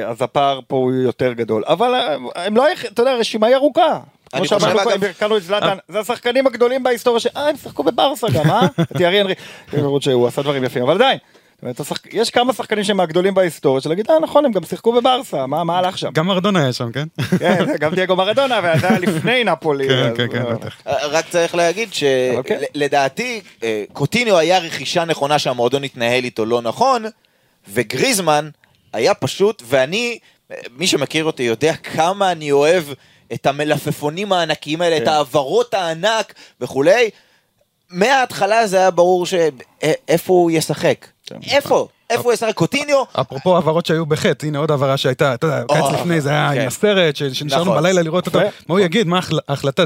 אז 0.07 0.23
הפער 0.23 0.61
פה 0.67 0.77
הוא 0.77 0.93
יותר 0.93 1.33
גדול. 1.33 1.63
אבל 1.67 1.95
אה, 1.95 2.17
הם 2.47 2.57
לא, 2.57 2.67
אתה 2.73 3.03
יודע, 3.03 3.11
הרשימה 3.11 3.47
היא 3.47 3.57
ארוכה. 3.57 3.99
כמו 4.31 4.47
שאמרנו 4.47 4.81
קודם, 4.83 5.13
קנו 5.19 5.37
את 5.37 5.43
זלאטן, 5.43 5.77
זה 5.89 6.01
השחקנים 6.01 6.47
הגדולים 6.47 6.83
בהיסטוריה 6.83 7.21
ש... 7.21 7.27
אה, 7.27 7.49
הם 7.49 7.57
שיחקו 7.57 7.83
בברסה 7.83 8.27
גם, 8.35 8.51
אה? 8.51 8.67
את 8.93 9.01
יארי 9.01 9.21
אנרי. 9.21 9.35
למרות 9.73 10.03
שהוא 10.03 10.27
עשה 10.27 10.43
דברים 10.43 10.65
יפים, 10.65 10.83
אבל 10.83 10.95
עדיין. 10.95 11.19
יש 12.13 12.31
כמה 12.31 12.53
שחקנים 12.53 12.85
שהם 12.85 12.97
מהגדולים 12.97 13.35
בהיסטוריה, 13.35 13.81
של 13.81 13.89
להגיד, 13.89 14.07
אה 14.11 14.21
נכון, 14.23 14.45
הם 14.45 14.53
גם 14.53 14.65
שיחקו 14.65 14.93
בברסה, 14.93 15.47
מה 15.47 15.65
מה 15.65 15.79
הלך 15.79 15.99
שם? 15.99 16.11
גם 16.15 16.27
מרדונה 16.27 16.63
היה 16.63 16.73
שם, 16.73 16.93
כן? 16.93 17.05
כן, 17.39 17.65
גם 17.81 17.95
דייגו 17.95 18.17
מרדונה, 18.17 18.59
וזה 18.59 18.89
היה 18.89 18.99
לפני 18.99 19.45
נפולי. 19.53 19.89
כן, 19.89 20.11
כן, 20.17 20.27
כן, 20.29 20.55
בטח. 20.55 20.77
רק 20.87 21.25
צריך 21.29 21.55
להגיד 21.55 21.89
אבל 22.35 22.43
כן. 22.43 22.61
שלדעתי 22.75 23.41
קוטיניו 23.93 24.39
היה 24.39 24.59
רכישה 24.59 25.05
נכונה 25.05 25.39
שהמועדון 25.39 25.85
התנהל 25.85 26.25
איתו 26.25 26.47
לא 26.47 26.63
נכון, 26.63 27.05
וגריזמן 27.69 28.49
היה 28.95 29.15
פשוט, 29.15 29.63
ואני, 29.69 30.19
מי 30.77 30.87
שמכיר 30.87 31.25
אותי 31.25 31.43
יודע 31.43 31.75
כמה 31.77 32.33
אני 32.33 32.53
אוהב 32.53 32.85
את 33.33 33.47
המלפפונים 33.47 34.33
הענקיים 34.33 34.81
האלה, 34.81 34.97
את 34.97 35.03
כן. 35.03 35.09
העברות 35.09 35.75
הענק 35.75 36.35
וכולי. 36.61 37.11
מההתחלה 37.91 38.67
זה 38.67 38.77
היה 38.79 38.91
ברור 38.91 39.27
שאיפה 39.27 40.33
הוא 40.33 40.51
ישחק. 40.51 41.07
כן. 41.27 41.37
איפה? 41.51 41.89
איפה 42.11 42.23
הוא 42.23 42.33
ישחק? 42.33 42.55
קוטיניו? 42.55 43.03
אפרופו 43.13 43.55
העברות 43.55 43.87
שהיו 43.87 44.07
בחטא, 44.07 44.47
הנה 44.47 44.59
עוד 44.59 44.71
העברה 44.71 44.97
שהייתה, 44.97 45.35
אתה 45.35 45.47
יודע, 45.47 45.63
קיץ 45.73 46.01
לפני 46.01 46.21
זה 46.21 46.31
היה 46.31 46.51
כן. 46.55 46.61
עם 46.61 46.67
הסרט, 46.67 47.17
ש- 47.17 47.23
שנשארנו 47.23 47.65
נכון. 47.65 47.77
בלילה 47.77 48.03
לראות 48.03 48.27
אותו. 48.27 48.39
מה 48.39 48.45
הוא 48.67 48.81
יגיד, 48.81 49.07
מה 49.07 49.17
ההחל- 49.17 49.39
ההחלטה, 49.49 49.85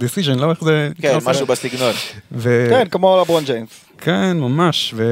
decision, 0.00 0.36
לא 0.36 0.50
איך 0.50 0.64
זה... 0.64 0.88
כן? 1.02 1.18
משהו 1.24 1.46
בסגנון. 1.46 1.92
כן, 2.44 2.88
כמו 2.90 3.18
לברון 3.20 3.44
ג'יימס. 3.44 3.68
כן, 3.98 4.36
ממש, 4.36 4.94
ו... 4.96 5.04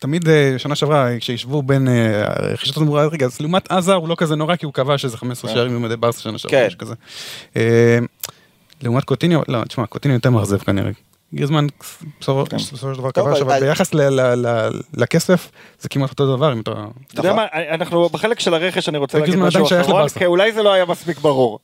תמיד 0.00 0.28
אה, 0.28 0.54
שנה 0.58 0.74
שעברה, 0.74 1.08
כשהשוו 1.18 1.62
בין 1.62 1.88
אה, 1.88 2.24
רכישת 2.52 2.76
התמורה, 2.76 3.06
רגע, 3.06 3.26
אז 3.26 3.40
לעומת 3.40 3.72
עזה 3.72 3.94
הוא 3.94 4.08
לא 4.08 4.14
כזה 4.14 4.36
נורא, 4.36 4.56
כי 4.56 4.66
הוא 4.66 4.74
כבש 4.74 5.04
איזה 5.04 5.16
15 5.16 5.50
שערים 5.50 5.74
במדי 5.74 5.96
ברסה 5.96 6.20
שנה 6.20 6.38
שעברה, 6.38 6.60
כן. 6.60 6.66
משהו 6.66 6.78
כזה. 6.78 6.94
אה, 7.56 7.98
לעומת 8.82 9.04
קוטיניו, 9.04 9.40
לא, 9.48 9.64
תשמע, 9.64 9.86
קוטיניו 9.86 10.16
יותר 10.16 10.30
מאכזב 10.30 10.58
כנראה. 10.58 10.90
גריזמן 11.34 11.66
בסופו 12.20 12.44
בסופו 12.44 12.94
של 12.94 13.00
דבר 13.00 13.10
כבש, 13.12 13.40
אבל 13.40 13.60
ביחס 13.60 13.90
לכסף, 14.94 15.50
זה 15.80 15.88
כמעט 15.88 16.10
אותו 16.10 16.36
דבר, 16.36 16.52
אם 16.52 16.60
אתה... 16.60 16.70
אתה 17.12 17.20
יודע 17.20 17.32
מה, 17.32 17.46
אנחנו 17.70 18.08
בחלק 18.08 18.40
של 18.40 18.54
הרכש 18.54 18.88
אני 18.88 18.98
רוצה 18.98 19.18
להגיד 19.18 19.36
משהו 19.36 19.66
אחרון. 19.80 20.08
כי 20.08 20.26
אולי 20.26 20.52
זה 20.52 20.62
לא 20.62 20.72
היה 20.72 20.84
מספיק 20.84 21.18
ברור. 21.18 21.58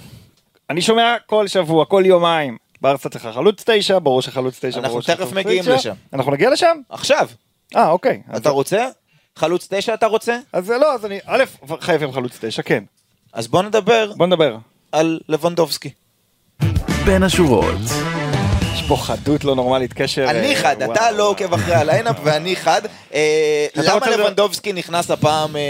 אני 0.70 0.82
שומע 0.82 1.14
כל 1.26 1.46
שבוע, 1.46 1.84
כל 1.84 2.02
יומיים, 2.06 2.56
ברסה 2.80 3.08
צריכה 3.08 3.32
חלוץ 3.32 3.64
תשע, 3.66 3.98
ברור 4.02 4.22
שחלוץ 4.22 4.58
תשע, 4.64 4.78
אנחנו 4.78 4.88
ברור 4.88 5.02
תכף 5.02 5.14
שחלוץ 5.14 5.32
מגיעים 5.32 5.62
תשע. 5.62 5.74
לשם. 5.74 5.94
אנחנו 6.12 6.32
נגיע 6.32 6.50
לשם? 6.50 6.76
עכשיו, 6.88 7.28
אה, 7.76 7.88
אוקיי. 7.90 8.22
אז- 8.28 8.40
אתה 8.40 8.50
רוצה? 8.50 8.88
חלוץ 9.36 9.68
תשע 9.70 9.94
אתה 9.94 10.06
רוצה? 10.06 10.38
אז 10.52 10.66
זה 10.66 10.78
לא, 10.78 10.94
אז 10.94 11.04
אני, 11.06 11.18
א', 11.26 11.44
חייבים 11.80 12.12
חלוץ 12.12 12.38
תשע, 12.40 12.62
כן. 12.62 12.84
אז 13.32 13.48
בוא 13.48 13.62
נדבר 13.62 14.12
בוא 14.16 14.26
נדבר. 14.26 14.56
על 14.92 15.20
לבנדובסקי. 15.28 15.90
בין 17.04 17.22
השורות. 17.22 17.74
יש 18.74 18.82
פה 18.88 18.96
חדות 18.96 19.44
לא 19.44 19.54
נורמלית, 19.54 19.92
קשר... 19.92 20.30
אני 20.30 20.54
אה, 20.54 20.60
חד, 20.62 20.76
וואו. 20.80 20.92
אתה 20.92 21.10
לא 21.10 21.28
עוקב 21.28 21.54
אחרי 21.54 21.74
הליינאפ 21.74 22.16
ואני 22.24 22.56
חד. 22.56 22.82
אה, 23.14 23.66
למה 23.76 24.10
לבנדובסקי 24.10 24.72
נכנס 24.72 25.10
הפעם 25.10 25.56
אה, 25.56 25.62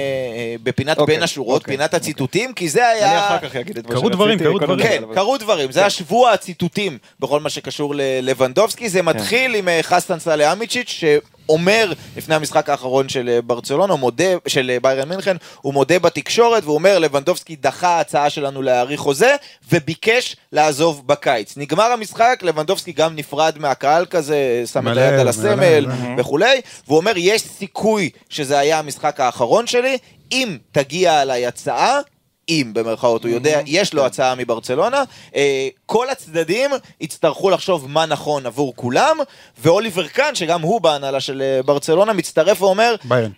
בפינת 0.63 0.99
אוקיי, 0.99 1.15
בין 1.15 1.23
השורות, 1.23 1.61
אוקיי, 1.63 1.77
פינת 1.77 1.95
הציטוטים? 1.95 2.53
כי 2.53 2.69
זה 2.69 2.93
אני 2.93 3.01
היה... 3.01 3.27
אחר 3.27 3.49
כך 3.49 3.57
אגיד 3.57 3.79
את 3.79 3.85
מה 3.85 3.91
קרו 3.91 4.01
שרציתי. 4.01 4.15
דברים, 4.17 4.39
קרו 4.39 4.59
דברים. 4.59 4.87
כן, 4.87 5.03
קרו 5.15 5.39
דברים, 5.39 5.73
זה 5.73 5.81
היה 5.81 5.91
שבוע 5.91 6.31
הציטוטים 6.33 6.99
בכל 7.21 7.41
מה 7.41 7.51
שקשור 7.51 7.95
ללבנדובסקי, 7.97 8.89
זה 8.89 9.03
מתחיל 9.03 9.55
עם 9.55 9.69
אה, 9.69 9.81
חסן 9.83 10.19
סליחמידז'יץ' 10.19 11.01
שאומר 11.49 11.93
לפני 12.17 12.35
המשחק 12.35 12.69
האחרון 12.69 13.09
של 13.09 13.29
אה, 13.29 13.43
ברצלונה, 13.43 13.97
מודה, 13.97 14.25
של 14.47 14.71
אה, 14.71 14.81
ביירן 14.81 15.09
מינכן, 15.09 15.37
הוא 15.61 15.75
מודה 15.75 15.99
בתקשורת 15.99 16.65
והוא 16.65 16.75
אומר 16.75 16.99
לבנדובסקי 16.99 17.57
דחה 17.57 18.01
הצעה 18.01 18.31
שלנו 18.31 18.63
להאריך 18.63 19.01
חוזה 19.01 19.37
וביקש 19.73 20.37
לעזוב 20.53 21.07
בקיץ. 21.07 21.57
נגמר 21.57 21.85
המשחק, 21.85 22.41
לבנדובסקי 22.43 22.93
גם 22.93 23.17
נפרד 23.17 23.59
מהקהל 23.59 24.07
כזה, 24.07 24.63
שם 24.73 24.89
את 24.89 24.97
היד 24.97 25.21
על 25.21 25.29
הסמל 25.29 25.87
מלא. 25.87 25.95
וכולי, 26.19 26.61
והוא 26.87 26.99
אומר 26.99 27.13
יש 27.17 27.43
סיכוי 27.43 28.11
שזה 28.29 28.59
היה 28.59 28.79
המשחק 28.79 29.21
האחרון 29.21 29.67
שלי, 29.67 29.99
אם 30.33 30.57
תגיע 30.73 31.23
אליי 31.23 31.47
הצעה, 31.47 32.01
אם 32.49 32.71
במרכאות 32.75 33.25
הוא 33.25 33.31
יודע, 33.33 33.61
יש 33.67 33.95
לו 33.95 34.07
הצעה 34.07 34.35
מברצלונה, 34.35 35.05
אה, 35.35 35.69
כל 35.87 36.11
הצדדים 36.11 36.71
יצטרכו 37.01 37.51
לחשוב 37.51 37.89
מה 37.89 38.07
נכון 38.07 38.47
עבור 38.47 38.73
כולם, 38.77 39.19
ואוליבר 39.59 40.09
קאן, 40.09 40.35
שגם 40.35 40.63
הוא 40.63 40.81
בהנהלה 40.81 41.21
של 41.21 41.43
אה, 41.43 41.63
ברצלונה, 41.63 42.13
מצטרף 42.13 42.63
ואומר, 42.63 42.95
ביירן. 43.05 43.31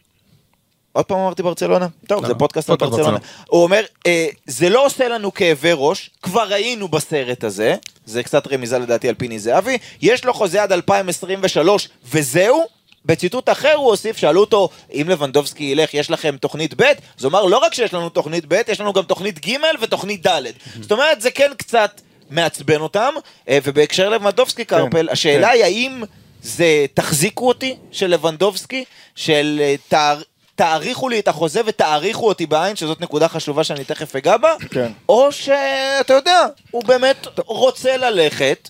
עוד 0.93 1.05
פעם 1.05 1.19
אמרתי 1.19 1.43
ברצלונה? 1.43 1.87
טוב, 2.07 2.23
לא, 2.23 2.29
זה 2.29 2.35
פודקאסט 2.35 2.71
על 2.71 2.77
פודקאסט 2.77 2.99
ברצלונה. 2.99 3.19
ברצלונה. 3.19 3.45
הוא 3.49 3.63
אומר, 3.63 3.85
אה, 4.07 4.27
זה 4.47 4.69
לא 4.69 4.87
עושה 4.87 5.09
לנו 5.09 5.35
כאבי 5.35 5.71
ראש, 5.75 6.11
כבר 6.23 6.53
היינו 6.53 6.89
בסרט 6.89 7.45
הזה, 7.45 7.75
זה 8.07 8.23
קצת 8.23 8.53
רמיזה 8.53 8.79
לדעתי 8.79 9.09
על 9.09 9.15
פיני 9.15 9.39
זהבי, 9.39 9.79
יש 10.03 10.25
לו 10.25 10.35
חוזה 10.35 10.63
עד 10.63 10.73
2023, 10.73 11.89
וזהו. 12.05 12.80
בציטוט 13.05 13.49
אחר 13.49 13.75
הוא 13.75 13.87
הוסיף, 13.87 14.17
שאלו 14.17 14.41
אותו, 14.41 14.69
אם 14.93 15.07
לבנדובסקי 15.09 15.65
ילך, 15.65 15.95
יש 15.95 16.11
לכם 16.11 16.37
תוכנית 16.37 16.75
ב'? 16.81 16.83
אז 17.19 17.25
הוא 17.25 17.31
אמר, 17.31 17.45
לא 17.45 17.59
רק 17.59 17.75
שיש 17.75 17.95
לנו 17.95 18.09
תוכנית 18.09 18.45
ב', 18.49 18.61
יש 18.69 18.81
לנו 18.81 18.93
גם 18.93 19.03
תוכנית 19.03 19.47
ג' 19.47 19.57
ותוכנית 19.81 20.27
ד'. 20.27 20.43
זאת 20.81 20.93
אומרת, 20.93 21.21
זה 21.21 21.31
כן 21.31 21.51
קצת 21.57 22.01
מעצבן 22.31 22.81
אותם, 22.81 23.15
אה, 23.49 23.59
ובהקשר 23.65 24.09
לבנדובסקי, 24.09 24.65
קרפל, 24.65 25.09
השאלה 25.09 25.47
כן. 25.47 25.53
היא 25.53 25.65
האם 25.65 26.03
זה 26.43 26.87
תחזיקו 26.95 27.49
אותי 27.49 27.77
של 27.93 28.07
לבנדובסקי, 28.07 28.85
של 29.17 29.59
אה, 29.63 29.75
תאר... 29.89 30.21
תאריכו 30.55 31.09
לי 31.09 31.19
את 31.19 31.29
החוזה 31.29 31.61
ותאריכו 31.67 32.29
אותי 32.29 32.47
בעין, 32.47 32.77
שזאת 32.77 33.01
נקודה 33.01 33.29
חשובה 33.29 33.65
שאני 33.65 33.85
תכף 33.85 34.17
אגע 34.17 34.37
בה, 34.37 34.55
כן. 34.71 34.93
או 35.09 35.33
שאתה 35.33 36.15
יודע, 36.15 36.47
הוא 36.71 36.85
באמת 36.85 37.27
רוצה 37.47 37.97
ללכת, 37.97 38.69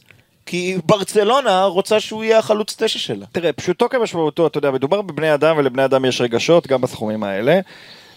כי 0.51 0.77
ברצלונה 0.87 1.65
רוצה 1.65 2.01
שהוא 2.01 2.25
יהיה 2.25 2.39
החלוץ 2.39 2.77
תשע 2.83 2.99
שלה. 2.99 3.27
תראה, 3.33 3.53
פשוטו 3.53 3.89
כמשמעותו, 3.89 4.47
אתה 4.47 4.59
יודע, 4.59 4.71
מדובר 4.71 5.03
בבני 5.03 5.35
אדם 5.35 5.57
ולבני 5.59 5.85
אדם 5.85 6.05
יש 6.05 6.21
רגשות, 6.21 6.67
גם 6.67 6.81
בסכומים 6.81 7.23
האלה. 7.23 7.61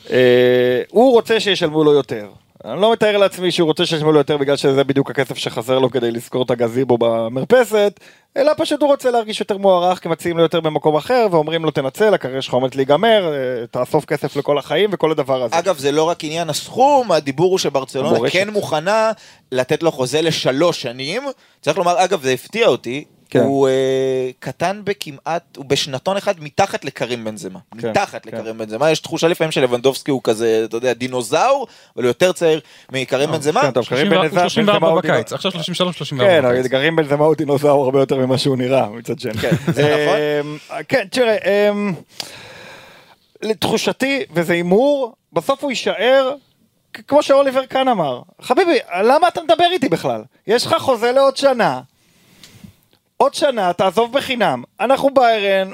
אה, 0.10 0.82
הוא 0.90 1.12
רוצה 1.12 1.40
שישלמו 1.40 1.84
לו 1.84 1.94
יותר. 1.94 2.28
אני 2.66 2.82
לא 2.82 2.92
מתאר 2.92 3.18
לעצמי 3.18 3.52
שהוא 3.52 3.66
רוצה 3.66 3.86
שישלמו 3.86 4.12
לו 4.12 4.18
יותר 4.18 4.38
בגלל 4.38 4.56
שזה 4.56 4.84
בדיוק 4.84 5.10
הכסף 5.12 5.38
שחסר 5.38 5.80
לו 5.80 5.90
כדי 5.92 6.12
לשכור 6.12 6.44
את 6.44 6.52
הגזיבו 6.52 6.98
במרפסת, 6.98 8.00
אלא 8.38 8.52
פשוט 8.58 8.82
הוא 8.82 8.90
רוצה 8.90 9.12
להרגיש 9.12 9.40
יותר 9.40 9.58
מוערך 9.58 10.00
כי 10.00 10.10
מציעים 10.10 10.38
לו 10.38 10.44
יותר 10.44 10.60
במקום 10.60 10.96
אחר 10.96 11.28
ואומרים 11.32 11.66
לו 11.66 11.72
תנצל, 11.72 12.14
הקריירה 12.14 12.42
שלך 12.42 12.54
עומדת 12.54 12.76
להיגמר, 12.76 13.34
אה, 13.34 13.68
תאסוף 13.72 14.06
כסף 14.06 14.36
לכל 14.36 14.58
החיים 14.58 14.90
וכל 14.94 15.12
הדבר 15.12 15.44
הזה. 15.44 15.60
אגב, 15.60 15.78
זה 15.78 15.92
לא 15.92 16.04
רק 16.04 16.24
עניין 16.24 16.50
הסכום, 16.50 17.12
הדיבור 17.12 17.52
הוא 17.52 17.60
שברצלונה 17.60 18.10
המורשת. 18.10 18.34
כן 18.34 18.50
מוכנה 18.50 19.12
לתת 19.52 19.84
לו 19.84 19.92
חוזה 19.92 20.22
לשלוש 20.22 20.82
שנים. 20.82 21.24
צריך 21.62 21.78
לומר, 21.78 22.04
אגב, 22.04 22.22
זה 22.22 22.32
הפתיע 22.32 22.68
אותי, 22.68 23.06
כן. 23.34 23.40
הוא 23.40 23.68
אה, 23.68 23.74
קטן 24.40 24.82
בכמעט, 24.84 25.58
הוא 25.58 25.66
בשנתון 25.66 26.18
אחד 26.18 26.34
מתחת 26.44 26.86
לקרים 26.86 27.24
בנזמה. 27.24 27.60
כן, 27.78 27.90
מתחת 27.90 28.24
כן. 28.26 28.38
לקרים 28.38 28.58
בנזמה, 28.58 28.92
יש 28.92 29.00
תחושה 29.00 29.28
לפעמים 29.28 29.52
שלבנדובסקי 29.52 30.12
הוא 30.12 30.22
כזה, 30.24 30.62
אתה 30.66 30.78
יודע, 30.78 30.94
דינוזאור, 30.94 31.68
אבל 31.96 32.04
הוא 32.04 32.10
יותר 32.10 32.32
צעיר 32.32 32.60
מקרים 32.92 33.32
בנזמה. 33.32 33.62
כן, 33.62 33.72
טוב, 33.72 33.86
קרים 33.86 34.06
34 34.08 34.22
בנזמה- 34.28 34.42
בנזמה 34.42 34.50
34 34.50 34.88
הוא 34.88 35.02
בקיץ, 35.02 35.34
עכשיו 35.34 35.52
33, 35.52 35.98
34 35.98 36.42
כן, 36.42 36.50
בקיץ. 36.60 36.68
גרים 36.72 36.96
בנזמה 36.96 37.26
הוא 37.26 37.36
דינוזאור 37.36 37.86
הרבה 37.86 38.00
יותר 38.00 38.18
ממה 38.18 38.38
שהוא 38.38 38.58
נראה, 38.58 38.90
מצד 38.90 39.20
שני. 39.20 39.34
כן, 39.34 39.52
זה 39.74 40.06
נכון. 40.08 40.58
כן, 40.88 41.08
תראה, 41.12 41.38
אמ, 41.70 41.94
לתחושתי, 43.42 44.24
וזה 44.34 44.54
הימור, 44.54 45.14
בסוף 45.34 45.64
הוא 45.64 45.72
יישאר, 45.72 46.34
כמו 47.08 47.24
שאוליבר 47.24 47.66
קאן 47.66 47.88
אמר. 47.88 48.22
חביבי, 48.42 48.78
למה 49.04 49.28
אתה 49.28 49.42
מדבר 49.44 49.66
איתי 49.72 49.90
בכלל? 49.90 50.22
יש 50.48 50.66
לך 50.66 50.76
חוזה 50.80 51.12
לעוד 51.12 51.38
שנה. 51.38 51.82
עוד 53.24 53.34
שנה, 53.34 53.74
תעזוב 53.74 54.14
בחינם. 54.14 54.64
אנחנו 54.80 55.10
ביירן, 55.14 55.72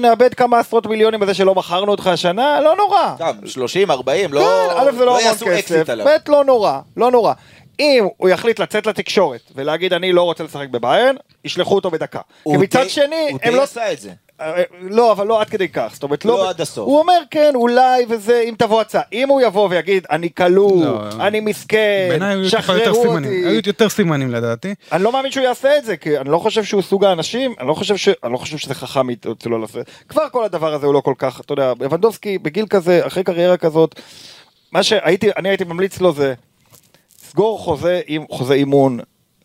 נאבד 0.00 0.34
כמה 0.34 0.58
עשרות 0.58 0.86
מיליונים 0.86 1.20
בזה 1.20 1.34
שלא 1.34 1.54
מכרנו 1.54 1.90
אותך 1.92 2.06
השנה, 2.06 2.60
לא 2.60 2.76
נורא. 2.76 3.14
גם 3.18 3.34
30, 3.46 3.90
40, 3.90 4.32
לא 4.32 4.40
כן, 4.40 4.76
א' 4.76 4.92
זה 4.98 5.04
לא 5.04 5.10
המון 5.10 5.24
יעשו 5.24 5.46
כסף. 5.46 5.90
ב' 5.90 6.30
לא 6.30 6.44
נורא, 6.44 6.80
לא 6.96 7.10
נורא. 7.10 7.32
אם 7.80 8.06
הוא 8.16 8.28
יחליט 8.28 8.58
לצאת 8.58 8.86
לתקשורת 8.86 9.40
ולהגיד 9.54 9.92
אני 9.92 10.12
לא 10.12 10.22
רוצה 10.22 10.44
לשחק 10.44 10.68
בביירן, 10.68 11.14
ישלחו 11.44 11.74
אותו 11.74 11.90
בדקה. 11.90 12.20
כי 12.44 12.56
מצד 12.56 12.82
די- 12.82 12.88
שני, 12.88 13.28
הוא 13.30 13.40
די 13.44 13.50
לא... 13.50 13.62
עשה 13.62 13.92
את 13.92 14.00
זה. 14.00 14.10
אה, 14.40 14.62
לא, 14.80 15.12
אבל 15.12 15.26
לא 15.26 15.40
עד 15.40 15.48
כדי 15.48 15.68
כך, 15.68 15.90
זאת 15.94 16.02
אומרת, 16.02 16.24
לא 16.24 16.34
לא, 16.34 16.50
עד 16.50 16.60
הסוף. 16.60 16.86
הוא 16.86 16.98
אומר 16.98 17.18
כן, 17.30 17.52
אולי 17.54 18.06
וזה, 18.08 18.44
אם 18.48 18.54
תבוא 18.58 18.80
הצעה, 18.80 19.02
אם 19.12 19.28
הוא 19.28 19.40
יבוא 19.40 19.68
ויגיד, 19.70 20.06
אני 20.10 20.28
כלוא, 20.34 20.84
לא. 20.84 21.08
אני 21.20 21.40
מסכן, 21.40 22.18
שחררו 22.44 23.02
סימנים, 23.02 23.32
היו 23.32 23.56
אותי, 23.56 23.68
יותר 23.68 23.88
סימנים 23.88 24.30
לדעתי. 24.30 24.74
אני 24.92 25.02
לא 25.02 25.12
מאמין 25.12 25.32
שהוא 25.32 25.44
יעשה 25.44 25.78
את 25.78 25.84
זה, 25.84 25.96
כי 25.96 26.18
אני 26.18 26.28
לא 26.28 26.38
חושב 26.38 26.64
שהוא 26.64 26.82
סוג 26.82 27.04
האנשים, 27.04 27.54
אני 27.60 27.68
לא 27.68 27.74
חושב, 27.74 27.96
ש... 27.96 28.08
אני 28.24 28.32
לא 28.32 28.38
חושב 28.38 28.58
שזה 28.58 28.74
חכם 28.74 29.10
אצלו 29.10 29.58
לעשות, 29.58 29.86
כבר 30.08 30.28
כל 30.32 30.44
הדבר 30.44 30.74
הזה 30.74 30.86
הוא 30.86 30.94
לא 30.94 31.00
כל 31.00 31.14
כך, 31.18 31.40
אתה 31.40 31.52
יודע, 31.52 31.72
לבנדובסקי 31.80 32.38
בגיל 32.38 32.66
כזה, 32.66 33.06
אחרי 33.06 33.24
קריירה 33.24 33.56
כזאת, 33.56 34.00
מה 34.72 34.82
שהייתי, 34.82 35.30
אני 35.36 35.48
הייתי 35.48 35.64
ממליץ 35.64 36.00
לו 36.00 36.12
זה, 36.12 36.34
סגור 37.28 37.58
חוזה, 37.58 38.00
חוזה 38.30 38.54
אימון, 38.54 39.00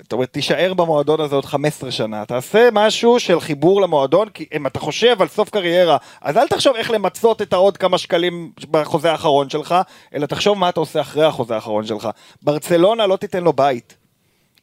זאת 0.06 0.14
אומרת, 0.14 0.34
תישאר 0.34 0.74
במועדון 0.74 1.22
הזה 1.22 1.36
עוד 1.36 1.46
15 1.46 1.92
שנה, 1.92 2.26
תעשה 2.26 2.70
משהו 2.72 3.20
של 3.20 3.40
חיבור 3.40 3.82
למועדון, 3.82 4.30
כי 4.30 4.46
אם 4.54 4.68
אתה 4.68 4.80
חושב 4.80 5.22
על 5.22 5.28
סוף 5.28 5.50
קריירה, 5.50 5.98
אז 6.22 6.38
אל 6.38 6.48
תחשוב 6.48 6.76
איך 6.76 6.92
למצות 6.92 7.42
את 7.42 7.54
העוד 7.54 7.78
כמה 7.78 7.98
שקלים 7.98 8.52
בחוזה 8.72 9.12
האחרון 9.12 9.50
שלך, 9.50 9.76
אלא 10.14 10.26
תחשוב 10.26 10.58
מה 10.58 10.70
אתה 10.70 10.80
עושה 10.80 11.02
אחרי 11.02 11.26
החוזה 11.26 11.56
האחרון 11.56 11.86
שלך. 11.86 12.10
ברצלונה 12.42 13.08
לא 13.08 13.16
תיתן 13.16 13.44
לו 13.44 13.54
בית. 13.54 13.96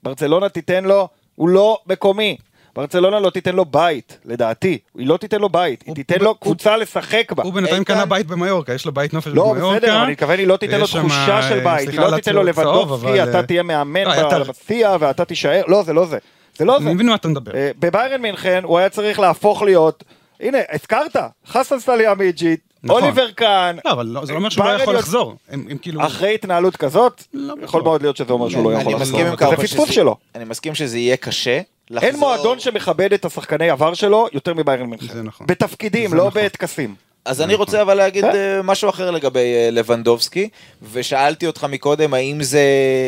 ברצלונה 0.02 0.48
תיתן 0.48 0.84
לו, 0.84 1.08
הוא 1.34 1.48
לא 1.48 1.78
מקומי. 1.86 2.36
ברצלונה 2.76 3.20
לא 3.20 3.30
תיתן 3.30 3.54
לו 3.56 3.64
בית, 3.64 4.18
לדעתי. 4.24 4.78
היא 4.98 5.06
לא 5.06 5.16
תיתן 5.16 5.38
לו 5.40 5.48
בית, 5.48 5.82
היא 5.86 5.94
תיתן 5.94 6.18
לו 6.20 6.34
קבוצה 6.34 6.76
לשחק 6.76 7.32
בה. 7.32 7.42
הוא 7.42 7.52
בינתיים 7.52 7.84
קנה 7.84 8.06
בית 8.06 8.26
במיורקה, 8.26 8.74
יש 8.74 8.86
לו 8.86 8.92
בית 8.92 9.14
נופש 9.14 9.26
לא, 9.34 9.52
במיורקה. 9.52 9.78
בסדר, 9.78 9.92
אבל 9.94 10.02
אני 10.02 10.12
מתכוון, 10.12 10.38
היא 10.38 10.46
לא 10.46 10.56
תיתן 10.56 10.80
לו 10.80 10.86
תחושה 10.86 11.42
של 11.42 11.60
בית, 11.64 11.88
היא 11.88 12.00
לא 12.00 12.16
תיתן 12.16 12.34
לו 12.34 12.42
אבל, 12.82 13.22
אתה 13.28 13.36
אה, 13.38 13.42
תהיה 13.42 13.62
מאמן 13.62 14.04
לא, 14.04 14.44
בסיעה 14.44 14.96
ואתה 15.00 15.24
תישאר, 15.24 15.62
לא, 15.68 15.82
זה 15.82 15.92
לא 15.92 16.06
זה. 16.06 16.18
זה 16.56 16.64
לא 16.64 16.78
זה. 16.78 16.84
אני 16.86 16.94
מבין 16.94 17.06
מה 17.08 17.14
אתה 17.14 17.28
מדבר. 17.28 17.54
אה, 17.54 17.70
בביירן 17.78 18.22
מינכן 18.22 18.60
הוא 18.64 18.78
היה 18.78 18.88
צריך 18.88 19.18
להפוך 19.20 19.62
להיות, 19.62 20.04
הנה, 20.40 20.58
הזכרת, 20.72 21.16
חסן 21.46 21.78
סטליאמיג'יט, 21.80 22.60
נכון. 22.84 23.02
אוליבר 23.02 23.30
קאן, 23.30 23.76
לא, 23.84 23.90
אבל 23.92 24.06
לא- 24.06 24.24
זה 24.24 24.32
לא 24.32 24.38
אומר 24.38 24.48
שהוא 24.48 24.64
לא 24.64 24.70
יכול 24.70 24.94
לחזור. 24.96 25.34
הם 25.50 25.66
הם 25.70 25.78
כאילו... 25.78 26.06
אחרי 26.06 26.34
התנהלות 26.34 26.76
כזאת, 26.76 27.22
לא 27.34 27.54
יכול 27.62 27.80
בטוח. 27.80 27.90
מאוד 27.90 28.02
להיות 28.02 28.16
שזה 28.16 28.32
אומר 28.32 28.48
שהוא 28.48 28.72
לא 28.72 28.78
יכול 28.78 28.92
אני 28.92 29.00
לחזור. 29.00 29.18
מסכים 29.18 29.26
עם 29.46 29.56
זה 29.56 29.62
פספוס 29.62 29.84
שזה- 29.86 29.94
שלו. 29.94 30.16
אני 30.34 30.44
מסכים 30.44 30.74
שזה 30.74 30.98
יהיה 30.98 31.16
קשה. 31.16 31.60
אין 31.98 32.14
לחזור- 32.14 32.20
מועדון 32.28 32.60
שמכבד 32.60 33.12
את 33.12 33.24
השחקני 33.24 33.70
עבר 33.70 33.94
שלו 33.94 34.26
יותר 34.32 34.54
מביירן 34.54 34.86
מינכן. 34.86 35.12
זה 35.12 35.22
נכון. 35.22 35.46
בתפקידים, 35.46 36.10
זה 36.10 36.16
לא 36.16 36.26
נכון. 36.26 36.42
בטקסים. 36.44 36.94
אז 37.24 37.40
אני 37.42 37.54
רוצה 37.54 37.82
אבל 37.82 37.94
להגיד 37.94 38.24
כן. 38.24 38.34
אה, 38.34 38.62
משהו 38.62 38.90
אחר 38.90 39.10
לגבי 39.10 39.38
אה, 39.54 39.68
לבנדובסקי, 39.72 40.48
ושאלתי 40.92 41.46
אותך 41.46 41.64
מקודם 41.64 42.14
האם 42.14 42.42
זה 42.42 42.60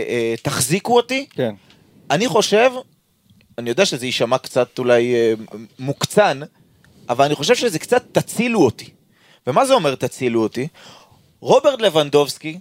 אה, 0.09 0.35
תחזיקו 0.43 0.97
אותי? 0.97 1.27
כן. 1.31 1.55
אני 2.11 2.29
חושב, 2.29 2.71
אני 3.59 3.71
יודע 3.71 3.87
שזה 3.87 4.07
יישמע 4.07 4.39
קצת 4.39 4.79
אולי 4.79 5.15
מוקצן, 5.79 6.41
אבל 7.09 7.25
אני 7.25 7.35
חושב 7.35 7.55
שזה 7.55 7.79
קצת 7.79 8.05
תצילו 8.13 8.61
אותי. 8.65 8.91
ומה 9.47 9.65
זה 9.67 9.75
אומר 9.75 9.95
תצילו 9.95 10.43
אותי? 10.43 10.69
רוברט 11.41 11.81
לבנדובסקי, 11.81 12.59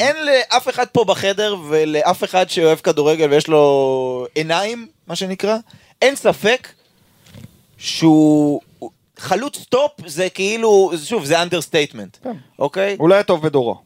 אין 0.00 0.16
לאף 0.26 0.68
אחד 0.68 0.86
פה 0.86 1.04
בחדר 1.04 1.56
ולאף 1.68 2.24
אחד 2.24 2.50
שאוהב 2.50 2.78
כדורגל 2.78 3.30
ויש 3.30 3.48
לו 3.48 4.26
עיניים, 4.34 4.86
מה 5.06 5.16
שנקרא, 5.16 5.56
אין 6.02 6.16
ספק 6.16 6.68
שהוא 7.78 8.60
חלוץ 9.18 9.64
טופ 9.68 9.92
זה 10.06 10.30
כאילו, 10.30 10.92
שוב, 11.04 11.24
זה 11.24 11.42
understatement, 11.42 12.16
כן. 12.22 12.36
אוקיי? 12.58 12.96
אולי 13.00 13.18
הטוב 13.18 13.42
בדורו. 13.42 13.76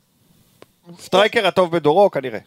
striker 1.01 1.47
הטוב 1.47 1.77
בדורו 1.77 2.11
כנראה. 2.11 2.39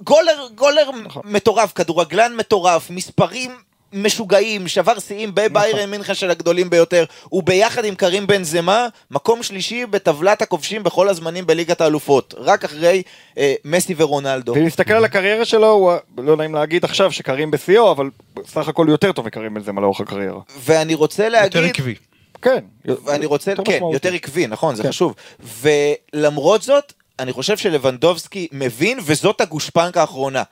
goaler, 0.00 0.48
goaler 0.54 0.90
נכון. 1.04 1.22
מטורף, 1.24 1.72
כדורגלן 1.72 2.36
מטורף, 2.36 2.90
מספרים 2.90 3.50
משוגעים, 3.92 4.68
שבר 4.68 4.98
שיאים 4.98 5.28
נכון. 5.28 5.44
בביירן 5.44 5.90
מינכן 5.90 6.14
של 6.14 6.30
הגדולים 6.30 6.70
ביותר. 6.70 7.04
הוא 7.24 7.42
ביחד 7.42 7.84
עם 7.84 7.94
קרים 7.94 8.26
בן 8.26 8.44
זמה, 8.44 8.86
מקום 9.10 9.42
שלישי 9.42 9.86
בטבלת 9.86 10.42
הכובשים 10.42 10.82
בכל 10.82 11.08
הזמנים 11.08 11.46
בליגת 11.46 11.80
האלופות. 11.80 12.34
רק 12.38 12.64
אחרי 12.64 13.02
אה, 13.38 13.54
מסי 13.64 13.94
ורונלדו. 13.96 14.52
ואם 14.52 14.66
נסתכל 14.66 14.92
על 14.92 15.04
הקריירה 15.04 15.44
שלו, 15.44 15.70
הוא, 15.70 15.92
לא 16.18 16.36
נעים 16.36 16.54
להגיד 16.54 16.84
עכשיו 16.84 17.12
שקרים 17.12 17.50
בשיאו, 17.50 17.90
אבל 17.90 18.10
סך 18.46 18.68
הכל 18.68 18.86
יותר 18.88 19.12
טוב 19.12 19.26
מקרים 19.26 19.54
בנזמה 19.54 19.80
לאורך 19.80 20.00
הקריירה. 20.00 20.40
ואני 20.58 20.94
רוצה 20.94 21.28
להגיד... 21.28 21.56
יותר 21.56 21.68
עקבי. 21.68 21.94
כן. 22.42 22.64
ואני 22.84 23.26
רוצה, 23.26 23.50
יותר 23.50 23.62
כן, 23.64 23.72
משמעותי. 23.72 23.96
יותר 23.96 24.12
עקבי, 24.14 24.46
נכון, 24.46 24.74
זה 24.74 24.82
כן. 24.82 24.88
חשוב. 24.88 25.14
ולמרות 25.40 26.62
זאת, 26.62 26.92
אני 27.18 27.32
חושב 27.32 27.56
שלבנדובסקי 27.56 28.48
מבין, 28.52 28.98
וזאת 29.02 29.40
הגושפנקה 29.40 30.00
האחרונה. 30.00 30.42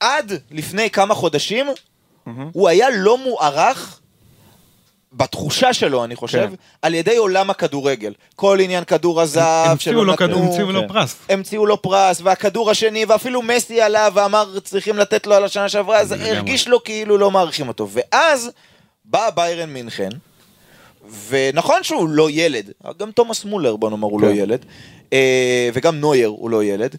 עד 0.00 0.32
לפני 0.50 0.90
כמה 0.90 1.14
חודשים, 1.14 1.66
הוא 2.52 2.68
היה 2.68 2.86
לא 2.90 3.18
מוערך. 3.18 4.00
בתחושה 5.12 5.72
שלו, 5.72 6.04
אני 6.04 6.16
חושב, 6.16 6.48
כן. 6.50 6.54
על 6.82 6.94
ידי 6.94 7.16
עולם 7.16 7.50
הכדורגל. 7.50 8.12
כל 8.36 8.58
עניין 8.60 8.84
כדור 8.84 9.20
הזהב 9.20 9.70
המציאו 9.70 9.92
שלא 9.94 10.06
לו 10.06 10.12
נתנו, 10.12 10.28
כדור- 10.28 10.44
המציאו 10.44 10.72
לו 10.72 10.80
כן. 10.80 10.88
פרס. 10.88 11.16
המציאו 11.28 11.66
לו 11.66 11.82
פרס, 11.82 12.20
והכדור 12.22 12.70
השני, 12.70 13.04
ואפילו 13.04 13.42
מסי 13.42 13.80
עלה 13.80 14.08
ואמר 14.14 14.60
צריכים 14.60 14.96
לתת 14.96 15.26
לו 15.26 15.34
על 15.34 15.44
השנה 15.44 15.68
שעברה, 15.68 15.98
אז. 15.98 16.12
הרגיש 16.12 16.68
לו 16.68 16.84
כאילו 16.84 17.18
לא 17.18 17.30
מעריכים 17.30 17.68
אותו. 17.68 17.88
ואז 17.90 18.50
בא 19.04 19.30
ביירן 19.34 19.70
מינכן, 19.70 20.08
ונכון 21.28 21.82
שהוא 21.82 22.08
לא 22.08 22.30
ילד, 22.30 22.70
גם 22.98 23.10
תומאס 23.10 23.44
מולר 23.44 23.76
בוא 23.76 23.90
נאמר 23.90 24.08
הוא 24.08 24.20
כן. 24.20 24.26
לא 24.26 24.32
ילד, 24.32 24.64
אה, 25.12 25.70
וגם 25.72 25.96
נוייר 26.00 26.28
הוא 26.28 26.50
לא 26.50 26.64
ילד, 26.64 26.96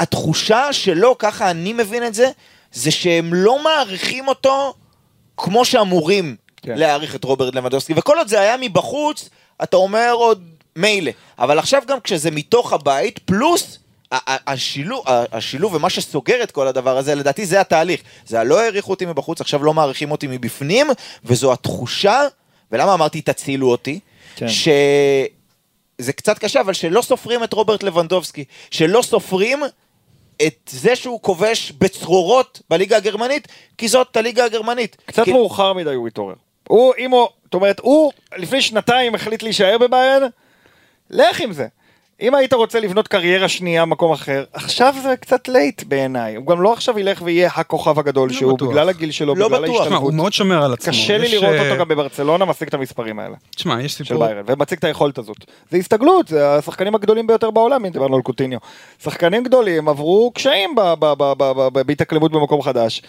והתחושה 0.00 0.72
שלו, 0.72 1.16
ככה 1.18 1.50
אני 1.50 1.72
מבין 1.72 2.06
את 2.06 2.14
זה, 2.14 2.30
זה 2.72 2.90
שהם 2.90 3.34
לא 3.34 3.62
מעריכים 3.62 4.28
אותו 4.28 4.74
כמו 5.36 5.64
שאמורים 5.64 6.36
כן. 6.62 6.78
להעריך 6.78 7.14
את 7.14 7.24
רוברט 7.24 7.54
לבנדובסקי, 7.54 7.92
וכל 7.96 8.18
עוד 8.18 8.28
זה 8.28 8.40
היה 8.40 8.56
מבחוץ, 8.60 9.28
אתה 9.62 9.76
אומר 9.76 10.12
עוד 10.12 10.44
מילא. 10.76 11.12
אבל 11.38 11.58
עכשיו 11.58 11.82
גם 11.86 12.00
כשזה 12.00 12.30
מתוך 12.30 12.72
הבית, 12.72 13.18
פלוס 13.18 13.78
השילוב, 14.12 15.04
השילוב 15.32 15.74
ומה 15.74 15.90
שסוגר 15.90 16.42
את 16.42 16.50
כל 16.50 16.66
הדבר 16.66 16.98
הזה, 16.98 17.14
לדעתי 17.14 17.46
זה 17.46 17.60
התהליך. 17.60 18.00
זה 18.26 18.40
הלא 18.40 18.60
העריכו 18.60 18.90
אותי 18.90 19.06
מבחוץ, 19.06 19.40
עכשיו 19.40 19.64
לא 19.64 19.74
מעריכים 19.74 20.10
אותי 20.10 20.26
מבפנים, 20.26 20.86
וזו 21.24 21.52
התחושה, 21.52 22.22
ולמה 22.72 22.94
אמרתי 22.94 23.20
תצילו 23.22 23.70
אותי? 23.70 24.00
כן. 24.36 24.46
שזה 24.48 26.12
קצת 26.12 26.38
קשה, 26.38 26.60
אבל 26.60 26.72
שלא 26.72 27.02
סופרים 27.02 27.44
את 27.44 27.52
רוברט 27.52 27.82
לבנדובסקי, 27.82 28.44
שלא 28.70 29.02
סופרים 29.02 29.62
את 30.46 30.70
זה 30.72 30.96
שהוא 30.96 31.20
כובש 31.22 31.72
בצרורות 31.72 32.62
בליגה 32.70 32.96
הגרמנית, 32.96 33.48
כי 33.78 33.88
זאת 33.88 34.16
הליגה 34.16 34.44
הגרמנית. 34.44 34.96
קצת 35.06 35.24
כי... 35.24 35.32
מאוחר 35.32 35.72
מדי 35.72 35.94
הוא 35.94 36.08
התעורר. 36.08 36.34
הוא, 36.68 36.94
אם 36.98 37.10
הוא, 37.10 37.28
זאת 37.44 37.54
אומרת, 37.54 37.80
הוא 37.80 38.12
לפני 38.36 38.62
שנתיים 38.62 39.14
החליט 39.14 39.42
להישאר 39.42 39.78
בביירן, 39.78 40.28
לך 41.10 41.40
עם 41.40 41.52
זה. 41.52 41.66
אם 42.20 42.34
היית 42.34 42.52
רוצה 42.52 42.80
לבנות 42.80 43.08
קריירה 43.08 43.48
שנייה 43.48 43.84
במקום 43.84 44.12
אחר, 44.12 44.44
עכשיו 44.52 44.94
זה 45.02 45.14
קצת 45.16 45.48
late 45.48 45.82
בעיניי. 45.82 46.34
הוא 46.34 46.46
גם 46.46 46.62
לא 46.62 46.72
עכשיו 46.72 46.98
ילך 46.98 47.22
ויהיה 47.24 47.50
הכוכב 47.54 47.98
הגדול 47.98 48.28
לא 48.28 48.34
שהוא, 48.34 48.54
בטוח. 48.54 48.68
בגלל 48.68 48.88
הגיל 48.88 49.10
שלו, 49.10 49.34
לא 49.34 49.48
בגלל 49.48 49.62
בטוח. 49.62 49.66
תשמע, 49.66 49.80
הוא 49.80 49.84
ההשתלבות. 49.84 50.14
מאוד 50.14 50.32
שומר 50.32 50.64
על 50.64 50.72
עצמו. 50.72 50.92
קשה 50.92 51.18
לי 51.18 51.26
יש, 51.26 51.34
לראות 51.34 51.54
אה, 51.54 51.68
אותו 51.68 51.80
גם 51.80 51.88
בברצלונה 51.88 52.44
משיג 52.44 52.68
את 52.68 52.74
המספרים 52.74 53.18
האלה 53.18 53.36
תשמע, 53.56 53.82
יש 53.82 53.92
של 53.92 54.04
סיפור... 54.04 54.26
ביירן, 54.26 54.42
ומציג 54.46 54.78
את 54.78 54.84
היכולת 54.84 55.18
הזאת. 55.18 55.36
זה 55.70 55.76
הסתגלות, 55.76 56.28
זה 56.28 56.54
השחקנים 56.54 56.94
הגדולים 56.94 57.26
ביותר 57.26 57.50
בעולם, 57.50 57.84
אם 57.84 57.90
דיברנו 57.90 58.16
על 58.16 58.22
קוטיניו. 58.22 58.58
שחקנים 59.02 59.42
גדולים 59.42 59.88
עברו 59.88 60.30
קשיים 60.34 60.74
בהתאקלמות 61.72 62.32
במקום 62.32 62.62
חדש. 62.62 63.02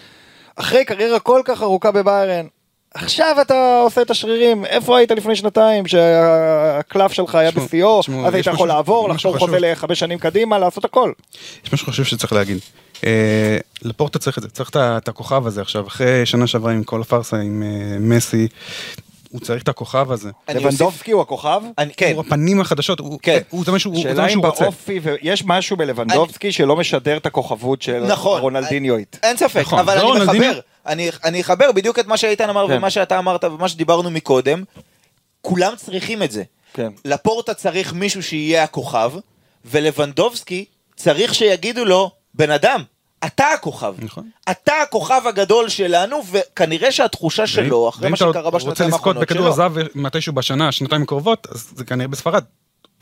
אחרי 0.56 0.84
קריירה 0.84 1.18
כל 1.18 1.40
כך 1.44 1.62
ארוכה 1.62 1.90
בביירן, 1.90 2.46
עכשיו 2.94 3.36
אתה 3.40 3.80
עושה 3.84 4.02
את 4.02 4.10
השרירים, 4.10 4.64
איפה 4.64 4.98
היית 4.98 5.10
לפני 5.10 5.36
שנתיים 5.36 5.86
שהקלף 5.86 7.12
שלך 7.12 7.34
היה 7.34 7.50
בשיאו, 7.50 8.00
אז 8.26 8.34
היית 8.34 8.46
יש 8.46 8.54
יכול 8.54 8.68
לעבור, 8.68 9.08
משהו 9.08 9.14
לחתום 9.30 9.34
חשוב. 9.36 9.48
חוזה 9.48 9.70
לחמש 9.70 9.98
שנים 9.98 10.18
קדימה, 10.18 10.58
לעשות 10.58 10.84
הכל. 10.84 11.12
יש 11.66 11.72
משהו 11.72 11.86
חשוב 11.86 12.04
שצריך 12.06 12.32
להגיד. 12.32 12.58
אה, 13.06 13.56
לפורטה 13.82 14.18
צריך 14.18 14.38
את 14.38 14.42
זה, 14.42 14.48
צריך 14.48 14.70
את 14.76 15.08
הכוכב 15.08 15.46
הזה 15.46 15.60
עכשיו, 15.60 15.86
אחרי 15.86 16.26
שנה 16.26 16.46
שעברה 16.46 16.72
עם 16.72 16.82
כל 16.84 17.00
הפארסה 17.00 17.36
עם 17.36 17.62
אה, 17.62 17.96
מסי, 18.00 18.48
הוא 19.30 19.40
צריך 19.40 19.62
את 19.62 19.68
הכוכב 19.68 20.12
הזה. 20.12 20.30
אני 20.48 20.60
לבנדובסקי 20.60 21.10
הוא 21.12 21.22
הכוכב? 21.22 21.60
אני, 21.78 21.92
כן, 21.96 22.12
הוא 22.14 22.24
הפנים 22.26 22.60
החדשות, 22.60 22.98
הוא 23.00 23.18
כן. 23.22 23.38
הוא- 23.50 23.64
זה 23.64 23.72
מה 23.72 23.78
שהוא 23.78 23.94
זה 23.96 24.00
שאלה 24.02 24.26
אם 24.26 24.38
רוצה. 24.46 24.64
באופי, 24.64 25.00
ויש 25.02 25.42
משהו 25.46 25.76
בלבנדובסקי 25.76 26.52
שלא 26.52 26.76
משדר 26.76 27.16
את 27.16 27.26
הכוכבות 27.26 27.82
של 27.82 28.04
נכון. 28.08 28.40
רונלדיניואית. 28.40 29.18
אין 29.22 29.36
ספק, 29.36 29.60
נכון, 29.60 29.78
אבל 29.78 29.92
זה 29.94 30.00
אני 30.00 30.08
רונלדיניו. 30.08 30.50
מחבר, 30.50 30.60
אני, 30.86 31.10
אני 31.24 31.40
אחבר 31.40 31.72
בדיוק 31.72 31.98
את 31.98 32.06
מה 32.06 32.16
שאיתן 32.16 32.48
אמר 32.48 32.68
כן. 32.68 32.76
ומה 32.76 32.90
שאתה 32.90 33.18
אמרת 33.18 33.44
ומה 33.44 33.68
שדיברנו 33.68 34.10
מקודם. 34.10 34.64
כולם 35.40 35.72
צריכים 35.76 36.22
את 36.22 36.30
זה. 36.30 36.42
כן. 36.72 36.92
לפורטה 37.04 37.54
צריך 37.54 37.92
מישהו 37.92 38.22
שיהיה 38.22 38.64
הכוכב, 38.64 39.12
ולבנדובסקי 39.64 40.64
צריך 40.96 41.34
שיגידו 41.34 41.84
לו, 41.84 42.10
בן 42.34 42.50
אדם, 42.50 42.82
אתה 43.26 43.44
הכוכב. 43.54 43.94
נכון. 43.98 44.30
אתה 44.50 44.72
הכוכב 44.82 45.22
הגדול 45.26 45.68
שלנו, 45.68 46.22
וכנראה 46.30 46.92
שהתחושה 46.92 47.46
שלו, 47.46 47.88
אחרי 47.88 48.02
ואם 48.02 48.10
מה 48.10 48.16
אתה 48.16 48.24
שקרה 48.24 48.42
רוצה 48.42 48.56
בשנתיים 48.58 48.88
לזכות 48.88 49.00
האחרונות 49.06 49.22
בכדור 49.22 49.42
שלו. 49.42 49.52
הזהב 49.52 49.72
מתישהו 49.94 50.32
בשנה, 50.32 50.72
שנתיים 50.72 51.02
הקרובות, 51.02 51.46
אז 51.50 51.72
זה 51.76 51.84
כנראה 51.84 52.08
בספרד. 52.08 52.44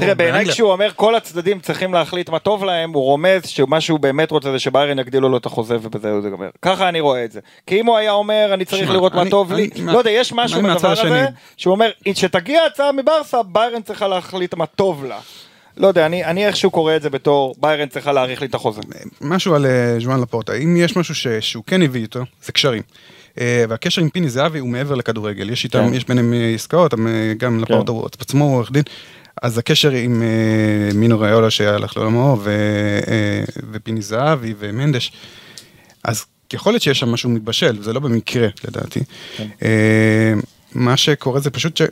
תראה, 0.01 0.15
בעיניי. 0.15 0.45
כשהוא 0.47 0.73
אומר 0.73 0.91
כל 0.97 1.15
הצדדים 1.15 1.61
צריכים 1.61 1.95
להחליט 1.95 2.29
מה 2.29 2.39
טוב 2.39 2.65
להם, 2.65 2.93
הוא 2.93 3.03
רומז 3.03 3.43
שמה 3.47 3.81
שהוא 3.81 4.01
באמת 4.01 4.31
רוצה 4.31 4.53
זה 4.53 4.59
שביירן 4.59 4.99
יגדילו 4.99 5.29
לו 5.29 5.37
את 5.37 5.47
החוזה 5.47 5.77
ובזה 5.83 6.21
זה 6.21 6.31
גמר. 6.31 6.49
ככה 6.63 6.89
אני 6.89 7.01
רואה 7.01 7.25
את 7.25 7.33
זה. 7.33 7.41
כי 7.67 7.81
אם 7.81 7.87
הוא 7.87 7.97
היה 7.97 8.13
אומר, 8.13 8.51
אני 8.55 8.65
צריך 8.65 8.91
לראות 8.91 9.15
מה 9.15 9.31
טוב 9.31 9.53
לי, 9.53 9.71
לא 9.85 9.99
יודע, 9.99 10.11
יש 10.11 10.33
משהו 10.33 10.63
בדבר 10.63 10.91
הזה. 10.91 11.27
שהוא 11.57 11.73
אומר, 11.73 11.91
כשתגיע 12.15 12.61
הצעה 12.65 12.93
מברסה, 12.93 13.43
ביירן 13.43 13.83
צריכה 13.83 14.09
להחליט 14.09 14.55
מה 14.55 14.67
טוב 14.67 15.05
לה. 15.05 15.19
לא 15.77 15.87
יודע, 15.87 16.07
אני 16.07 16.25
אני 16.25 16.47
איכשהו 16.47 16.71
קורא 16.71 16.97
את 16.97 17.03
זה 17.03 17.11
בתור, 17.11 17.55
ביירן 17.59 17.89
צריכה 17.89 18.13
להאריך 18.13 18.41
לי 18.41 18.47
את 18.47 18.55
החוזה. 18.55 18.81
משהו 19.21 19.55
על 19.55 19.67
אה, 19.67 19.97
ז'ואן 20.01 20.21
לפורטה, 20.21 20.55
אם 20.55 20.77
יש 20.77 20.97
משהו 20.97 21.15
ש- 21.15 21.27
שהוא 21.41 21.65
כן 21.67 21.83
הביא 21.83 22.01
איתו, 22.03 22.21
זה 22.45 22.53
קשרים. 22.53 22.83
אה, 23.41 23.65
והקשר 23.69 24.03
עם 24.03 24.09
פיני 24.11 24.29
זהבי 24.29 24.59
הוא 24.59 24.69
מעבר 24.69 24.95
לכדורגל, 24.95 25.51
יש 25.51 25.65
איתם, 25.65 25.89
כן. 25.89 25.95
יש 25.95 26.05
ביניהם 26.05 26.33
אה, 26.35 26.53
עסקאות, 26.55 26.95
גם 27.37 27.61
לפורטה 27.61 27.93
הוא 27.93 28.09
עצמו 28.21 28.45
הוא 28.45 28.57
עורך 28.57 28.73
דין, 28.73 28.83
הקשר 29.43 29.91
עם 29.91 30.23
אה, 30.23 30.29
מינו 30.95 31.21
ראיולה 31.21 31.51
שהלך 31.51 31.97
לעולמו, 31.97 32.37
אה, 32.47 33.45
ופיני 33.73 34.03
זהבי 34.03 34.55
ומנדש, 34.59 35.13
אז 36.05 36.25
יכול 36.53 36.73
להיות 36.73 36.83
שיש 36.83 36.99
שם 36.99 37.09
משהו 37.09 37.31
מתבשל, 37.31 37.83
זה 37.83 37.93
לא 37.93 38.01
במקרה 38.01 38.49
לדעתי. 38.65 39.01
אה, 39.63 40.33
מה 40.75 40.97
שקורה 40.97 41.41
זה 41.41 41.51
פשוט, 41.51 41.77
ש- 41.77 41.83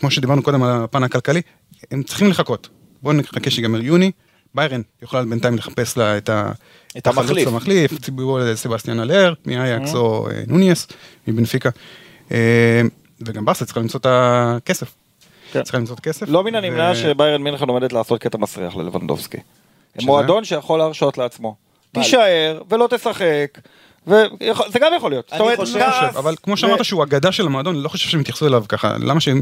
כמו 0.00 0.10
שדיברנו 0.10 0.42
קודם 0.42 0.62
על 0.62 0.82
הפן 0.84 1.02
הכלכלי, 1.02 1.42
הם 1.90 2.02
צריכים 2.02 2.30
לחכות. 2.30 2.68
בואו 3.02 3.14
נחכה 3.14 3.50
שיגמר 3.50 3.80
יוני, 3.82 4.10
ביירן 4.54 4.80
יכולה 5.02 5.24
בינתיים 5.24 5.56
לחפש 5.56 5.96
לה 5.96 6.16
את 6.16 6.28
ה... 6.28 6.52
את 6.98 7.06
המחליף. 7.06 7.48
המחליף, 7.48 7.98
ציבורו 8.00 8.38
לסבסטיאן 8.38 9.00
אלר, 9.00 9.34
מאייקס 9.46 9.94
או 9.94 10.28
אה, 10.30 10.42
נוניס, 10.46 10.86
מבנפיקה. 11.28 11.70
וגם 13.20 13.44
ברסה 13.44 13.64
צריכה 13.64 13.80
למצוא 13.80 14.00
את 14.00 14.06
הכסף. 14.08 14.94
כן. 15.54 15.62
צריכה 15.62 15.78
למצוא 15.78 15.94
את 15.94 15.98
הכסף. 15.98 16.28
לא 16.28 16.44
מן 16.44 16.54
הנמנע 16.54 16.94
שביירן 16.94 17.42
מינכן 17.42 17.68
עומדת 17.68 17.92
לעשות 17.92 18.20
קטע 18.20 18.38
מסריח 18.38 18.76
ללבנדובסקי. 18.76 19.38
מועדון 20.02 20.44
שיכול 20.44 20.78
להרשות 20.78 21.18
לעצמו. 21.18 21.54
תישאר 21.92 22.62
ולא 22.70 22.88
תשחק. 22.90 23.58
וזה 24.06 24.78
גם 24.80 24.92
יכול 24.96 25.10
להיות. 25.10 25.32
אני 25.32 25.56
חושב- 25.56 25.78
אבל 26.16 26.34
כמו 26.42 26.52
ו- 26.52 26.56
שאמרת 26.56 26.84
שהוא 26.84 27.02
אגדה 27.04 27.32
של 27.32 27.46
המועדון, 27.46 27.76
לא 27.76 27.88
חושב 27.88 28.08
שהם 28.08 28.20
יתייחסו 28.20 28.46
אליו 28.46 28.64
ככה, 28.68 28.94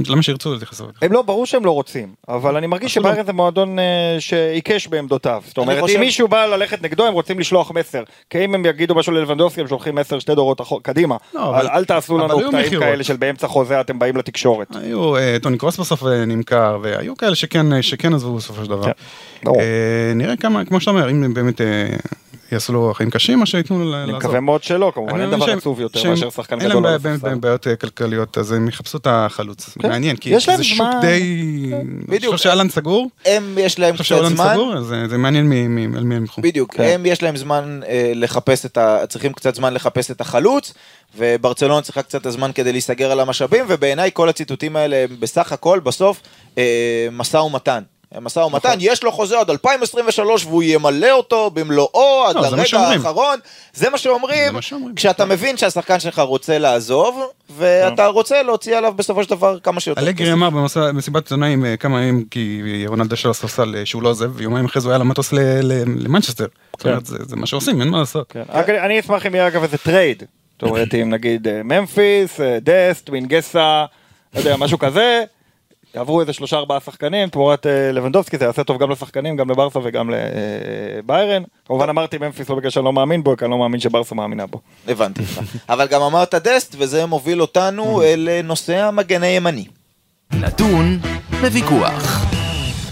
למה 0.09 0.23
שירצו 0.23 0.53
להתייחס 0.53 0.81
אליו 0.81 0.93
ככה? 0.95 1.07
הם 1.07 1.13
לא, 1.13 1.23
ברור 1.23 1.47
שהם 1.47 1.65
לא 1.65 1.71
רוצים, 1.71 2.09
אבל 2.29 2.57
אני 2.57 2.67
מרגיש 2.67 2.91
אפילו- 2.91 3.05
שביירן 3.09 3.27
זה 3.27 3.33
מועדון 3.33 3.79
אה, 3.79 3.85
שעיקש 4.19 4.87
בעמדותיו. 4.87 5.43
זאת 5.47 5.59
אומרת, 5.59 5.81
חושב- 5.81 5.95
אם 5.95 6.01
מישהו 6.01 6.29
בא 6.29 6.47
ללכת 6.47 6.83
נגדו, 6.83 7.07
הם 7.07 7.13
רוצים 7.15 7.39
לשלוח 7.39 7.71
מסר. 7.71 8.03
כי 8.31 8.45
אם 8.45 8.55
הם 8.55 8.67
יגידו 8.67 8.95
משהו 8.95 9.13
ללבנדובסקי, 9.13 9.61
הם 9.61 9.69
שולחים 9.69 9.95
מסר 9.95 10.19
שתי 10.19 10.35
דורות 10.35 10.61
קדימה. 10.83 11.17
לא, 11.35 11.57
אל 11.61 11.85
תעשו 11.85 12.19
לנו 12.19 12.39
קטעים. 12.49 12.81
כאלה 12.81 13.05
של 13.05 13.17
באמצע 13.17 13.49
חוזה 13.49 13.81
אתם 13.81 13.99
באים 13.99 14.17
לתקשורת. 14.17 14.69
היו, 14.77 15.17
אה, 15.17 15.37
טוני 15.43 15.59
קרוס 15.59 15.79
בסוף 15.81 16.03
אה, 16.07 16.25
נמכר, 16.25 16.79
והיו 16.83 17.17
כאלה 17.17 17.35
שכן, 17.35 17.83
שכן 17.83 18.15
עזבו 18.15 18.35
בסופו 18.35 18.65
של 18.65 18.71
דבר. 18.71 18.85
כן. 18.85 18.91
אה, 19.47 20.13
נראה 20.15 20.37
כמה, 20.37 20.65
כמו 20.65 20.81
שאתה 20.81 20.91
אומר, 20.91 21.11
אם 21.11 21.25
הם 21.25 21.35
באמת 21.35 21.61
יעשו 22.53 22.73
לו 22.73 22.93
חיים 22.95 23.11
קשים, 23.11 23.41
או 23.41 23.47
שייתנו 23.47 23.79
לו 23.79 23.91
לעזוב. 23.91 24.09
אני 24.09 24.19
מקווה 24.19 24.41
מאוד 24.41 24.63
שלא, 24.63 24.93
כמובן, 24.95 25.21
אין 25.21 25.31
דבר 25.31 25.51
עצוב 25.51 25.81
יותר 25.81 26.11
מאשר 26.11 26.31
שחקן 26.31 26.61
אין 26.61 26.69
גדול 26.69 26.83
להם 26.83 26.99
בעיה- 27.03 27.15
הספסל. 27.15 27.27
בעיה- 27.29 27.37
בעיות 27.41 27.67
אה, 27.67 27.77
כלכליות, 27.77 28.39
אז 28.39 28.53
הם 28.53 28.69
יחפשו 28.69 28.99
את 28.99 29.07
החלוץ. 29.11 29.71
כן. 29.83 29.89
מעניין, 29.89 30.17
כי 30.17 30.31
להם 30.31 30.41
זה 30.57 30.65
שוק 30.65 30.77
זמן. 30.77 30.99
די... 31.01 31.71
בדיוק. 32.09 32.25
אני 32.33 32.37
חושב 32.37 32.49
שאלן 32.51 32.69
סגור, 32.69 33.11
הם, 33.27 33.59
יש 33.61 33.79
להם 33.79 33.89
אני 33.95 33.99
חושב 33.99 34.15
קצת 34.15 34.25
שאלן 34.25 34.37
זמן. 34.37 34.51
סגור, 34.53 34.75
אה, 34.77 34.83
זה 35.09 35.19
מעניין 35.19 35.45
על 35.97 36.05
מי 36.05 36.15
הם 36.17 36.23
ילכו. 36.23 36.43
בדיוק, 36.43 36.75
כן. 36.75 36.83
הם 36.83 37.07
יש 37.07 37.23
להם 37.23 37.37
זמן 37.37 37.81
אה, 37.89 38.13
לחפש 38.15 38.67
את 38.67 38.79
ה... 38.79 38.99
צריכים 39.09 39.33
קצת 39.33 39.55
זמן 39.55 39.75
לחפש 39.75 40.11
את 40.11 40.21
החלוץ, 40.21 40.75
וברצלונה 41.19 41.83
צריכה 41.83 42.03
קצת 42.03 42.27
הזמן 42.27 42.51
כדי 42.55 42.73
להיסגר 42.73 43.13
על 43.13 43.21
המשאבים, 43.21 43.65
ובעיניי 43.69 44.11
כל 44.15 44.29
הציטוטים 44.29 44.77
האלה 44.77 44.97
הם 44.97 45.17
בסך 45.21 45.53
הכל 45.53 45.81
בסוף 45.81 46.21
משא 47.13 47.37
ומתן. 47.37 47.83
משא 48.21 48.39
ומתן, 48.39 48.69
נכון. 48.69 48.79
יש 48.81 49.03
לו 49.03 49.13
חוזה 49.13 49.39
עד 49.41 49.51
2023 49.51 50.45
והוא 50.45 50.63
ימלא 50.63 51.11
אותו 51.11 51.51
במלואו 51.51 52.25
עד 52.29 52.35
לא, 52.37 52.43
זה 52.43 52.51
מה 52.51 52.57
לרגע 52.57 52.69
שאומרים. 52.69 52.99
האחרון, 52.99 53.39
זה 53.75 53.91
מה 53.91 53.99
שאומרים, 53.99 54.47
זה 54.47 54.53
מה 54.53 54.63
שאומרים. 54.63 54.95
כשאתה 54.95 55.25
מבין 55.25 55.57
שהשחקן 55.57 56.01
שלך 56.01 56.19
רוצה 56.19 56.59
לעזוב, 56.59 57.21
ואתה 57.57 58.07
רוצה 58.07 58.43
להוציא 58.43 58.77
עליו 58.77 58.93
בסופו 58.97 59.25
של 59.25 59.31
דבר 59.31 59.59
כמה 59.59 59.81
שיותר 59.81 60.01
אלגרי 60.01 60.33
אמר 60.33 60.51
במסיבת 60.51 61.23
עיתונאים 61.23 61.65
אה, 61.65 61.77
כמה 61.77 62.01
ימים, 62.03 62.25
כי 62.31 62.63
רונלדו 62.87 63.17
של 63.17 63.31
הספסל 63.31 63.75
אה, 63.77 63.87
שהוא 63.87 64.03
לא 64.03 64.09
עוזב, 64.09 64.31
ויומיים 64.35 64.65
אחרי 64.65 64.83
זה 64.83 64.89
הוא 64.89 64.93
היה 64.93 64.99
למטוס 64.99 65.33
ל- 65.33 65.39
ל- 65.63 66.05
למנצ'סטר. 66.05 66.47
אומרת, 66.85 67.07
זה 67.07 67.17
זה 67.21 67.37
מה 67.37 67.47
שעושים, 67.47 67.81
אין 67.81 67.89
מה 67.89 67.99
לעשות. 67.99 68.27
כן. 68.33 68.43
אני- 68.69 69.01
אשמח 69.01 69.27
אם 69.27 69.35
יהיה 69.35 69.47
אגב 69.49 69.63
איזה 69.63 69.79
trade. 69.79 70.23
זאת 70.53 70.71
אומרת, 70.71 70.95
אם 70.95 71.11
נגיד 71.11 71.49
אה, 71.49 71.61
ממפיס, 71.65 72.41
דסט, 72.63 73.11
מינגסה, 73.11 73.85
לא 74.35 74.39
יודע, 74.41 74.57
משהו 74.57 74.79
כזה, 74.79 75.25
יעברו 75.95 76.21
איזה 76.21 76.33
שלושה 76.33 76.57
ארבעה 76.57 76.81
שחקנים 76.81 77.29
תמורת 77.29 77.67
אה, 77.67 77.93
לבנדובסקי, 77.93 78.39
זה 78.39 78.45
יעשה 78.45 78.65
טוב 78.65 78.79
גם 78.79 78.91
לשחקנים, 78.91 79.37
גם 79.37 79.51
לברסה 79.51 79.79
וגם 79.83 80.11
לביירן. 80.11 81.43
כמובן 81.67 81.89
אמרתי 81.89 82.19
ממפיס 82.19 82.49
לא 82.49 82.57
בגלל 82.57 82.71
שאני 82.71 82.85
לא 82.85 82.93
מאמין 82.93 83.23
בו, 83.23 83.37
כי 83.37 83.45
אני 83.45 83.51
לא 83.51 83.59
מאמין 83.59 83.81
שברסה 83.81 84.15
מאמינה 84.15 84.47
בו. 84.47 84.61
הבנתי. 84.89 85.23
אבל 85.69 85.87
גם 85.87 86.03
אמרת 86.03 86.35
דסט, 86.35 86.75
וזה 86.79 87.07
מוביל 87.07 87.41
אותנו 87.41 88.03
אל 88.07 88.29
אה, 88.33 88.43
נושא 88.43 88.77
המגן 88.79 89.23
הימני. 89.23 89.65
נתון 90.33 90.99
לוויכוח. 91.43 92.22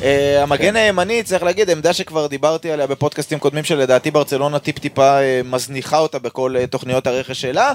Uh, 0.01 0.03
המגן 0.43 0.77
הימני, 0.77 1.23
צריך 1.23 1.43
להגיד, 1.43 1.71
עמדה 1.71 1.93
שכבר 1.93 2.27
דיברתי 2.27 2.71
עליה 2.71 2.87
בפודקאסטים 2.87 3.39
קודמים 3.39 3.65
שלדעתי 3.65 4.11
ברצלונה 4.11 4.59
טיפ-טיפה 4.59 5.19
uh, 5.19 5.47
מזניחה 5.47 5.99
אותה 5.99 6.19
בכל 6.19 6.55
uh, 6.57 6.67
תוכניות 6.67 7.07
הרכש 7.07 7.41
שלה. 7.41 7.73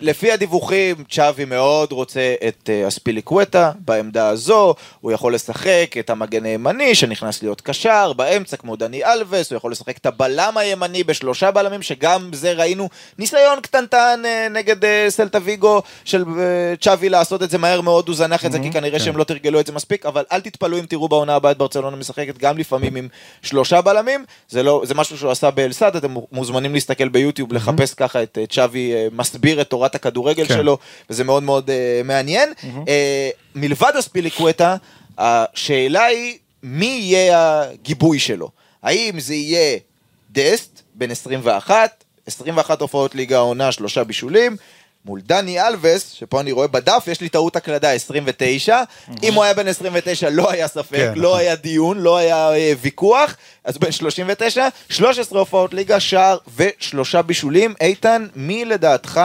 לפי 0.00 0.32
הדיווחים, 0.32 0.96
צ'אבי 1.10 1.44
מאוד 1.44 1.92
רוצה 1.92 2.34
את 2.48 2.70
uh, 2.84 2.88
אספיליקווטה 2.88 3.70
בעמדה 3.78 4.28
הזו, 4.28 4.74
הוא 5.00 5.12
יכול 5.12 5.34
לשחק 5.34 5.94
את 5.98 6.10
המגן 6.10 6.44
הימני 6.44 6.94
שנכנס 6.94 7.42
להיות 7.42 7.60
קשר 7.60 8.12
באמצע 8.12 8.56
כמו 8.56 8.76
דני 8.76 9.04
אלווס, 9.04 9.50
הוא 9.50 9.56
יכול 9.56 9.72
לשחק 9.72 9.96
את 9.96 10.06
הבלם 10.06 10.56
הימני 10.56 11.04
בשלושה 11.04 11.50
בלמים, 11.50 11.82
שגם 11.82 12.30
זה 12.32 12.52
ראינו. 12.52 12.88
ניסיון 13.18 13.60
קטנטן 13.60 14.22
נגד 14.50 14.76
סלטה 15.08 15.38
ויגו 15.42 15.82
של 16.04 16.24
צ'אבי 16.80 17.08
לעשות 17.08 17.42
את 17.42 17.50
זה 17.50 17.58
מהר 17.58 17.80
מאוד, 17.80 18.08
הוא 18.08 18.16
זנח 18.16 18.44
את 18.44 18.52
זה 18.52 18.58
כי 18.58 18.72
כנראה 18.72 19.00
שהם 19.00 19.16
לא 19.16 19.24
תרגלו 19.24 19.60
את 19.60 19.66
זה 19.66 19.72
מספיק, 19.72 20.06
אבל 20.06 20.24
אל 20.32 20.40
תתפלאו 20.40 20.78
אם 20.78 20.86
תראו 20.86 21.11
בעונה 21.12 21.34
הבאה 21.34 21.52
את 21.52 21.58
ברצלונה 21.58 21.96
משחקת 21.96 22.38
גם 22.38 22.58
לפעמים 22.58 22.96
עם 22.96 23.08
שלושה 23.42 23.80
בלמים, 23.80 24.24
זה, 24.48 24.62
לא, 24.62 24.82
זה 24.84 24.94
משהו 24.94 25.18
שהוא 25.18 25.30
עשה 25.30 25.50
באלסד, 25.50 25.96
אתם 25.96 26.14
מוזמנים 26.32 26.74
להסתכל 26.74 27.08
ביוטיוב, 27.08 27.52
לחפש 27.52 27.94
ככה 27.94 28.22
את 28.22 28.38
אה, 28.38 28.46
צ'אבי 28.46 28.92
אה, 28.94 29.06
מסביר 29.12 29.60
את 29.60 29.70
תורת 29.70 29.94
הכדורגל 29.94 30.46
כן. 30.48 30.54
שלו, 30.54 30.78
וזה 31.10 31.24
מאוד 31.24 31.42
מאוד 31.42 31.70
אה, 31.70 32.00
מעניין. 32.04 32.52
אה, 32.88 33.30
מלבד 33.54 33.92
אספיליקווטה, 33.98 34.76
השאלה 35.18 36.04
היא 36.04 36.38
מי 36.62 36.98
יהיה 37.00 37.62
הגיבוי 37.62 38.18
שלו. 38.18 38.50
האם 38.82 39.20
זה 39.20 39.34
יהיה 39.34 39.78
דסט, 40.30 40.82
בן 40.94 41.10
21, 41.10 42.04
21 42.26 42.80
הופעות 42.80 43.14
ליגה 43.14 43.36
העונה, 43.36 43.72
שלושה 43.72 44.04
בישולים, 44.04 44.56
מול 45.04 45.20
דני 45.26 45.60
אלווס, 45.60 46.10
שפה 46.12 46.40
אני 46.40 46.52
רואה 46.52 46.66
בדף, 46.66 47.04
יש 47.06 47.20
לי 47.20 47.28
טעות 47.28 47.56
הקלדה, 47.56 47.90
29. 47.90 48.82
אם 49.22 49.34
הוא 49.34 49.44
היה 49.44 49.54
בן 49.54 49.68
29, 49.68 50.30
לא 50.30 50.50
היה 50.50 50.68
ספק, 50.68 50.96
כן, 50.96 51.12
לא 51.16 51.28
נכון. 51.28 51.40
היה 51.40 51.56
דיון, 51.56 51.98
לא 51.98 52.16
היה 52.16 52.52
אה, 52.54 52.72
ויכוח, 52.80 53.36
אז 53.64 53.78
בן 53.78 53.92
39, 53.92 54.68
13 54.88 55.38
הופעות 55.38 55.74
ליגה, 55.74 56.00
שער 56.00 56.38
ושלושה 56.56 57.22
בישולים. 57.22 57.74
איתן, 57.80 58.26
מי 58.36 58.64
לדעתך 58.64 59.20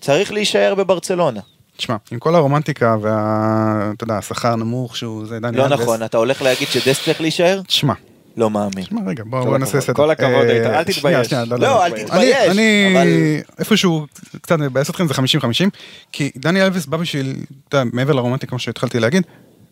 צריך 0.00 0.32
להישאר 0.32 0.74
בברצלונה? 0.74 1.40
תשמע, 1.76 1.96
עם 2.10 2.18
כל 2.18 2.34
הרומנטיקה 2.34 2.96
וה... 3.00 3.90
אתה 3.96 4.04
יודע, 4.04 4.14
השכר 4.14 4.52
הנמוך 4.52 4.96
שהוא... 4.96 5.26
זה 5.26 5.40
דני 5.40 5.56
לא 5.56 5.66
אלבס. 5.66 5.80
נכון, 5.80 6.02
אתה 6.02 6.16
הולך 6.16 6.42
להגיד 6.42 6.68
שדסט 6.68 7.04
צריך 7.04 7.20
להישאר? 7.20 7.60
תשמע, 7.66 7.94
לא 8.38 8.50
מאמין. 8.50 8.84
תשמע 8.84 9.00
רגע, 9.06 9.22
בוא 9.26 9.40
כל 9.40 9.46
בוא 9.46 9.58
נעשה 9.58 9.80
סדר. 9.80 9.94
כל 9.94 10.10
הכבוד, 10.10 10.46
אה, 10.46 10.56
איתן, 10.58 10.74
אל 10.74 10.82
תתבייש. 10.84 11.00
שנייה, 11.00 11.24
שנייה, 11.24 11.44
לא, 11.44 11.86
אל 11.86 11.92
אני- 11.92 12.04
תתבייש, 12.04 12.48
אני 12.48 13.40
איפשהו 13.58 14.06
קצת 14.42 14.58
מבאס 14.58 14.90
אתכם 14.90 15.06
זה 15.08 15.14
50-50, 15.14 15.70
כי 16.12 16.30
דני 16.36 16.62
אלוויס 16.62 16.86
בא 16.86 16.96
בשביל, 16.96 17.36
אתה 17.68 17.76
יודע, 17.78 17.90
מעבר 17.92 18.12
לרומנטיקה, 18.12 18.50
כמו 18.50 18.58
שהתחלתי 18.58 19.00
להגיד, 19.00 19.22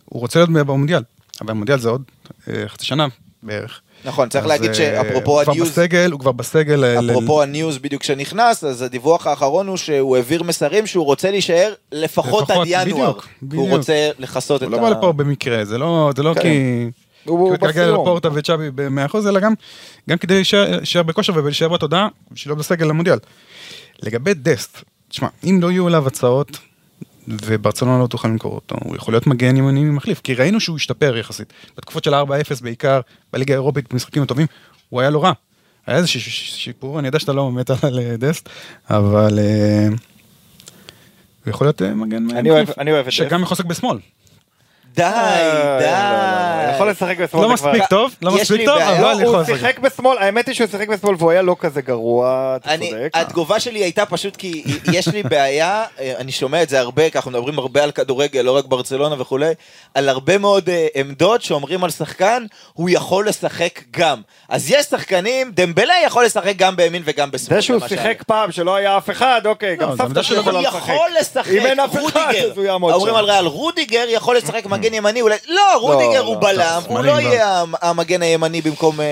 הוא 0.04 0.20
רוצה 0.20 0.38
להיות 0.38 0.50
במונדיאל, 0.50 1.02
אבל 1.40 1.50
המונדיאל 1.50 1.78
זה 1.78 1.88
עוד 1.88 2.02
אה, 2.48 2.62
חצי 2.68 2.86
שנה 2.86 3.06
בערך. 3.42 3.80
נכון, 4.04 4.28
צריך 4.28 4.46
להגיד 4.46 4.68
אה, 4.68 4.74
שאפרופו 4.74 5.30
הוא 5.36 5.42
כבר 5.44 5.52
ה 5.52 5.54
news... 5.54 5.68
בסגל, 5.68 6.10
הוא 6.12 6.20
כבר 6.20 6.32
בסגל. 6.32 6.84
אפרופו 7.10 7.42
ה 7.42 7.49
news 7.49 7.78
בדיוק 7.78 8.02
שנכנס, 8.02 8.64
אז 8.64 8.82
הדיווח 8.82 9.26
האחרון 9.26 9.66
הוא 9.68 9.76
שהוא 9.76 10.16
העביר 10.16 10.42
מסרים 10.42 10.86
שהוא 10.86 11.04
רוצה 11.04 11.30
להישאר 11.30 11.72
לפחות 11.92 12.50
עד 12.50 12.58
ינואר. 12.66 13.12
הוא. 13.52 13.70
רוצה 13.70 14.10
לכסות 14.18 14.62
את 14.62 14.66
הוא 14.68 14.76
לא 14.76 14.82
בא 14.82 14.88
לפה 14.88 15.12
במקרה, 15.12 15.64
זה 15.64 15.78
לא 15.78 16.10
זה 16.16 16.22
לא 16.22 16.34
כן. 16.34 16.40
כי... 16.42 16.90
הוא- 17.26 17.56
בסיום. 17.56 18.00
לפורטה 18.00 18.28
וצ'אבי 18.34 18.70
ב-100% 18.74 19.16
אלא 19.28 19.40
גם 19.40 19.52
גם 20.10 20.18
כדי 20.18 20.34
להישאר 20.34 21.02
בכושר 21.02 21.32
ולהישאר 21.36 21.68
בתודעה 21.68 22.08
בשביל 22.30 22.52
לא 22.54 22.58
בסגל 22.58 22.86
למונדיאל. 22.86 23.18
לגבי 24.02 24.34
דסט, 24.34 24.82
תשמע, 25.08 25.28
אם 25.44 25.58
לא 25.62 25.70
יהיו 25.70 25.88
אליו 25.88 26.06
הצעות 26.06 26.58
וברצלונה 27.28 28.02
לא 28.02 28.06
תוכל 28.06 28.28
למכור 28.28 28.54
אותו, 28.54 28.76
הוא 28.84 28.96
יכול 28.96 29.14
להיות 29.14 29.26
מגן 29.26 29.56
ימני 29.56 29.84
מחליף, 29.84 30.20
כי 30.20 30.34
ראינו 30.34 30.60
שהוא 30.60 30.76
השתפר 30.76 31.16
יחסית. 31.16 31.52
בתקופות 31.76 32.04
של 32.04 32.14
4-0 32.14 32.26
בעיקר, 32.62 33.00
בליגה 33.32 33.54
האירופית 33.54 33.92
במשחקים 33.92 34.22
הטובים, 34.22 34.46
הוא 34.88 35.00
היה 35.00 35.10
לא 35.10 35.24
רע. 35.24 35.32
היה 35.86 35.96
איזה 35.96 36.08
ש- 36.08 36.16
ש- 36.16 36.64
שיפור, 36.64 36.98
אני 36.98 37.08
יודע 37.08 37.18
שאתה 37.18 37.32
לא 37.32 37.52
מת 37.52 37.70
על 37.84 37.98
אה, 37.98 38.16
דסט, 38.16 38.48
אבל 38.90 39.38
אה, 39.38 39.88
הוא 39.88 39.96
יכול 41.50 41.66
להיות 41.66 41.82
אה, 41.82 41.94
מגן 41.94 42.24
מחליף, 42.24 42.38
אני 42.78 42.92
אוהב 42.92 43.00
את 43.00 43.06
דסט. 43.06 43.16
שגם 43.16 43.42
יכול 43.42 43.54
לשחק 43.54 43.66
בשמאל. 43.66 43.98
די, 44.96 45.02
די. 45.78 45.84
לא, 45.84 45.90
לא, 45.90 46.66
לא, 46.66 46.72
יכול 46.74 46.90
לשחק 46.90 47.18
בשמאל. 47.18 47.42
לא 47.42 47.48
מספיק 47.48 47.86
טוב, 47.90 48.14
לא 48.22 48.32
מספיק 48.32 48.66
טוב. 48.66 48.78
אבל 48.78 49.00
לא 49.02 49.12
אני 49.12 49.22
יכול 49.22 49.34
הוא 49.34 49.42
לשחק. 49.42 49.54
שיחק 49.56 49.78
בשמאל, 49.78 50.18
האמת 50.18 50.46
היא 50.46 50.54
שהוא 50.54 50.66
שיחק 50.70 50.88
בשמאל 50.88 51.14
והוא 51.18 51.30
היה 51.30 51.42
לא 51.42 51.56
כזה 51.60 51.82
גרוע, 51.82 52.56
אתה 52.56 52.74
אני, 52.74 52.90
צודק. 52.90 53.10
התגובה 53.14 53.60
שלי 53.60 53.78
הייתה 53.78 54.06
פשוט 54.06 54.36
כי 54.36 54.64
יש 54.92 55.08
לי 55.08 55.22
בעיה, 55.22 55.84
אה, 56.00 56.14
אני 56.18 56.32
שומע 56.32 56.62
את 56.62 56.68
זה 56.68 56.80
הרבה, 56.80 57.10
כי 57.10 57.18
אנחנו 57.18 57.30
מדברים 57.30 57.58
הרבה 57.58 57.82
על 57.82 57.90
כדורגל, 57.90 58.40
לא 58.40 58.56
רק 58.56 58.64
ברצלונה 58.64 59.20
וכולי, 59.20 59.52
על 59.94 60.08
הרבה 60.08 60.38
מאוד 60.38 60.68
אה, 60.68 60.86
עמדות 60.94 61.42
שאומרים 61.42 61.84
על 61.84 61.90
שחקן, 61.90 62.46
הוא 62.72 62.90
יכול 62.92 63.28
לשחק 63.28 63.80
גם. 63.90 64.20
אז 64.48 64.70
יש 64.70 64.86
שחקנים, 64.86 65.50
דמבלה 65.54 65.94
יכול 66.06 66.24
לשחק 66.24 66.52
גם 66.56 66.76
בימין 66.76 67.02
וגם 67.04 67.30
בשמאל. 67.30 67.58
זה 67.60 67.62
שהוא. 67.62 67.80
שיחק 67.88 68.22
פעם 68.26 68.52
שלא 68.52 68.74
היה 68.74 68.98
אף 68.98 69.10
אחד, 69.10 69.40
אוקיי, 69.44 69.76
גם 69.76 69.96
סבתא 69.96 70.22
שלו 70.22 70.36
הוא 70.36 70.42
יכולה 70.42 70.60
לשחק. 70.60 70.76
יכול 70.82 71.08
לשחק, 71.20 71.50
אם 71.50 71.66
אין 71.66 71.80
אף 71.80 71.90
אחד, 71.92 72.00
רודיגר, 72.00 72.50
אז 72.50 72.56
הוא 72.56 72.64
יעמוד 72.64 72.94
אומרים 72.94 73.14
שם. 73.14 73.18
על 73.18 73.24
ריאל, 73.24 73.46
רודיגר 73.46 74.04
יכול 74.08 74.36
לשחק 74.36 74.66
מגן 74.66 74.85
ימני, 74.94 75.20
אולי, 75.20 75.36
לא, 75.48 75.60
רודיגר 75.80 76.20
הוא 76.24 76.34
לא, 76.34 76.40
בלם, 76.40 76.80
הוא 76.86 76.96
שמאלי 76.96 77.06
לא 77.08 77.14
לא. 77.14 77.20
יהיה 77.20 77.60
המ- 77.60 77.74
המגן 77.82 78.22
הימני 78.22 78.60
במקום, 78.60 79.00
אה, 79.00 79.06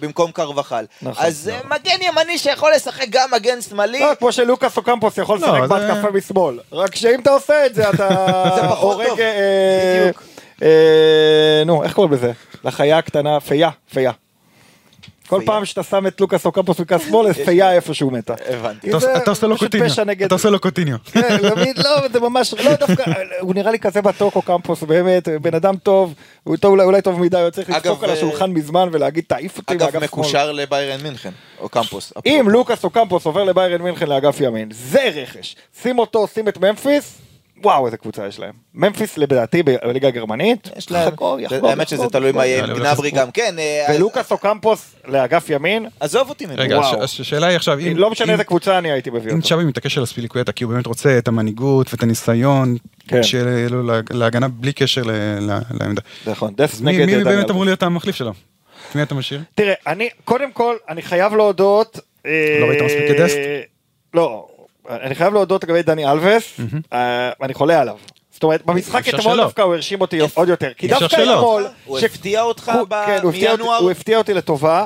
במקום 0.00 0.30
קרבחל. 0.30 0.84
נכון, 1.02 1.24
אז 1.26 1.50
אה, 1.54 1.58
מגן 1.70 1.96
ימני 2.02 2.38
שיכול 2.38 2.72
לשחק 2.76 3.06
גם 3.10 3.28
מגן 3.32 3.60
שמאלי, 3.62 4.00
לא, 4.00 4.14
כמו 4.18 4.32
שלוקאס 4.32 4.76
אוקמפוס 4.76 5.18
יכול 5.18 5.38
לא, 5.38 5.46
לשחק 5.48 5.60
זה- 5.60 5.88
בהתקפה 5.88 6.10
משמאל. 6.10 6.58
רק 6.72 6.94
שאם 6.94 7.20
אתה 7.20 7.30
עושה 7.30 7.66
את 7.66 7.74
זה, 7.74 7.90
אתה 7.90 8.08
זה 8.56 8.68
פחות 8.68 8.94
הורג 8.94 9.08
טוב. 9.08 9.20
אה, 9.20 10.00
בדיוק. 10.00 10.22
אה, 10.62 10.68
נו, 11.66 11.82
איך 11.84 11.92
קוראים 11.92 12.12
לזה? 12.12 12.32
לחיה 12.64 12.98
הקטנה, 12.98 13.40
פייה, 13.40 13.70
פייה. 13.94 14.10
כל? 15.28 15.42
פעם 15.46 15.64
שאתה 15.64 15.82
שם 15.82 16.06
את 16.06 16.20
לוקאס 16.20 16.46
אוקמפוס 16.46 16.80
מכף 16.80 17.02
שמאל, 17.08 17.28
אז 17.28 17.34
פייה 17.36 17.72
איפשהו 17.72 18.10
מתה. 18.10 18.34
הבנתי. 18.48 18.88
אתה 18.88 18.96
עושה- 19.30 19.46
לו 19.46 19.58
קוטיניו, 19.58 19.86
אתה 20.26 20.34
עושה 20.34 20.50
לו 20.50 20.60
קוטיניו. 20.60 20.96
לא, 21.76 22.08
זה 22.12 22.20
ממש, 22.20 22.54
לא 22.54 22.74
דווקא, 22.74 23.04
הוא 23.40 23.54
נראה 23.54 23.70
לי 23.70 23.78
כזה 23.78 24.00
מתוק 24.02 24.36
אוקמפוס, 24.36 24.82
באמת, 24.82 25.28
בן 25.42 25.54
אדם 25.54 25.76
טוב, 25.76 26.14
הוא 26.44 26.56
אולי- 26.64 27.02
טוב 27.02 27.20
מדי, 27.20 27.40
הוא 27.40 27.50
צריך 27.50 27.70
אגב, 27.70 27.86
לדפוק 27.86 28.04
על 28.04 28.10
אה, 28.10 28.14
השולחן 28.14 28.50
מזמן 28.50 28.88
ולהגיד 28.92 29.24
תעיף 29.26 29.58
אותי 29.58 29.72
אגב, 29.74 29.82
מאגף 29.82 29.92
שמאל. 29.92 30.04
מקושר 30.04 30.52
לביירן 30.52 31.00
מינכן, 31.02 31.30
או 31.60 31.68
קמפוס. 31.68 32.12
אם 32.26 32.46
לוקאס 32.50 32.84
אוקמפוס 32.84 33.24
עובר 33.26 33.44
לביירן 33.44 33.82
מינכן 33.82 34.06
לאגף 34.06 34.40
ימין, 34.40 34.68
זה 34.72 35.10
רכש. 35.14 35.56
שים 35.82 35.98
אותו, 35.98 36.26
שים 36.34 36.48
את 36.48 36.58
ממפיס, 36.58 37.18
וואו 37.62 37.86
איזה 37.86 37.96
קבוצה 37.96 38.26
יש 38.26 38.38
להם. 38.38 38.52
ממפיס 38.74 39.18
לדעתי 39.18 39.62
בליגה 39.62 40.08
הגרמנית, 40.08 40.68
יש 40.76 40.90
להם, 40.90 41.08
יחגוג, 41.12 41.40
יחגוג, 41.40 41.70
האמת 41.70 41.88
שזה 41.88 42.06
תלוי 42.12 42.32
מה. 42.32 42.46
יהיה 42.46 42.64
עם 42.64 42.74
גנברי 42.74 43.10
בסדר. 43.10 43.20
גם, 43.22 43.30
כן. 43.30 43.54
אה, 43.58 43.86
ולוקאס 43.94 44.32
אוקמפוס 44.32 44.94
לאגף 45.08 45.50
ימין, 45.50 45.86
עזוב 46.00 46.28
אותי 46.28 46.46
ממנו. 46.46 46.62
רגע, 46.62 46.78
וואו. 46.78 47.02
הש- 47.02 47.20
השאלה 47.20 47.46
היא 47.46 47.56
עכשיו, 47.56 47.78
אם... 47.78 47.96
לא 47.96 48.10
משנה 48.10 48.26
אם- 48.26 48.32
איזה 48.32 48.44
קבוצה 48.44 48.78
אני 48.78 48.90
הייתי 48.92 49.10
מביא 49.10 49.30
אם 49.32 49.36
אותו. 49.36 49.48
צ'אבי 49.48 49.64
מתעקש 49.64 49.96
על 49.96 50.02
הספיליקווטה, 50.02 50.52
כי 50.52 50.64
הוא 50.64 50.72
באמת 50.72 50.86
רוצה 50.86 51.18
את 51.18 51.28
המנהיגות 51.28 51.92
ואת 51.92 52.02
הניסיון, 52.02 52.76
כן. 53.08 53.22
שיהיה 53.22 53.68
לו 53.68 53.82
לה- 53.82 54.00
להגנה 54.10 54.48
בלי 54.48 54.72
קשר 54.72 55.02
לעמדה. 55.80 56.02
נכון, 56.26 56.54
מי 56.80 56.92
נגד 56.92 57.06
מי. 57.18 57.24
באמת 57.24 57.50
אמור 57.50 57.64
להיות 57.64 57.82
המחליף 57.82 58.16
שלו? 58.16 58.32
את 58.90 58.96
מי 58.96 59.02
אתה 59.02 59.14
משאיר? 59.14 59.40
תראה, 59.54 59.74
אני, 59.86 60.08
קודם 60.24 60.52
כל, 60.52 60.76
אני 60.88 61.02
חייב 61.02 61.34
להודות... 61.34 61.98
אה, 62.26 62.58
לא 62.60 62.66
ראית 62.66 62.82
מספיק 62.82 63.10
את 63.10 63.16
דסט? 63.20 63.36
לא, 64.14 64.47
אני 64.88 65.14
חייב 65.14 65.34
להודות 65.34 65.64
לגבי 65.64 65.82
דני 65.82 66.10
אלווס, 66.10 66.60
אה, 66.92 67.30
אני 67.42 67.54
חולה 67.54 67.80
עליו. 67.80 67.96
זאת 68.30 68.42
אומרת, 68.42 68.66
במשחק 68.66 69.08
אתמול. 69.08 69.36
דווקא 69.36 69.62
הוא 69.62 69.74
הרשים 69.74 70.00
אותי 70.00 70.18
עוד 70.34 70.48
יותר. 70.48 70.72
כי 70.76 70.88
דווקא. 70.88 71.22
אתמול... 71.34 71.66
הוא 71.84 71.98
הפתיע 71.98 72.42
אותך 72.42 72.72
ב- 72.88 73.04
כן, 73.06 73.20
מינואר? 73.26 73.76
הוא 73.78 73.90
הפתיע 73.90 74.18
אותי 74.18 74.34
לטובה. 74.34 74.84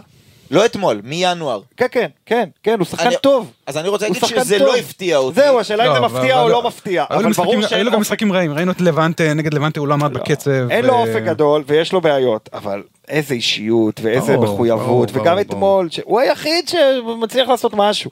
לא 0.52 0.64
אתמול, 0.64 1.00
מינואר. 1.04 1.60
כן, 1.76 1.86
כן, 1.92 2.06
כן, 2.26 2.48
כן, 2.62 2.78
הוא 2.78 2.86
שחקן 2.86 3.06
אני- 3.06 3.16
טוב. 3.16 3.50
אז 3.66 3.76
אני 3.76 3.88
רוצה 3.88 4.06
להגיד 4.08 4.22
שזה 4.24 4.58
טוב. 4.58 4.66
לא 4.68 4.76
הפתיע 4.76 5.16
אותי. 5.16 5.40
זהו, 5.40 5.60
השאלה 5.60 5.82
אם 5.84 5.88
לא, 5.88 5.94
זה 5.94 5.98
אבל- 6.06 6.18
מפתיע 6.18 6.40
או 6.42 6.48
לא 6.48 6.62
מפתיע. 6.62 7.04
היו 7.10 7.20
אבל 7.20 7.32
ברור 7.32 7.52
היו 7.54 7.68
שאין 7.68 7.86
לו 7.86 7.92
גם 7.92 8.00
משחקים 8.00 8.32
רעים, 8.32 8.52
ראינו 8.54 8.72
את 8.72 8.80
לבנטה, 8.80 9.34
נגד 9.34 9.54
לבנטה 9.54 9.80
הוא 9.80 9.88
לא 9.88 9.94
עמד 9.94 10.12
בקצב. 10.12 10.50
אין 10.70 10.84
לו 10.84 10.92
ו- 10.92 10.96
אופק 10.96 11.22
גדול 11.24 11.64
ויש 11.66 11.92
לו 11.92 12.00
בעיות, 12.00 12.48
אבל 12.52 12.82
איזה 13.08 13.34
אישיות 13.34 14.00
ואיזה 14.02 14.36
ברור, 14.36 14.44
מחויבות, 14.54 15.10
ברור, 15.10 15.22
וגם 15.24 15.24
ברור, 15.24 15.40
אתמול, 15.40 15.88
הוא 16.04 16.20
היחיד 16.20 16.68
שמצליח 16.68 17.48
לעשות 17.48 17.72
משהו. 17.74 18.10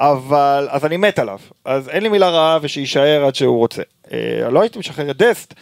אבל, 0.00 0.68
אז 0.70 0.84
אני 0.84 0.96
מת 0.96 1.18
עליו, 1.18 1.38
אז 1.64 1.88
אין 1.88 2.02
לי 2.02 2.08
מילה 2.08 2.28
רעה 2.30 2.58
ושיישאר 2.62 3.24
עד 3.26 3.34
שהוא 3.34 3.58
רוצה. 3.58 3.82
אה, 4.12 4.18
לא 4.50 4.60
הייתי 4.60 4.78
משחרר 4.78 5.10
את 5.10 5.16
דסט, 5.16 5.54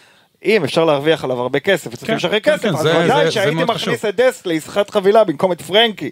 אם 0.44 0.64
אפשר 0.64 0.84
להרוויח 0.84 1.24
עליו 1.24 1.40
הרבה 1.40 1.60
כסף 1.60 1.86
וצריך 1.92 2.10
כן, 2.10 2.16
לשחרר 2.16 2.40
כן, 2.40 2.52
כסף, 2.52 2.62
כן, 2.62 2.74
אז 2.74 2.86
ודאי 2.86 3.30
שהייתי 3.30 3.54
מכניס. 3.64 4.04
את 4.04 4.16
דסט 4.16 4.46
לעסקת 4.46 4.90
חבילה 4.90 5.24
במקום 5.24 5.52
את 5.52 5.62
פרנקי. 5.62 6.10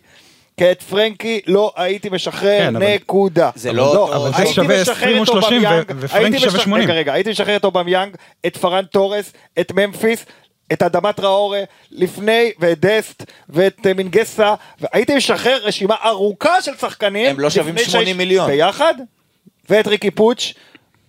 כי 0.56 0.70
את 0.72 0.82
פרנקי 0.82 1.40
לא 1.46 1.72
הייתי 1.76 2.08
משחרר, 2.08 2.70
נקודה. 2.70 3.50
זה 3.54 3.72
לא 3.72 3.94
לא, 3.94 4.16
אבל 4.16 4.30
זה 4.46 4.52
שווה 4.52 4.80
משחרר 4.82 4.94
20 4.96 5.18
או 5.18 5.22
את 5.22 5.28
30 5.28 5.42
ו- 5.42 5.54
אובמיאנג, 5.66 5.92
ופרנקי 6.00 6.38
שווה 6.38 6.48
משחרר- 6.48 6.62
80. 6.64 6.84
רגע, 6.84 6.94
רגע, 6.94 7.12
הייתי 7.12 7.30
משחרר 7.30 7.56
את 7.56 7.64
אובמיאנג, 7.64 8.14
את 8.46 8.56
פארן 8.56 8.84
תורס, 8.84 9.32
את 9.60 9.72
ממפיס, 9.74 10.24
את 10.72 10.82
אדמה 10.82 11.20
טראורה, 11.20 11.62
לפני, 11.90 12.50
ואת 12.58 12.80
דסט, 12.80 13.22
ואת 13.48 13.86
אה, 13.86 13.94
מינגסה, 13.94 14.54
והייתי 14.80 15.16
משחרר 15.16 15.58
רשימה 15.62 15.94
ארוכה 16.04 16.62
של 16.62 16.72
שחקנים. 16.80 17.30
הם 17.30 17.40
לא 17.40 17.50
שווים 17.50 17.74
לפני 17.74 17.84
80 17.84 18.04
שהייתי- 18.06 18.18
מיליון. 18.18 18.50
ביחד? 18.50 18.94
ואת 19.70 19.86
ריקי 19.86 20.10
פוץ'. 20.10 20.54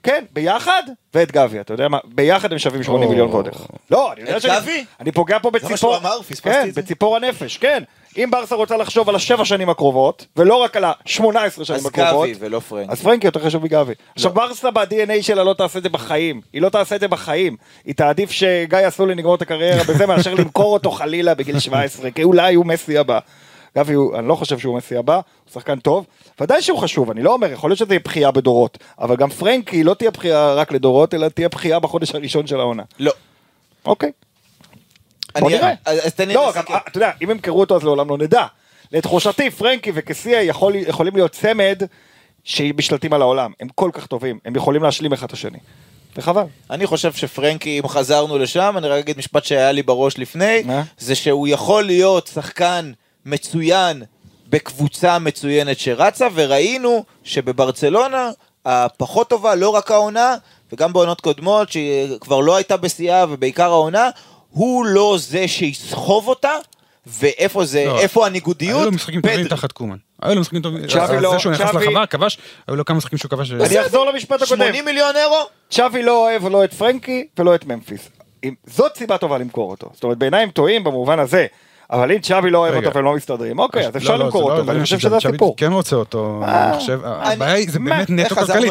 כן, 0.03 0.23
ביחד, 0.33 0.83
ואת 1.13 1.31
גבי, 1.31 1.59
אתה 1.59 1.73
יודע 1.73 1.87
מה, 1.87 1.97
ביחד 2.05 2.51
הם 2.51 2.59
שווים 2.59 2.83
80 2.83 3.03
או. 3.03 3.09
מיליון 3.09 3.45
איך. 3.47 3.57
לא, 3.91 4.13
אני 4.13 4.29
יודע 4.29 4.59
גבי? 4.59 4.85
אני 4.99 5.11
פוגע 5.11 5.39
פה 5.39 5.49
מה 5.49 5.59
בציפור, 5.59 5.77
שהוא 5.77 5.95
אמר? 5.95 6.21
פספסתי 6.21 6.49
כן, 6.49 6.65
את 6.69 6.73
זה? 6.73 6.81
בציפור 6.81 7.15
הנפש, 7.15 7.57
כן. 7.57 7.83
אם 8.17 8.31
ברסה 8.31 8.55
רוצה 8.55 8.77
לחשוב 8.77 9.09
על 9.09 9.15
השבע 9.15 9.45
שנים 9.45 9.69
הקרובות, 9.69 10.25
ולא 10.37 10.55
רק 10.55 10.77
על 10.77 10.83
ה-18 10.83 11.19
שנים 11.63 11.79
אז 11.79 11.85
הקרובות, 11.85 12.29
גבי 12.29 12.37
ולא 12.39 12.59
פרנק. 12.59 12.89
אז 12.89 13.01
פרנקי 13.01 13.27
יותר 13.27 13.39
חשוב 13.39 13.63
מגבי. 13.63 13.93
עכשיו 14.15 14.31
ברסה 14.33 14.71
ב-DNA 14.71 15.21
שלה 15.21 15.43
לא 15.43 15.53
תעשה 15.53 15.77
את 15.79 15.83
זה 15.83 15.89
בחיים, 15.89 16.41
היא 16.53 16.61
לא 16.61 16.69
תעשה 16.69 16.95
את 16.95 16.99
זה 16.99 17.07
בחיים. 17.07 17.57
היא 17.85 17.95
תעדיף 17.95 18.31
שגיא 18.31 18.87
אסולין 18.87 19.19
יגמור 19.19 19.35
את 19.35 19.41
הקריירה 19.41 19.83
בזה 19.83 20.05
מאשר 20.05 20.33
למכור 20.33 20.73
אותו 20.73 20.91
חלילה 20.91 21.33
בגיל 21.33 21.59
17, 21.59 22.11
כי 22.11 22.23
אולי 22.23 22.53
הוא 22.53 22.65
מסי 22.65 22.97
הבא. 22.97 23.19
גבי, 23.77 23.93
אני 24.17 24.27
לא 24.27 24.35
חושב 24.35 24.59
שהוא 24.59 24.77
מסי 24.77 24.95
הבא, 24.97 25.15
הוא 25.15 25.53
שחקן 25.53 25.79
טוב. 25.79 26.05
ודאי 26.41 26.61
שהוא 26.61 26.79
חשוב, 26.79 27.11
אני 27.11 27.23
לא 27.23 27.33
אומר, 27.33 27.51
יכול 27.51 27.69
להיות 27.69 27.79
שזה 27.79 27.93
יהיה 27.93 27.99
בכייה 27.99 28.31
בדורות, 28.31 28.77
אבל 28.99 29.15
גם 29.15 29.29
פרנקי 29.29 29.83
לא 29.83 29.93
תהיה 29.93 30.11
בכייה 30.11 30.53
רק 30.53 30.71
לדורות, 30.71 31.13
אלא 31.13 31.27
תהיה 31.27 31.49
בכייה 31.49 31.79
בחודש 31.79 32.15
הראשון 32.15 32.47
של 32.47 32.59
העונה. 32.59 32.83
לא. 32.99 33.11
אוקיי. 33.85 34.11
בוא 35.39 35.51
נראה. 35.51 35.73
אז 35.85 36.13
תן 36.13 36.27
לי 36.27 36.33
לא, 36.33 36.49
לסכם. 36.49 36.73
גם, 36.73 36.79
אתה 36.87 36.97
יודע, 36.97 37.11
אם 37.23 37.29
ימכרו 37.29 37.59
אותו 37.59 37.75
אז 37.75 37.83
לעולם 37.83 38.09
לא 38.09 38.17
נדע. 38.17 38.45
לתחושתי, 38.91 39.49
פרנקי 39.49 39.91
וקסיה 39.95 40.43
יכול, 40.43 40.75
יכולים 40.75 41.15
להיות 41.15 41.31
צמד 41.31 41.81
שמשתלטים 42.43 43.13
על 43.13 43.21
העולם. 43.21 43.51
הם 43.59 43.67
כל 43.75 43.89
כך 43.93 44.07
טובים, 44.07 44.39
הם 44.45 44.55
יכולים 44.55 44.83
להשלים 44.83 45.13
אחד 45.13 45.27
את 45.27 45.33
השני. 45.33 45.57
וחבל. 46.17 46.43
אני 46.69 46.87
חושב 46.87 47.13
שפרנקי, 47.13 47.79
אם 47.79 47.87
חזרנו 47.87 48.37
לשם, 48.37 48.75
אני 48.77 48.87
רק 48.87 48.99
אגיד 48.99 49.17
משפט 49.17 49.45
שהיה 49.45 49.71
לי 49.71 49.83
בראש 49.83 50.17
לפני, 50.17 50.61
מה? 50.65 50.83
זה 50.97 51.15
שהוא 51.15 51.47
יכול 51.47 51.83
להיות 51.83 52.27
שחקן 52.27 52.91
מצוין 53.25 54.03
בקבוצה 54.49 55.19
מצוינת 55.19 55.79
שרצה, 55.79 56.27
וראינו 56.33 57.03
שבברצלונה 57.23 58.29
הפחות 58.65 59.29
טובה, 59.29 59.55
לא 59.55 59.69
רק 59.69 59.91
העונה, 59.91 60.35
וגם 60.73 60.93
בעונות 60.93 61.21
קודמות, 61.21 61.71
שהיא 61.71 62.17
כבר 62.19 62.39
לא 62.39 62.55
הייתה 62.55 62.77
בשיאה, 62.77 63.25
ובעיקר 63.29 63.71
העונה, 63.71 64.09
הוא 64.49 64.85
לא 64.85 65.15
זה 65.19 65.47
שיסחוב 65.47 66.27
אותה, 66.27 66.51
ואיפה 67.07 67.65
זה, 67.65 67.85
לא. 67.85 67.99
איפה 67.99 68.25
הניגודיות? 68.25 68.79
היו 68.79 68.85
לו 68.85 68.91
משחקים 68.91 69.21
טובים 69.21 69.37
פדרי. 69.37 69.49
תחת 69.49 69.71
קומן. 69.71 69.97
היו 70.21 70.35
לו 70.35 70.41
משחקים 70.41 70.61
טובים. 70.61 70.87
צ'אבי 70.87 71.19
לא- 71.19 71.31
זה 71.31 71.39
שהוא 71.39 71.51
נכנס 71.53 71.73
לרחבה, 71.73 72.05
כבש, 72.05 72.37
היו 72.67 72.75
לו 72.75 72.85
כמה 72.85 72.97
משחקים 72.97 73.17
שהוא 73.17 73.29
כבש. 73.29 73.51
אני 73.51 73.81
אחזור 73.81 74.05
למשפט 74.05 74.41
הקודם. 74.41 74.65
80 74.65 74.85
מיליון 74.85 75.15
אירו? 75.15 75.39
צ'אבי 75.69 76.03
לא 76.03 76.27
אוהב 76.27 76.47
לא 76.47 76.63
את 76.63 76.73
פרנקי 76.73 77.27
ולא 77.39 77.55
את 77.55 77.65
ממפיס. 77.65 78.09
זאת 78.67 78.97
סיבה 78.97 79.17
טובה 79.17 79.37
למכור 79.37 79.71
אותו. 79.71 79.89
זאת 79.93 80.03
אומרת, 80.03 80.17
בעיניי 80.17 80.43
הם 80.43 80.49
טועים 80.49 80.83
במובן 80.83 81.19
הזה. 81.19 81.45
אבל 81.91 82.11
אם 82.11 82.19
צ'אבי 82.19 82.49
לא 82.49 82.57
אוהב. 82.57 82.75
אותו 82.75 82.93
והם 82.95 83.05
לא 83.05 83.13
מסתדרים, 83.15 83.59
אוקיי, 83.59 83.87
אז 83.87 83.97
אפשר 83.97 84.11
לא, 84.13 84.19
לא, 84.19 84.25
למכור 84.25 84.41
זה 84.41 84.47
לא- 84.47 84.53
אותו, 84.53 84.65
לא 84.65 84.71
ואני 84.71 84.83
חושב 84.83 84.99
שזה 84.99 85.09
צ'אבי 85.09 85.17
הסיפור. 85.29 85.53
כן 85.57 85.71
רוצה 85.71 85.95
אותו, 85.95 86.41
אה, 86.47 86.69
אני 86.69 86.79
חושב, 86.79 86.99
אני- 87.05 87.33
הבעיה 87.33 87.53
היא, 87.53 87.71
זה? 87.71 87.79
באמת 87.79 88.09
נטו 88.09 88.35
כלכלי? 88.35 88.69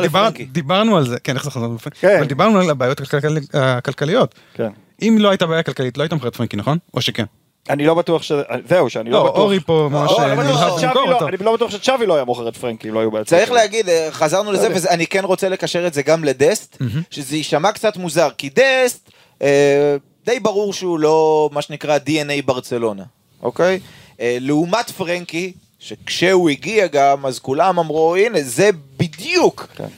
דיברנו 0.52 0.96
על 0.96 1.06
זה, 1.08 1.20
כן, 1.24 1.34
איך 1.36 1.42
חזרנו 1.44 1.74
לפרנקי, 1.74 1.98
כן. 2.00 2.16
אבל 2.18 2.26
דיברנו 2.26 2.58
על 2.60 2.70
הבעיות 2.70 3.00
הכלכל- 3.00 3.26
הכלכליות. 3.54 4.34
כן. 4.54 4.68
אם 5.02 5.16
לא 5.20 5.28
הייתה 5.30 5.46
בעיה 5.46 5.62
כלכלית, 5.62 5.98
לא 5.98 6.02
היית 6.02 6.12
מוכר 6.12 6.28
את 6.28 6.36
פרנקי, 6.36 6.56
נכון? 6.56 6.78
או 6.94 7.00
שכן? 7.00 7.24
אני 7.70 7.86
לא 7.86 7.94
בטוח 7.94 8.22
ש... 8.22 8.32
זהו, 8.68 8.90
שאני 8.90 9.10
לא 9.10 9.18
לא, 9.18 9.24
בטוח. 9.24 9.36
אורי 9.38 9.60
פה 9.60 9.88
ממש 9.92 10.10
לא, 10.18 10.26
לא 10.34 10.52
שצ'אבי 10.54 10.86
למכור 10.86 11.04
לא- 11.10 11.14
אותו. 11.14 11.28
אני 11.28 11.36
לא 11.40 11.54
בטוח 11.56 11.70
שצ'אבי 11.70 12.06
לא 12.06 12.14
היה 12.14 12.24
מוכר 12.24 12.48
את 12.48 12.56
פרנקי 12.56 12.88
אם 12.88 12.94
לא 12.94 13.00
היו 13.00 13.10
בעיות. 13.10 13.26
צריך. 13.26 13.50
להגיד, 13.52 13.88
אה, 13.88 14.08
חזרנו 14.10 14.52
לזה, 14.52 14.68
ואני 14.74 15.06
כן 15.06 15.24
רוצה 15.24 15.48
לקשר 15.48 15.86
את 15.86 15.94
זה 15.94 16.02
גם 16.02 16.24
לדסט, 16.24 16.76
שזה 17.10 17.36
יישמע 17.36 17.72
קצת 17.72 17.96
מוזר, 17.96 18.28
כי 18.38 18.50
דסט, 18.54 19.10
אה, 19.42 19.96
די 20.28 20.40
ברור 20.40 20.72
שהוא 20.72 20.98
לא 20.98 21.50
מה 21.52 21.62
שנקרא 21.62 21.98
DNA 21.98 22.42
ברצלונה, 22.44 23.02
אוקיי? 23.42 23.80
אה, 24.20 24.36
לעומת 24.40 24.90
פרנקי, 24.90 25.52
שכשהוא 25.78 26.50
הגיע 26.50 26.86
גם, 26.86 27.26
אז 27.26 27.38
כולם 27.38 27.78
אמרו, 27.78 28.16
הנה, 28.16 28.42
זה 28.42 28.70
בדיוק. 28.96 29.66
כן. 29.76 29.88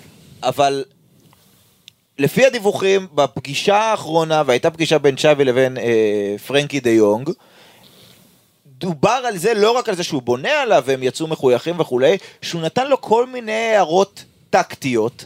אבל 0.43 0.85
לפי 2.19 2.47
הדיווחים, 2.47 3.07
בפגישה 3.15 3.77
האחרונה, 3.77 4.43
והייתה 4.47 4.71
פגישה 4.71 4.99
בין 4.99 5.17
צ'אבי 5.17 5.45
לבין 5.45 5.79
אה, 5.79 6.37
פרנקי 6.47 6.81
דה 6.81 6.91
יונג, 6.91 7.31
דובר 8.67 9.23
על 9.27 9.37
זה, 9.37 9.55
לא 9.55 9.71
רק 9.71 9.89
על 9.89 9.97
זה 9.97 10.03
שהוא 10.03 10.23
בונה 10.23 10.63
עליו 10.63 10.83
והם 10.87 11.03
יצאו 11.03 11.27
מחויכים 11.27 11.81
וכולי, 11.81 12.19
שהוא 12.43 12.63
נתן 12.63 12.89
לו 12.89 13.01
כל 13.01 13.27
מיני 13.27 13.53
הערות 13.53 14.25
טקטיות, 14.51 15.25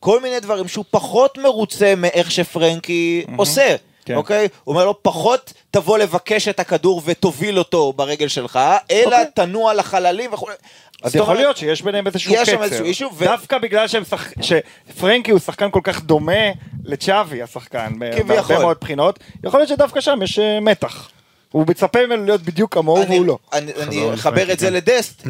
כל 0.00 0.20
מיני 0.20 0.40
דברים 0.40 0.68
שהוא 0.68 0.84
פחות 0.90 1.38
מרוצה 1.38 1.94
מאיך 1.96 2.30
שפרנקי 2.30 3.24
עושה. 3.36 3.76
כן. 4.06 4.14
אוקיי? 4.14 4.48
הוא 4.64 4.72
אומר 4.72 4.84
לו, 4.84 5.02
פחות 5.02 5.52
תבוא 5.70 5.98
לבקש 5.98 6.48
את 6.48 6.60
הכדור 6.60 7.02
ותוביל 7.04 7.58
אותו 7.58 7.92
ברגל 7.92 8.28
שלך, 8.28 8.58
אלא 8.90 9.04
אוקיי. 9.04 9.24
תנוע 9.34 9.74
לחללים 9.74 10.32
וכו'. 10.32 10.48
אז 11.02 11.16
יכול 11.16 11.28
אומרת, 11.28 11.38
להיות 11.38 11.56
שיש 11.56 11.82
ביניהם 11.82 12.06
איזשהו 12.06 12.34
יש 12.34 12.40
קצר. 12.40 12.52
שם 12.52 12.62
איזשהו 12.62 12.84
אישו, 12.84 13.10
ו- 13.14 13.24
דווקא 13.24 13.58
בגלל 13.58 13.88
שהם 13.88 14.04
שח... 14.04 14.28
שפרנקי 14.40 15.30
הוא 15.30 15.40
שחקן 15.40 15.70
כל 15.70 15.80
כך 15.82 16.02
דומה 16.02 16.50
לצ'אבי 16.84 17.42
השחקן. 17.42 17.92
בהרבה 18.26 18.58
מאוד 18.58 18.76
בחינות, 18.80 19.18
יכול 19.44 19.60
להיות 19.60 19.68
שדווקא 19.68 20.00
שם 20.00 20.18
יש 20.22 20.38
אה, 20.38 20.60
מתח. 20.60 21.08
הוא 21.52 21.66
מצפה 21.68 22.06
ממנו 22.06 22.24
להיות 22.24 22.42
בדיוק 22.42 22.74
כמוהו 22.74 23.08
והוא 23.08 23.26
לא. 23.26 23.38
אני, 23.52 23.72
אני 23.82 24.14
אחבר 24.14 24.52
את 24.52 24.58
זה 24.58 24.66
כן. 24.66 24.72
לדסט, 24.72 25.22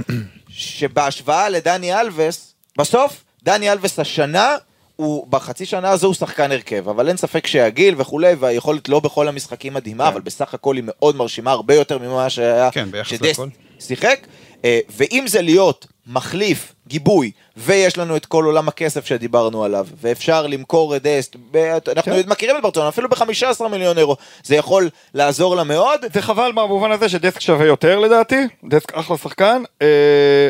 שבהשוואה 0.48 1.48
לדני 1.48 2.00
אלווס, 2.00 2.54
בסוף, 2.78 3.24
דני 3.42 3.72
אלווס 3.72 3.98
השנה, 3.98 4.54
הוא, 4.96 5.26
בחצי 5.30 5.66
שנה 5.66 5.90
הזו 5.90 6.06
הוא 6.06 6.14
שחקן 6.14 6.52
הרכב, 6.52 6.88
אבל 6.88 7.08
אין 7.08 7.16
ספק 7.16 7.46
שהגיל 7.46 7.94
וכולי, 7.98 8.34
והיכולת 8.34 8.88
לא 8.88 9.00
בכל 9.00 9.28
המשחקים 9.28 9.74
מדהימה, 9.74 10.04
כן. 10.04 10.12
אבל 10.12 10.20
בסך 10.20 10.54
הכל 10.54 10.76
היא 10.76 10.84
מאוד 10.86 11.16
מרשימה, 11.16 11.50
הרבה 11.50 11.74
יותר 11.74 11.98
ממה 11.98 12.30
שהיה 12.30 12.70
כן, 12.70 12.88
שדסט. 13.04 13.40
שיחק. 13.78 14.26
אה, 14.64 14.80
ואם 14.96 15.24
זה 15.28 15.42
להיות 15.42 15.86
מחליף, 16.06 16.72
גיבוי, 16.86 17.30
ויש 17.56 17.98
לנו 17.98 18.16
את 18.16 18.26
כל 18.26 18.44
עולם 18.44 18.68
הכסף 18.68 19.06
שדיברנו 19.06 19.64
עליו, 19.64 19.86
ואפשר 20.00 20.46
למכור 20.46 20.96
את 20.96 21.02
דסט, 21.02 21.36
ב- 21.50 21.76
אנחנו 21.96 22.12
כן. 22.12 22.22
מכירים 22.26 22.56
את 22.56 22.62
ברצלונה, 22.62 22.88
אפילו 22.88 23.08
ב-15 23.08 23.68
מיליון 23.70 23.98
אירו, 23.98 24.16
זה 24.44 24.56
יכול 24.56 24.90
לעזור 25.14 25.56
לה 25.56 25.64
מאוד. 25.64 26.00
זה 26.12 26.22
חבל 26.22 26.52
במובן 26.52 26.92
הזה 26.92 27.08
שדסק 27.08 27.40
שווה 27.40 27.66
יותר 27.66 27.98
לדעתי, 27.98 28.40
דסק 28.64 28.94
אחלה 28.94 29.16
שחקן. 29.16 29.62
אה, 29.82 30.48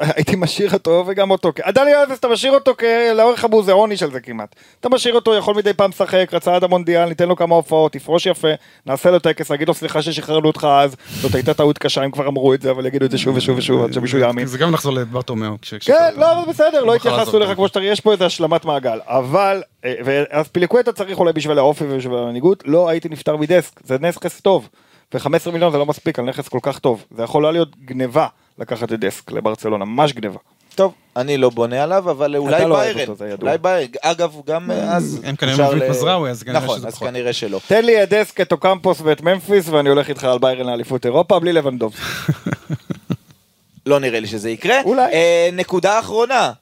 הייתי 0.00 0.36
משאיר 0.36 0.72
אותו 0.72 1.04
וגם 1.06 1.30
אותו, 1.30 1.52
דני 1.68 1.94
אלבס 1.94 2.18
אתה 2.18 2.28
משאיר 2.28 2.52
אותו 2.52 2.74
לאורך 3.14 3.44
המוזיאוני 3.44 3.96
של 3.96 4.10
זה 4.10 4.20
כמעט. 4.20 4.54
אתה 4.80 4.88
משאיר 4.88 5.14
אותו, 5.14 5.34
יכול 5.34 5.54
מדי 5.54 5.72
פעם 5.74 5.90
לשחק, 5.90 6.28
רצה 6.32 6.56
עד 6.56 6.64
המונדיאל, 6.64 7.08
ניתן 7.08 7.28
לו 7.28 7.36
כמה 7.36 7.54
הופעות, 7.54 7.94
יפרוש 7.94 8.26
יפה, 8.26 8.48
נעשה 8.86 9.10
לו 9.10 9.18
טקס, 9.18 9.50
נגיד 9.52 9.68
לו 9.68 9.74
סליחה 9.74 10.02
ששחררנו 10.02 10.46
אותך 10.46 10.66
אז, 10.70 10.96
זאת 11.10 11.34
הייתה 11.34 11.54
טעות 11.54 11.78
קשה, 11.78 12.02
הם 12.02 12.10
כבר 12.10 12.28
אמרו 12.28 12.54
את 12.54 12.62
זה, 12.62 12.70
אבל 12.70 12.86
יגידו 12.86 13.06
את 13.06 13.10
זה 13.10 13.18
שוב 13.18 13.36
ושוב 13.36 13.58
ושוב 13.58 13.84
עד 13.84 13.92
שמישהו 13.92 14.18
יאמין. 14.18 14.46
זה 14.46 14.58
גם 14.58 14.74
לחזור 14.74 14.92
לברטומיאו. 14.92 15.52
כן, 15.80 16.14
לא, 16.16 16.32
אבל 16.32 16.50
בסדר, 16.50 16.84
לא 16.84 16.94
התייחסו 16.94 17.38
לך. 17.38 17.56
כמו 17.56 17.68
שצריך, 17.68 17.92
יש 17.92 18.00
פה 18.00 18.12
איזה 18.12 18.26
השלמת 18.26 18.64
מעגל. 18.64 18.98
אבל, 19.06 19.62
אה, 19.84 19.94
ואז 20.04 20.48
פיליקווטה 20.48 20.92
צריך 20.92 21.18
אולי 21.18 21.32
בשביל 21.32 21.58
האופי 21.58 21.84
ובשביל 21.88 22.14
המנהיגות, 22.14 22.62
לא 22.66 22.88
הייתי 22.88 23.08
נפטר 23.08 23.36
מדסק, 23.36 23.80
זה 23.84 23.96
נכס 24.00 24.40
טוב. 24.40 24.68
ו-15 25.14 25.50
מיליון 25.52 25.72
זה 25.72 25.78
לא 25.78 25.86
מספיק 25.86 26.18
על 26.18 26.24
נכס 26.24 26.48
כל 26.48 26.58
כך 26.62 26.78
טוב. 26.78 27.04
זה 27.10 27.22
יכול 27.22 27.52
להיות 27.52 27.76
גניבה 27.84 28.26
לקחת 28.58 28.92
את 28.92 29.00
דסק 29.00 29.30
לברצלונה, 29.30 29.84
ממש 29.84 30.12
גניבה. 30.12 30.38
טוב, 30.74 30.92
אני 31.16 31.36
לא 31.36 31.50
בונה 31.50 31.82
עליו, 31.82 32.10
אבל 32.10 32.36
אולי 32.36 32.64
לא 32.64 32.76
ביירן, 32.76 33.08
אותו. 33.10 33.24
אולי 33.42 33.58
ביירן, 33.58 33.90
אגב, 34.00 34.36
גם 34.46 34.70
אז 34.70 35.20
הם 35.24 35.36
כנראה 35.36 35.54
אפשר 35.54 35.66
מביאים 35.66 35.82
את 35.82 35.96
מזרעוי, 35.96 36.30
אז 36.30 36.42
כנראה 36.42 36.60
נכון, 36.60 36.78
שזה 36.78 36.88
אז 36.88 36.94
פחות. 36.94 37.08
כנראה 37.08 37.32
שלא. 37.32 37.60
תן 37.66 37.84
לי 37.84 38.02
את 38.02 38.08
דסק, 38.08 38.40
את 38.40 38.52
אוקמפוס 38.52 39.00
ואת 39.00 39.22
ממפיס, 39.22 39.68
ואני 39.68 39.88
הולך 39.88 40.08
איתך 40.08 40.24
על 40.24 40.38
ביירן 40.38 40.66
לאליפות 40.66 41.06
אירופה, 41.06 41.38
בלי 41.38 41.52
לבנדובסקי. 41.52 42.02
לא 43.86 43.98
נראה 44.00 44.20
לי 44.20 44.26
שזה 44.26 44.50
יקרה. 44.50 44.82
אולי. 44.84 45.12
אה, 45.12 45.48
נקודה 45.52 45.98
אחרונה, 45.98 46.34
אה, 46.34 46.52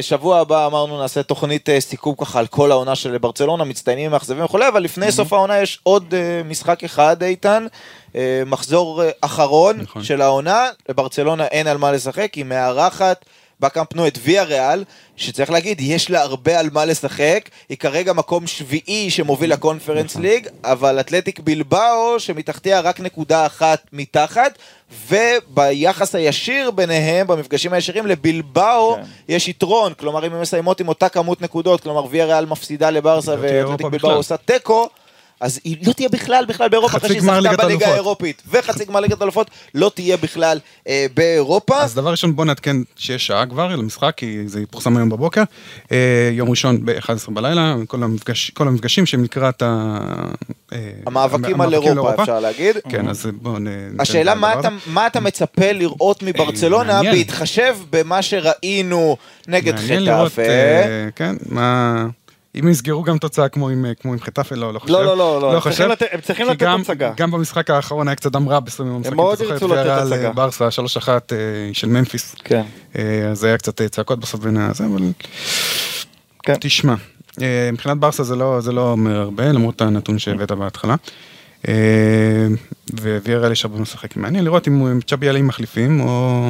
שבוע 0.00 0.38
הבא 0.38 0.66
אמרנו 0.66 0.98
נעשה 0.98 1.22
תוכנית 1.22 1.68
אה, 1.68 1.80
סיכום 1.80 2.14
ככה 2.18 2.38
על 2.38 2.46
כל 2.46 2.70
העונה 2.70 2.94
של 2.94 3.18
ברצלונה, 3.18 3.64
מצטיינים, 3.64 4.10
מאכזבים 4.10 4.44
וכולי, 4.44 4.68
אבל 4.68 4.82
לפני 4.82 5.12
סוף 5.12 5.32
העונה 5.32 5.58
יש 5.58 5.80
עוד 5.82 6.14
אה, 6.14 6.42
משחק 6.44 6.84
אחד, 6.84 7.22
איתן, 7.22 7.66
אה, 8.16 8.42
מחזור 8.46 9.02
אה, 9.02 9.10
אחרון 9.20 9.80
נכון. 9.80 10.04
של 10.04 10.20
העונה, 10.20 10.68
לברצלונה 10.88 11.44
אין 11.46 11.66
על 11.66 11.78
מה 11.78 11.92
לשחק, 11.92 12.34
היא 12.34 12.44
מארחת. 12.44 13.24
בקאמפ 13.60 13.94
נו 13.94 14.06
את 14.06 14.18
ויה 14.22 14.42
ריאל, 14.42 14.84
שצריך 15.16 15.50
להגיד, 15.50 15.80
יש 15.80 16.10
לה 16.10 16.22
הרבה 16.22 16.60
על 16.60 16.68
מה 16.72 16.84
לשחק, 16.84 17.48
היא 17.68 17.78
כרגע 17.78 18.12
מקום 18.12 18.46
שביעי 18.46 19.10
שמוביל 19.10 19.52
לקונפרנס 19.52 20.16
ליג, 20.16 20.48
אבל 20.64 21.00
אתלטיק 21.00 21.40
בלבאו, 21.40 22.20
שמתחתיה 22.20 22.80
רק 22.80 23.00
נקודה 23.00 23.46
אחת 23.46 23.82
מתחת, 23.92 24.58
וביחס 25.08 26.14
הישיר 26.14 26.70
ביניהם, 26.70 27.26
במפגשים 27.26 27.72
הישירים, 27.72 28.06
לבלבאו 28.06 28.94
כן. 28.94 29.02
יש 29.28 29.48
יתרון, 29.48 29.94
כלומר 29.94 30.26
אם 30.26 30.32
הם 30.32 30.40
מסיימות 30.40 30.80
עם 30.80 30.88
אותה 30.88 31.08
כמות 31.08 31.42
נקודות, 31.42 31.80
כלומר 31.80 32.04
ויה 32.10 32.24
ריאל 32.24 32.46
מפסידה 32.46 32.90
לברסה 32.90 33.34
ואתלטיק 33.40 33.86
בלבאו. 33.86 34.10
עושה 34.10 34.36
תיקו. 34.36 34.88
אז 35.40 35.60
היא 35.64 35.76
לא 35.86 35.92
תהיה 35.92 36.08
בכלל 36.08 36.44
בכלל 36.48 36.68
באירופה, 36.68 36.96
אחרי 36.96 37.20
שהיא 37.20 37.32
ליגת 37.32 37.58
בליגה. 37.58 37.86
האירופית, 37.86 38.42
וחצי 38.50 38.84
גמר 38.84 39.00
ליגת 39.00 39.20
האלופות, 39.20 39.50
לא 39.74 39.90
תהיה 39.94 40.16
בכלל 40.16 40.58
אה, 40.88 41.06
באירופה. 41.14 41.82
אז 41.82 41.94
דבר 41.94 42.10
ראשון 42.10 42.36
בוא 42.36 42.44
נעדכן 42.44 42.76
שיש 42.96 43.26
שעה 43.26 43.46
כבר 43.46 43.76
למשחק, 43.76 44.12
כי 44.16 44.38
זה 44.46 44.60
יפורסם 44.60 44.96
היום 44.96 45.08
בבוקר. 45.08 45.42
אה, 45.92 46.30
יום 46.32 46.50
ראשון 46.50 46.84
ב-11 46.84 47.30
בלילה, 47.30 47.74
כל, 47.86 48.02
המפגש, 48.02 48.50
כל 48.50 48.68
המפגשים 48.68 49.06
שהם 49.06 49.24
לקראת 49.24 49.62
ה... 49.62 49.98
אה, 50.72 50.78
המאבקים 51.06 51.60
על 51.60 51.74
אירופה, 51.74 52.22
אפשר 52.22 52.40
להגיד. 52.40 52.76
כן, 52.88 53.08
אז 53.08 53.26
בואו 53.42 53.58
נ... 53.58 53.66
השאלה 54.00 54.34
מה 54.34 54.60
אתה, 54.60 54.68
מה 54.86 55.06
אתה 55.06 55.20
מצפה 55.20 55.72
לראות 55.72 56.22
מברצלונה 56.22 56.92
מעניין. 56.92 57.14
בהתחשב 57.14 57.76
במה 57.90 58.22
שראינו 58.22 59.16
נגד 59.48 59.74
מעניין 59.74 60.04
לראות, 60.04 60.32
חטאפה. 60.32 60.42
אה, 60.42 61.08
כן, 61.16 61.36
מה... 61.48 62.06
אם 62.58 62.68
יסגרו 62.68 63.02
גם 63.02 63.18
תוצאה 63.18 63.48
כמו 63.48 63.68
עם, 63.68 63.84
אה, 63.86 63.94
כמו 63.94 64.12
עם 64.12 64.20
חטאפה, 64.20 64.54
לא, 64.54 64.74
לא 64.74 64.78
חושב. 64.78 64.92
לא, 64.92 65.04
לא, 65.04 65.16
לא, 65.16 65.40
לא, 65.40 65.54
הם 65.54 65.60
חושב. 65.60 65.88
לתת- 65.88 66.06
הם 66.12 66.20
צריכים 66.20 66.46
כי 66.46 66.52
לתת 66.52 66.66
הצגה. 66.80 67.12
גם 67.16 67.30
במשחק 67.30 67.70
האחרון 67.70 68.08
היה 68.08 68.14
קצת 68.14 68.32
דם 68.32 68.48
רע 68.48 68.60
בסוף 68.60 68.80
המשחק. 68.86 69.12
מאוד 69.12 69.34
אתה 69.34 69.44
זוכר 69.44 69.54
ירצו 69.54 69.68
לתת 69.68 69.86
הצגה. 70.02 70.26
אה, 70.28 70.32
ברסה 70.32 70.68
3-1 70.70 71.08
אה, 71.32 71.36
של 71.72 71.88
ממפיס. 71.88 72.34
כן. 72.44 72.62
אז 73.30 73.44
היה 73.44 73.58
קצת 73.58 73.82
צעקות 73.82 74.20
בסוף 74.20 74.40
בין 74.40 74.56
הזה, 74.56 74.84
אבל... 74.86 75.02
כן. 76.42 76.54
תשמע, 76.60 76.94
מבחינת 77.72 77.96
ברסה 77.98 78.22
זה 78.22 78.36
לא, 78.36 78.60
זה 78.60 78.72
לא 78.72 78.90
אומר 78.92 79.16
הרבה, 79.20 79.52
למרות 79.52 79.80
הנתון 79.80 80.18
שהבאת 80.18 80.52
בהתחלה. 80.52 80.94
וויארל 83.00 83.52
יש 83.52 83.64
הרבה 83.64 83.78
משחק. 83.78 84.16
מעניין 84.16 84.44
לראות 84.44 84.68
אם 84.68 85.00
צ'אבי 85.06 85.26
יעלה 85.26 85.38
עם 85.38 85.46
מחליפים, 85.46 86.00
או... 86.00 86.40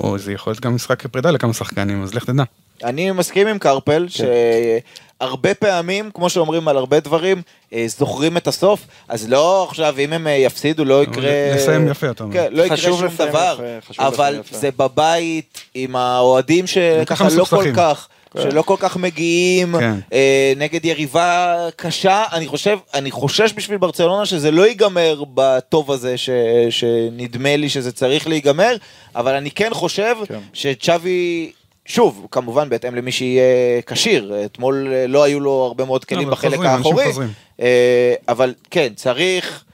או 0.00 0.18
זה 0.18 0.32
יכול 0.32 0.50
להיות 0.50 0.60
גם 0.60 0.74
משחק 0.74 1.06
פרידה 1.06 1.30
לכמה 1.30 1.52
שחקנים, 1.52 2.02
אז 2.02 2.14
לך 2.14 2.24
תדע. 2.24 2.42
אני 2.84 3.10
מסכים 3.10 3.46
עם 3.46 3.58
קרפל, 3.58 4.06
שהרבה 4.08 5.54
פעמים, 5.54 6.10
כמו 6.14 6.30
שאומרים 6.30 6.68
על 6.68 6.76
הרבה 6.76 7.00
דברים, 7.00 7.42
אה, 7.72 7.84
זוכרים 7.88 8.36
את 8.36 8.46
הסוף, 8.46 8.86
אז 9.08 9.28
לא 9.28 9.66
עכשיו, 9.68 9.94
אם 9.98 10.12
הם 10.12 10.26
אה, 10.26 10.32
יפסידו, 10.32 10.84
לא 10.84 11.02
יקרה... 11.02 11.30
לסיים 11.54 11.88
יפה, 11.88 12.10
אתה 12.10 12.24
אומר. 12.24 12.34
כן, 12.34 12.46
לא 12.50 12.62
יקרה 12.62 12.76
שום 12.76 13.00
דבר, 13.18 13.60
יפה, 13.78 14.06
אבל. 14.06 14.40
זה 14.50 14.70
בבית 14.76 15.60
עם 15.74 15.96
האוהדים 15.96 16.66
שככה 16.66 17.04
ככה 17.16 17.28
לא 17.36 17.44
כל. 17.44 17.64
כך... 17.76 18.08
שלא 18.42 18.62
כל 18.62 18.76
כך 18.78 18.96
מגיעים 18.96 19.78
כן. 19.78 19.94
אה, 20.12 20.52
נגד 20.56 20.84
יריבה 20.84 21.56
קשה, 21.76 22.24
אני 22.32 22.46
חושב, 22.46 22.78
אני 22.94 23.10
חושש 23.10 23.52
בשביל 23.56 23.78
ברצלונה 23.78 24.26
שזה 24.26 24.50
לא 24.50 24.66
ייגמר 24.66 25.24
בטוב 25.34 25.90
הזה 25.90 26.18
ש, 26.18 26.30
שנדמה 26.70 27.56
לי 27.56 27.68
שזה 27.68 27.92
צריך 27.92 28.28
להיגמר, 28.28 28.76
אבל 29.16 29.34
אני 29.34 29.50
כן 29.50 29.70
חושב 29.72 30.16
כן. 30.28 30.38
שצ'אבי, 30.52 31.52
שוב, 31.86 32.26
כמובן 32.30 32.68
בהתאם 32.68 32.94
למי 32.94 33.12
שיהיה 33.12 33.82
כשיר, 33.86 34.34
אתמול 34.44 34.88
לא 35.08 35.22
היו 35.22 35.40
לו 35.40 35.64
הרבה 35.66 35.84
מאוד 35.84 36.04
כלים 36.04 36.30
בחלק 36.30 36.60
האחורי. 36.60 37.12
אה, 37.60 38.14
אבל 38.28 38.54
כן, 38.70 38.92
צריך 38.96 39.64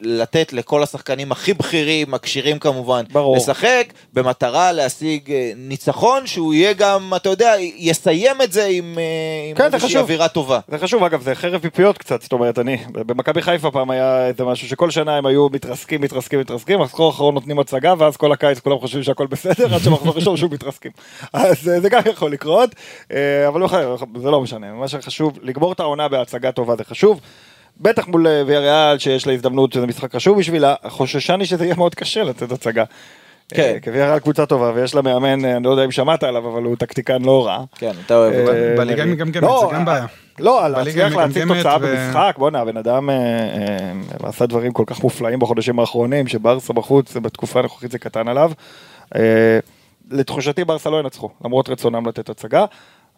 לתת 0.00 0.52
לכל 0.52 0.82
השחקנים 0.82 1.32
הכי 1.32 1.54
בכירים, 1.54 2.14
הכשירים 2.14 2.58
כמובן, 2.58 3.04
ברור. 3.12 3.36
לשחק 3.36 3.92
במטרה 4.12 4.72
להשיג 4.72 5.32
אה, 5.32 5.52
ניצחון, 5.56 6.26
שהוא 6.26 6.54
יהיה 6.54 6.72
גם, 6.72 7.12
אתה 7.16 7.28
יודע, 7.28 7.54
יסיים 7.76 8.42
את 8.42 8.52
זה 8.52 8.64
עם, 8.64 8.98
אה, 8.98 9.50
עם 9.50 9.56
כן, 9.56 9.70
זה 9.70 9.76
איזושהי 9.76 9.88
חשוב. 9.88 10.02
אווירה 10.02 10.28
טובה. 10.28 10.60
זה 10.68 10.78
חשוב, 10.78 11.04
אגב, 11.04 11.22
זה 11.22 11.34
חרב 11.34 11.60
פיפיות 11.60 11.98
קצת, 11.98 12.22
זאת 12.22 12.32
אומרת, 12.32 12.58
אני, 12.58 12.76
במכבי 12.92 13.42
חיפה 13.42 13.70
פעם 13.70 13.90
היה 13.90 14.26
איזה 14.26 14.44
משהו 14.44 14.68
שכל 14.68 14.90
שנה 14.90 15.16
הם 15.16 15.26
היו 15.26 15.48
מתרסקים, 15.48 16.00
מתרסקים, 16.00 16.40
מתרסקים, 16.40 16.80
מחזור 16.80 17.06
האחרון 17.06 17.34
נותנים 17.34 17.58
הצגה, 17.58 17.94
ואז 17.98 18.16
כל 18.16 18.32
הקיץ 18.32 18.58
כולם 18.58 18.78
חושבים 18.78 19.02
שהכל 19.02 19.26
בסדר, 19.26 19.74
עד 19.74 19.80
שמחזור 19.80 20.14
ראשון 20.14 20.36
שוב 20.36 20.54
מתרסקים. 20.54 20.92
אז 21.32 21.68
אה, 21.68 21.80
זה 21.80 21.88
גם 21.88 22.00
יכול 22.10 22.32
לקרות, 22.32 22.70
אה, 23.12 23.48
אבל 23.48 23.60
לא 23.60 23.68
חייב, 23.68 23.88
זה 24.16 24.30
לא 24.30 24.40
משנה, 24.40 24.72
מה 24.72 24.88
שחשוב, 24.88 25.38
לגמור 25.42 25.72
את 25.72 25.80
העונה 25.80 26.08
בהצגה 26.08 26.52
טובה 26.52 26.76
זה 26.76 26.84
חשוב. 26.84 27.20
בטח 27.80 28.08
מול 28.08 28.26
אה, 28.26 28.42
ויאריאל 28.46 28.98
שיש 28.98 29.26
לה 29.26 29.32
הזדמנות 29.32 29.72
שזה 29.72 29.86
משחק 29.86 30.14
חשוב 30.14 30.38
בשבילה, 30.38 30.74
חוששני 30.88 31.46
שזה 31.46 31.64
יהיה 31.64 31.74
מאוד 31.74 31.94
קשה 31.94 32.22
לתת 32.22 32.52
הצגה. 32.52 32.84
כן. 33.48 33.62
אה, 33.62 33.80
כי 33.80 33.90
ויאריאל 33.90 34.18
קבוצה 34.18 34.46
טובה 34.46 34.72
ויש 34.74 34.94
לה 34.94 35.02
מאמן, 35.02 35.44
אה, 35.44 35.56
אני 35.56 35.64
לא 35.64 35.70
יודע 35.70 35.84
אם 35.84 35.90
שמעת 35.90 36.22
עליו, 36.22 36.48
אבל 36.48 36.62
הוא 36.62 36.76
טקטיקן 36.76 37.22
לא 37.22 37.46
רע. 37.46 37.64
כן, 37.74 37.92
אתה 38.06 38.16
אוהב 38.16 38.34
אותו. 38.34 38.52
בליגה 38.76 39.02
היא. 39.02 39.12
מגמגמת, 39.12 39.42
לא, 39.42 39.66
זה 39.70 39.76
גם 39.76 39.84
בעיה. 39.84 40.06
לא, 40.38 40.68
להצליח 40.68 41.14
להציג 41.14 41.48
תוצאה 41.48 41.78
במשחק, 41.78 42.34
בואנה, 42.38 42.60
הבן 42.60 42.76
אדם 42.76 43.10
עשה 44.22 44.46
דברים 44.46 44.72
כל 44.72 44.84
כך 44.86 45.02
מופלאים 45.02 45.38
בחודשים 45.38 45.78
האחרונים, 45.80 46.26
שברסה 46.28 46.72
בחוץ, 46.72 47.16
בתקופה 47.16 47.58
הנוכחית 47.58 47.90
זה 47.90 47.98
קטן 47.98 48.28
עליו. 48.28 48.52
לתחושתי 50.10 50.64
ברסה 50.64 50.90
לא 50.90 51.00
ינצחו, 51.00 51.28
למרות 51.44 51.68
רצונם 51.68 52.06
לתת 52.06 52.28
הצגה. 52.28 52.64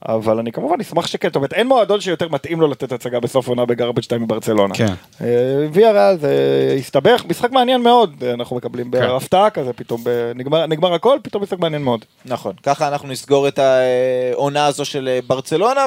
אבל 0.09 0.38
אני 0.38 0.53
כמובן 0.53 0.80
אשמח 0.80 1.07
שכן, 1.07 1.28
זאת 1.28 1.36
אומרת 1.36 1.53
אין 1.53 1.66
מועדון 1.66 2.01
שיותר 2.01 2.28
מתאים 2.28 2.61
לו 2.61 2.66
לתת 2.68 2.92
הצגה 2.92 3.20
בסוף 3.20 3.49
עונה 3.49 3.64
בגרבג' 3.64 4.03
2 4.03 4.22
מברצלונה. 4.22 4.74
כן. 4.74 4.92
אה, 5.20 5.26
ויה 5.72 5.92
ריאל 5.92 6.18
זה 6.18 6.30
הסתבך, 6.78 7.24
משחק 7.28 7.51
מעניין 7.53 7.82
מאוד, 7.82 8.14
אה, 8.26 8.32
אנחנו 8.32 8.57
מקבלים 8.57 8.90
כן. 8.90 8.99
בהפתעה 9.01 9.51
כזה, 9.51 9.72
פתאום 9.72 10.01
ב- 10.05 10.32
נגמר- 10.34 10.66
נגמר 10.66 10.94
הכל, 10.94 11.18
פתאום 11.22 11.42
משחק 11.42 11.59
מעניין 11.59 11.82
מאוד. 11.82 12.05
נכון, 12.24 12.53
ככה 12.62 12.88
אנחנו 12.88 13.09
נסגור 13.09 13.49
את 13.49 13.59
העונה 13.59 14.66
הזו 14.66 14.84
של 14.84 15.09
אה, 15.09 15.18
ברצלונה, 15.26 15.84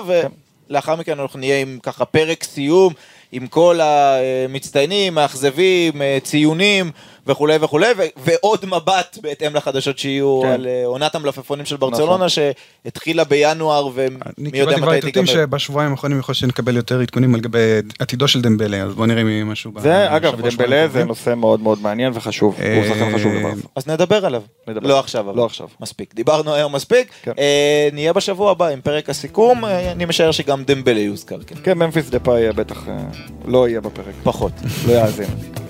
ולאחר 0.70 0.96
מכן 0.96 1.20
אנחנו 1.20 1.40
נהיה 1.40 1.60
עם 1.62 1.80
ככה 1.84 2.06
פרק 2.06 2.44
סיום, 2.44 2.94
עם 3.32 3.48
כל 3.48 3.80
המצטיינים, 3.84 5.14
מאכזבים, 5.16 6.02
אה, 6.02 6.18
ציונים 6.24 6.92
וכולי 7.30 7.58
וכולי, 7.62 7.88
ו- 7.98 8.04
ועוד 8.18 8.66
מבט 8.66 9.18
בהתאם 9.22 9.56
לחדשות 9.56 10.00
שיהיו 10.00 10.40
כן. 10.44 10.48
על 10.48 10.68
אה, 10.68 10.86
עונת 10.86 11.16
המלפפונים 11.16 11.66
של 11.66 11.78
ברצלונה, 11.78 12.26
שהתחילה 12.30 13.24
בינואר, 13.24 13.90
אני 13.98 14.10
ומי 14.38 14.60
יודע 14.60 14.76
קיבלתי 14.76 14.76
כבר 14.76 14.88
מתי 14.88 14.96
עיתותים 14.96 15.26
תיגמר. 15.26 15.44
שבשבועיים 15.44 15.92
האחרונים 15.92 16.20
יכול 16.20 16.36
שנקבל 16.36 16.76
יותר 16.76 17.00
עדכונים 17.00 17.36
על 17.36 17.42
גבי 17.42 17.60
עתידו 18.00 18.28
של 18.28 18.42
דמבלה, 18.42 18.84
אז 18.84 18.94
בוא 18.94 19.06
נראה 19.06 19.22
אם 19.22 19.30
יהיה 19.30 19.44
משהו. 19.44 19.72
זה 19.78 20.16
אגב, 20.16 20.32
דמבלה 20.36 20.52
שבועיים 20.52 20.90
זה. 20.92 21.04
נושא 21.04 21.34
מאוד 21.36 21.60
מאוד 21.60 21.82
מעניין 21.82 22.12
וחשוב, 22.16 22.56
הוא 22.56 22.64
אה, 22.66 22.84
שחקן 22.90 23.16
חשוב 23.16 23.34
לברסה. 23.34 23.68
אז 23.76 23.88
נדבר 23.88 24.26
עליו. 24.26 24.42
נדבר. 24.68 24.88
לא 24.88 25.00
עכשיו, 25.00 25.30
אבל. 25.30 25.38
לא 25.38 25.46
עכשיו. 25.46 25.68
מספיק. 25.82 26.16
דיברנו 26.16 26.54
היום 26.54 26.76
מספיק. 26.76 27.12
כן. 27.22 27.32
אה, 27.40 27.90
נהיה 27.94 28.14
בשבוע 28.14 28.52
הבא 28.52 28.68
עם 28.68 28.82
פרק 28.82 29.10
הסיכום, 29.10 29.66
אה, 29.66 29.92
אני 29.92 30.06
משער 30.06 30.32
שגם 30.32 30.64
דמבלה 30.64 31.00
יוזכר, 31.00 31.44
כן. 31.48 31.56
כן, 31.64 31.78
ממפיס 31.78 32.10
דה 32.10 32.20
פאי 32.20 32.52
בטח 32.52 32.88
אה, 32.88 32.98
לא 33.46 33.70
יהיה 33.70 33.82
בפרק, 33.82 34.14
פחות. 34.24 34.52
לא 34.88 34.94
יאזין. 34.94 35.69